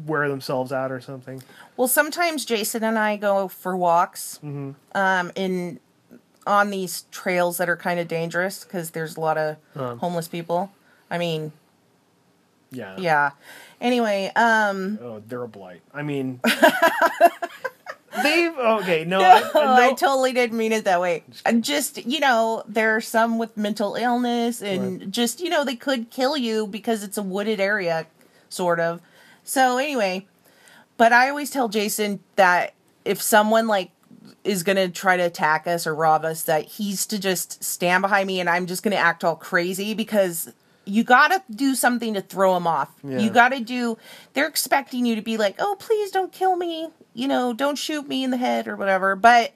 wear 0.07 0.29
themselves 0.29 0.73
out 0.73 0.91
or 0.91 1.01
something. 1.01 1.41
Well, 1.77 1.87
sometimes 1.89 2.45
Jason 2.45 2.83
and 2.83 2.99
I 2.99 3.17
go 3.17 3.47
for 3.49 3.77
walks 3.77 4.41
Mm-hmm. 4.43 4.71
um, 4.97 5.31
in 5.37 5.79
on 6.47 6.71
these 6.71 7.05
trails 7.13 7.59
that 7.59 7.69
are 7.69 7.77
kind 7.77 8.01
of 8.01 8.09
dangerous 8.09 8.65
because 8.65 8.91
there's 8.91 9.17
a 9.17 9.21
lot 9.21 9.39
of 9.39 9.57
Um. 9.77 9.99
homeless 10.01 10.27
people. 10.27 10.73
I 11.09 11.19
mean, 11.19 11.53
Yeah. 12.73 12.97
yeah. 12.99 13.31
Anyway, 13.81 14.33
um, 14.35 14.99
Oh, 15.01 15.23
they're 15.29 15.43
a 15.45 15.49
blight. 15.49 15.83
I 15.95 16.03
mean, 16.03 16.41
they've 18.23 18.57
okay. 18.57 19.05
No, 19.05 19.21
uh, 19.23 19.43
I, 19.55 19.59
no, 19.61 19.75
I, 19.75 19.93
totally 19.95 20.33
didn't 20.33 20.57
mean 20.57 20.73
it 20.73 20.85
that 20.85 21.01
way. 21.01 21.25
Just 21.61 22.05
you 22.07 22.21
know, 22.21 22.63
there 22.67 22.97
are 22.97 23.01
some 23.01 23.39
with 23.39 23.57
mental 23.57 23.95
illness 23.95 24.63
and 24.63 25.01
Right. 25.01 25.11
just 25.11 25.41
you 25.41 25.51
know 25.51 25.65
they 25.65 25.77
could 25.77 26.11
kill 26.11 26.37
you 26.37 26.67
because 26.67 27.03
it's 27.03 27.19
a 27.19 27.23
wooded 27.23 27.61
area, 27.61 28.07
sort 28.49 28.81
of. 28.81 29.01
So 29.45 29.79
anyway, 29.79 30.27
but 30.97 31.13
I 31.13 31.29
always 31.29 31.51
tell 31.51 31.69
Jason 31.69 32.21
that 32.37 32.75
if 33.05 33.21
someone 33.21 33.67
like 33.67 33.91
is 34.45 34.63
gonna 34.63 34.89
try 34.89 35.17
to 35.17 35.23
attack 35.25 35.67
us 35.67 35.87
or 35.87 35.95
rob 35.95 36.25
us, 36.25 36.43
that 36.45 36.65
he's 36.65 37.07
to 37.07 37.19
just 37.19 37.63
stand 37.63 38.03
behind 38.03 38.27
me 38.27 38.41
and 38.41 38.49
I'm 38.49 38.67
just 38.67 38.83
gonna 38.83 38.97
act 38.97 39.25
all 39.25 39.37
crazy 39.37 39.95
because 39.95 40.53
you 40.85 41.05
gotta 41.05 41.43
do 41.51 41.75
something 41.75 42.15
to 42.15 42.21
throw 42.21 42.55
them 42.55 42.67
off. 42.67 42.89
Yeah. 43.05 43.19
You 43.19 43.31
gotta 43.31 43.61
do. 43.61 43.99
They're 44.35 44.49
expecting 44.49 45.07
you 45.07 45.15
to 45.17 45.23
be 45.23 45.37
like, 45.37 45.57
"Oh, 45.59 45.77
please 45.79 46.11
don't 46.11 46.33
kill 46.33 46.57
me," 46.57 46.89
you 47.15 47.29
know, 47.29 47.53
"Don't 47.53 47.77
shoot 47.77 48.09
me 48.09 48.25
in 48.25 48.31
the 48.31 48.37
head" 48.37 48.67
or 48.69 48.77
whatever. 48.77 49.15
But 49.17 49.53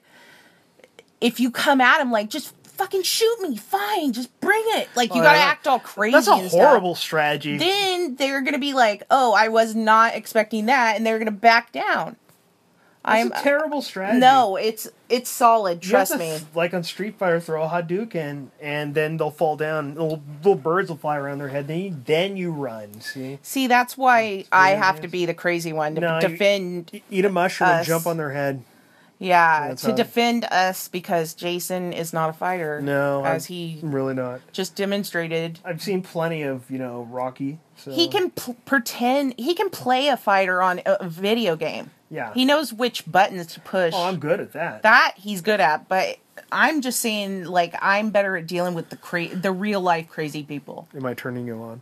if 1.19 1.39
you 1.39 1.51
come 1.51 1.81
at 1.81 1.99
him 2.01 2.11
like, 2.11 2.29
"Just 2.29 2.53
fucking 2.63 3.03
shoot 3.03 3.37
me," 3.41 3.57
fine, 3.57 4.13
just 4.13 4.39
bring 4.39 4.63
it. 4.67 4.87
Like 4.95 5.13
you 5.15 5.21
Oh, 5.21 5.23
gotta 5.23 5.39
act 5.39 5.67
all 5.67 5.79
crazy. 5.79 6.13
that's 6.13 6.27
a 6.27 6.33
and 6.33 6.49
stuff. 6.49 6.61
horrible 6.61 6.95
strategy. 6.95 7.57
Then 7.57 8.15
they're 8.15 8.41
gonna 8.41 8.59
be 8.59 8.73
like, 8.73 9.03
"Oh, 9.09 9.33
I 9.33 9.47
was 9.47 9.75
not 9.75 10.15
expecting 10.15 10.67
that," 10.67 10.95
and 10.95 11.05
they're 11.05 11.19
gonna 11.19 11.31
back 11.31 11.71
down. 11.71 12.15
That's 13.07 13.25
I'm 13.25 13.31
a 13.31 13.41
terrible 13.41 13.81
strategy. 13.81 14.19
no, 14.19 14.55
it's 14.57 14.87
it's 15.09 15.29
solid. 15.29 15.83
You 15.85 15.91
Trust 15.91 16.11
to, 16.13 16.17
me. 16.17 16.37
Like 16.53 16.73
on 16.73 16.83
Street 16.83 17.17
Fighter, 17.17 17.39
throw 17.39 17.63
a 17.63 17.67
Hadouken, 17.69 18.47
and 18.61 18.93
then 18.93 19.17
they'll 19.17 19.31
fall 19.31 19.55
down. 19.55 19.95
Little, 19.95 20.21
little 20.43 20.55
birds 20.55 20.89
will 20.89 20.97
fly 20.97 21.17
around 21.17 21.37
their 21.39 21.47
head. 21.47 21.67
Then 21.67 21.79
you, 21.79 21.95
then 22.05 22.37
you 22.37 22.51
run. 22.51 22.99
See, 23.01 23.39
See, 23.41 23.67
that's 23.67 23.97
why 23.97 24.45
I 24.51 24.71
what 24.71 24.77
it 24.77 24.83
have 24.83 25.01
to 25.01 25.07
be 25.07 25.25
the 25.25 25.33
crazy 25.33 25.71
one 25.73 25.95
to 25.95 26.01
No, 26.01 26.15
you- 26.19 26.27
defend. 26.27 26.89
E- 26.93 27.01
eat 27.09 27.25
a 27.25 27.29
mushroom 27.29 27.69
and 27.69 27.85
jump 27.87 28.05
on 28.05 28.17
their 28.17 28.31
head. 28.31 28.63
Yeah, 29.19 29.73
to 29.77 29.93
defend 29.93 30.45
us 30.45 30.87
because 30.89 31.33
Jason 31.33 31.91
is 31.91 32.13
not 32.13 32.29
a 32.29 32.33
fighter. 32.33 32.81
No, 32.81 33.25
as 33.25 33.45
I'm 33.49 33.53
he 33.55 33.79
really 33.81 34.13
not. 34.13 34.41
just 34.51 34.75
demonstrated. 34.75 35.59
I've 35.65 35.81
seen 35.81 36.03
plenty 36.03 36.43
of 36.43 36.69
you 36.69 36.77
know 36.77 37.07
Rocky. 37.09 37.57
So 37.77 37.91
He 37.91 38.07
can 38.07 38.29
pl- 38.29 38.55
pretend. 38.65 39.33
He 39.37 39.55
can 39.55 39.69
play 39.71 40.07
a 40.09 40.17
fighter 40.17 40.61
on 40.61 40.81
a 40.85 40.97
a 41.01 41.09
video 41.09 41.55
game. 41.55 41.89
Yeah. 42.11 42.33
He 42.33 42.45
knows 42.45 42.71
which 42.71 43.09
buttons 43.11 43.47
to 43.53 43.59
push. 43.59 43.93
Oh, 43.95 44.03
I'm 44.03 44.17
good 44.19 44.39
at 44.39 44.53
that. 44.53 44.83
that 44.83 45.15
he's 45.17 45.41
good 45.41 45.59
at, 45.59 45.89
but 45.89 46.17
I'm 46.51 46.81
just 46.81 46.99
saying, 47.01 47.43
like, 47.45 47.75
I'm 47.81 48.11
better 48.11 48.37
at 48.37 48.47
dealing 48.47 48.75
with 48.75 48.89
the 48.89 48.95
cra- 48.97 49.35
the 49.35 49.51
real 49.51 49.81
life 49.81 50.07
crazy 50.09 50.43
people. 50.43 50.87
Am 50.95 51.05
I 51.05 51.13
turning 51.15 51.47
you 51.47 51.59
on? 51.61 51.81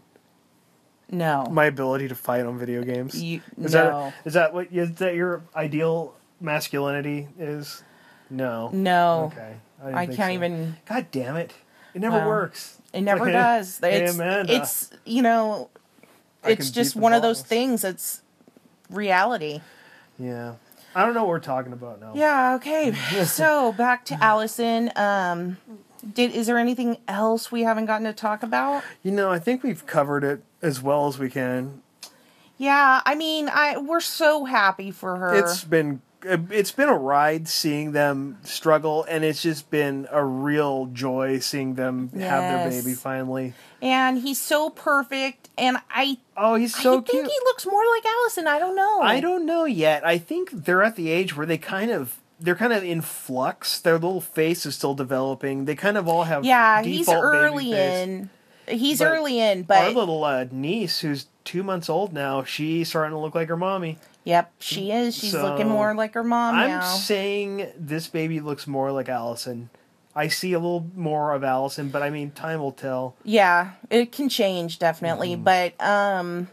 No, 1.11 1.45
My 1.51 1.65
ability 1.65 2.07
to 2.07 2.15
fight 2.15 2.45
on 2.45 2.57
video 2.57 2.81
games. 2.83 3.21
You- 3.21 3.41
is 3.61 3.73
no. 3.73 4.05
that 4.05 4.13
is 4.25 4.33
that 4.33 4.53
what 4.53 4.67
is 4.71 4.95
that 4.95 5.13
your 5.13 5.43
ideal 5.55 6.15
masculinity 6.41 7.27
is? 7.39 7.83
No. 8.29 8.69
no, 8.73 9.31
Okay. 9.33 9.55
didn't 9.83 9.95
I 9.95 10.05
can't 10.07 10.17
so. 10.17 10.29
even. 10.31 10.77
God 10.85 11.07
damn 11.11 11.35
it! 11.37 11.53
It 11.93 12.01
never 12.01 12.17
Well, 12.17 12.27
works. 12.27 12.79
It 12.93 13.01
never 13.01 13.25
Like, 13.25 13.33
does. 13.33 13.79
It's 13.83 14.15
Amanda. 14.15 14.53
it's 14.53 14.89
you 15.05 15.21
know, 15.21 15.69
it's 16.43 16.71
just 16.71 16.95
one 16.95 17.13
of 17.13 17.21
those 17.21 17.41
things. 17.41 17.83
It's 17.83 18.21
reality. 18.89 19.61
Yeah. 20.17 20.55
I 20.95 21.03
don't 21.05 21.13
know 21.13 21.21
what 21.23 21.29
we're 21.29 21.39
talking 21.39 21.73
about 21.73 21.99
now. 21.99 22.13
Yeah. 22.15 22.55
Okay. 22.55 22.93
so 23.25 23.73
back 23.73 24.05
to 24.05 24.23
Allison. 24.23 24.91
Um, 24.95 25.57
did 26.13 26.31
is 26.31 26.47
there 26.47 26.57
anything 26.57 26.97
else 27.07 27.51
we 27.51 27.61
haven't 27.63 27.85
gotten 27.85 28.05
to 28.05 28.13
talk 28.13 28.43
about? 28.43 28.83
You 29.03 29.11
know, 29.11 29.29
I 29.29 29.37
think 29.39 29.61
we've 29.61 29.85
covered 29.85 30.23
it 30.23 30.41
as 30.61 30.81
well 30.81 31.07
as 31.07 31.19
we 31.19 31.29
can. 31.29 31.81
Yeah. 32.57 33.01
I 33.05 33.13
mean, 33.15 33.49
I 33.53 33.77
we're 33.77 33.99
so 33.99 34.45
happy 34.45 34.89
for 34.89 35.17
her. 35.17 35.35
It's 35.35 35.63
been 35.65 36.01
it's 36.51 36.71
been 36.71 36.89
a 36.89 36.97
ride 36.97 37.47
seeing 37.47 37.91
them 37.91 38.37
struggle, 38.43 39.03
and 39.09 39.23
it's 39.23 39.41
just 39.41 39.69
been 39.69 40.07
a 40.11 40.23
real 40.23 40.87
joy 40.87 41.39
seeing 41.39 41.75
them 41.75 42.09
have 42.19 42.41
their 42.69 42.69
baby 42.69 42.93
finally. 42.93 43.53
and 43.81 44.17
he's 44.19 44.41
so 44.41 44.69
perfect. 44.69 45.49
And 45.57 45.77
I, 45.89 46.17
Oh, 46.37 46.55
he's 46.55 46.73
so 46.73 46.79
I 46.79 46.83
so 46.83 46.91
think 47.01 47.07
cute. 47.11 47.25
he 47.27 47.39
looks 47.45 47.65
more 47.65 47.83
like 47.95 48.05
Allison. 48.05 48.47
I 48.47 48.59
don't 48.59 48.75
know. 48.75 49.01
I 49.01 49.19
don't 49.19 49.45
know 49.45 49.65
yet. 49.65 50.05
I 50.05 50.17
think 50.17 50.51
they're 50.51 50.83
at 50.83 50.95
the 50.95 51.09
age 51.09 51.35
where 51.37 51.45
they 51.45 51.57
kind 51.57 51.91
of 51.91 52.17
they're 52.39 52.55
kind 52.55 52.73
of 52.73 52.83
in 52.83 53.01
flux. 53.01 53.79
Their 53.79 53.93
little 53.93 54.19
face 54.21 54.65
is 54.65 54.75
still 54.75 54.93
developing. 54.95 55.65
They 55.65 55.75
kind 55.75 55.97
of 55.97 56.07
all 56.07 56.23
have 56.23 56.43
Yeah, 56.43 56.81
he's 56.83 57.07
early 57.07 57.71
in. 57.71 58.29
He's 58.67 58.97
But 58.99 59.07
early 59.11 59.39
in, 59.39 59.61
but 59.63 59.77
Our 59.77 59.91
little 59.91 60.23
uh, 60.23 60.45
niece, 60.51 61.01
who's 61.01 61.27
two 61.43 61.61
months 61.61 61.87
old 61.87 62.11
now, 62.13 62.43
she's 62.43 62.89
starting 62.89 63.11
to 63.11 63.19
look 63.19 63.35
like 63.35 63.47
her 63.47 63.55
mommy. 63.55 63.99
Yep, 64.25 64.51
she 64.59 64.91
is. 64.91 65.15
She's 65.15 65.31
So, 65.31 65.41
looking 65.41 65.69
more 65.69 65.93
like 65.95 66.13
her 66.15 66.23
mom 66.23 66.55
I'm 66.55 66.67
now. 66.69 66.81
saying 66.81 67.67
this 67.77 68.07
baby 68.07 68.41
looks 68.41 68.67
more 68.67 68.91
like 68.91 69.07
Allison. 69.07 69.69
I 70.17 70.27
see 70.29 70.51
a 70.53 70.59
little 70.59 70.87
more 70.95 71.33
of 71.33 71.43
Allison, 71.43 71.89
but 71.89 72.01
I 72.01 72.09
mean, 72.09 72.31
time 72.31 72.59
will 72.59 72.71
tell. 72.73 73.15
Yeah, 73.23 73.71
it 73.89 74.11
can 74.11 74.27
change 74.29 74.79
definitely, 74.79 75.35
Mm-hmm. 75.35 75.43
but 75.43 75.81
um 75.81 76.49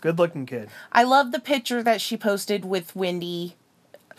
Good 0.00 0.18
looking 0.18 0.46
kid. 0.46 0.70
I 0.92 1.02
love 1.04 1.30
the 1.30 1.40
picture 1.40 1.82
that 1.82 2.00
she 2.00 2.16
posted 2.16 2.64
with 2.64 2.96
Wendy. 2.96 3.54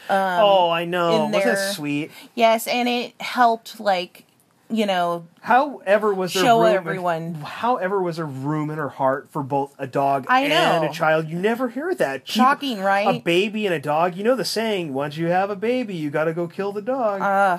oh, 0.10 0.70
I 0.70 0.86
know. 0.86 1.26
Wasn't 1.28 1.44
that 1.44 1.74
sweet? 1.76 2.12
Yes, 2.36 2.68
and 2.68 2.88
it 2.88 3.20
helped 3.22 3.80
like 3.80 4.26
you 4.72 4.86
know, 4.86 5.26
However, 5.42 6.14
was 6.14 6.34
there 6.34 6.44
Show 6.44 6.62
room 6.64 6.74
everyone. 6.76 7.34
However, 7.36 8.02
was 8.02 8.18
there 8.18 8.26
room 8.26 8.70
in 8.70 8.78
her 8.78 8.90
heart 8.90 9.28
for 9.32 9.44
both 9.44 9.74
a 9.78 9.88
dog 9.88 10.26
I 10.30 10.42
and 10.42 10.84
know. 10.84 10.90
a 10.90 10.94
child? 10.94 11.28
You 11.28 11.38
never 11.40 11.70
hear 11.70 11.94
that. 11.96 12.26
People- 12.26 12.44
Shocking, 12.44 12.80
right? 12.80 13.08
A 13.08 13.20
baby 13.20 13.66
and 13.66 13.76
a 13.76 13.80
dog. 13.80 14.16
You 14.16 14.24
know 14.24 14.36
the 14.36 14.46
saying: 14.46 14.94
once 14.94 15.18
you 15.18 15.28
have 15.28 15.50
a 15.50 15.56
baby, 15.56 15.96
you 15.96 16.10
got 16.10 16.26
to 16.26 16.34
go 16.34 16.48
kill 16.48 16.72
the 16.72 16.82
dog. 16.82 17.22
uh, 17.22 17.58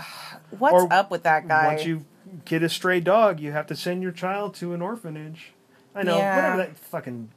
what's 0.59 0.75
Or 0.75 0.93
up 0.93 1.11
with 1.11 1.23
that 1.25 1.47
guy? 1.49 1.67
Once 1.69 1.85
you 1.85 2.05
get 2.45 2.63
a 2.63 2.69
stray 2.69 3.01
dog, 3.01 3.41
you 3.41 3.53
have 3.53 3.67
to 3.69 3.77
send 3.77 4.03
your 4.03 4.13
child 4.13 4.55
to 4.57 4.73
an 4.75 4.81
orphanage. 4.83 5.53
I 5.95 6.03
know, 6.05 6.17
Yeah. 6.17 6.37
whatever 6.37 6.57
that 6.59 6.77
fucking 6.79 7.29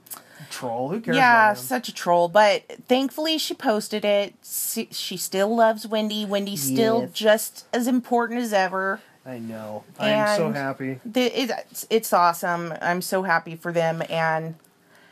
troll. 0.49 0.89
Who 0.89 1.01
cares? 1.01 1.17
yeah, 1.17 1.49
about 1.51 1.57
him? 1.57 1.63
such 1.65 1.89
a 1.89 1.93
troll. 1.93 2.27
But 2.29 2.63
thankfully, 2.87 3.37
she 3.37 3.53
posted 3.53 4.05
it. 4.05 4.35
She, 4.43 4.87
she 4.91 5.17
still 5.17 5.53
loves 5.53 5.85
Wendy. 5.87 6.23
Wendy's 6.23 6.61
still 6.61 7.01
Yes. 7.01 7.11
just 7.11 7.65
as 7.73 7.87
important 7.87 8.39
as 8.41 8.53
ever. 8.53 9.01
I 9.25 9.39
know. 9.39 9.83
I'm 9.99 10.37
so 10.37 10.51
happy. 10.51 10.99
The, 11.03 11.41
it's, 11.41 11.87
it's 11.89 12.13
awesome. 12.13 12.73
I'm 12.81 13.01
so 13.01 13.23
happy 13.23 13.55
for 13.55 13.71
them, 13.71 14.03
and 14.09 14.55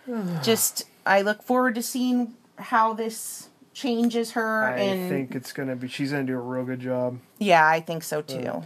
just 0.44 0.84
I 1.06 1.22
look 1.22 1.42
forward 1.42 1.76
to 1.76 1.82
seeing 1.82 2.36
how 2.58 2.94
this 2.94 3.50
changes 3.74 4.32
her. 4.32 4.68
And 4.68 4.82
I 4.82 4.84
and 4.84 5.10
think 5.10 5.36
it's 5.36 5.52
gonna 5.52 5.76
be. 5.76 5.88
She's 5.88 6.12
gonna 6.12 6.24
do 6.24 6.36
a 6.36 6.42
real 6.42 6.66
good 6.66 6.80
job. 6.80 7.20
yeah, 7.40 7.68
I 7.68 7.80
think 7.80 8.04
so 8.04 8.22
too. 8.22 8.64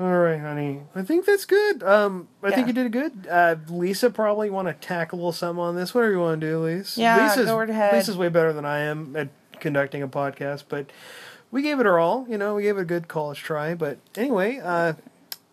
All 0.00 0.18
right, 0.18 0.40
honey. 0.40 0.80
I 0.94 1.02
think 1.02 1.26
that's 1.26 1.44
good. 1.44 1.82
Um, 1.82 2.26
I 2.42 2.50
think 2.50 2.66
you 2.66 2.72
did 2.72 2.90
good. 2.90 3.26
Uh, 3.30 3.56
Lisa 3.68 4.10
probably 4.10 4.48
want 4.48 4.66
to 4.66 4.74
tack 4.74 5.12
a 5.12 5.16
little 5.16 5.32
something 5.32 5.62
on 5.62 5.76
this. 5.76 5.94
Whatever 5.94 6.12
you 6.12 6.20
want 6.20 6.40
to 6.40 6.46
do, 6.46 6.64
Lisa. 6.64 7.00
Yeah, 7.00 7.28
Lisa's, 7.28 7.46
go 7.46 7.58
right 7.58 7.68
ahead. 7.70 7.94
Lisa's 7.94 8.16
way 8.16 8.28
better 8.28 8.52
than 8.54 8.64
I 8.64 8.80
am 8.80 9.14
at 9.14 9.28
conducting 9.60 10.02
a 10.02 10.08
podcast, 10.08 10.64
but 10.68 10.86
we 11.52 11.62
gave 11.62 11.78
it 11.78 11.86
our 11.86 12.00
all. 12.00 12.26
You 12.28 12.36
know, 12.38 12.56
we 12.56 12.64
gave 12.64 12.76
it 12.76 12.80
a 12.80 12.84
good 12.84 13.06
college 13.06 13.38
try. 13.40 13.74
But 13.74 13.98
anyway, 14.16 14.58
uh, 14.62 14.94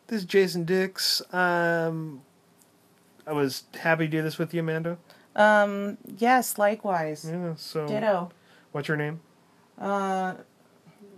this 0.08 0.22
is 0.22 0.26
Jason 0.26 0.64
Dix. 0.66 1.22
Um, 1.32 2.22
I 3.28 3.34
was 3.34 3.66
happy 3.80 4.06
to 4.08 4.12
do 4.12 4.24
this 4.24 4.39
with 4.39 4.52
you, 4.56 4.62
Amanda. 4.62 4.97
Um, 5.36 5.97
yes, 6.18 6.58
likewise. 6.58 7.24
Yeah. 7.30 7.54
So, 7.58 7.88
Ditto. 7.88 8.32
what's 8.72 8.88
your 8.88 8.97
name? 8.97 9.20
Uh, 9.80 10.34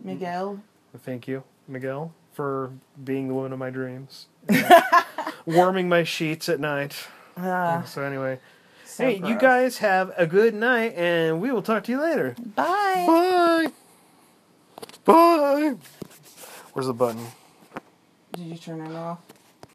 Miguel. 0.03 0.61
Thank 0.99 1.27
you, 1.27 1.43
Miguel, 1.67 2.13
for 2.33 2.71
being 3.01 3.29
the 3.29 3.33
woman 3.33 3.53
of 3.53 3.59
my 3.59 3.69
dreams, 3.69 4.27
warming 5.45 5.87
my 5.87 6.03
sheets 6.03 6.49
at 6.49 6.59
night. 6.59 7.07
Uh, 7.37 7.81
So 7.83 8.03
anyway, 8.03 8.39
so 8.85 9.05
hey, 9.05 9.15
you 9.25 9.37
guys 9.39 9.77
have 9.77 10.11
a 10.17 10.27
good 10.27 10.53
night, 10.53 10.93
and 10.95 11.39
we 11.41 11.51
will 11.51 11.61
talk 11.61 11.85
to 11.85 11.91
you 11.91 12.01
later. 12.01 12.35
Bye. 12.55 13.05
Bye. 13.07 13.71
Bye. 15.05 15.75
Where's 16.73 16.87
the 16.87 16.93
button? 16.93 17.25
Did 18.33 18.45
you 18.45 18.57
turn 18.57 18.81
it 18.81 18.95
off? 18.95 19.19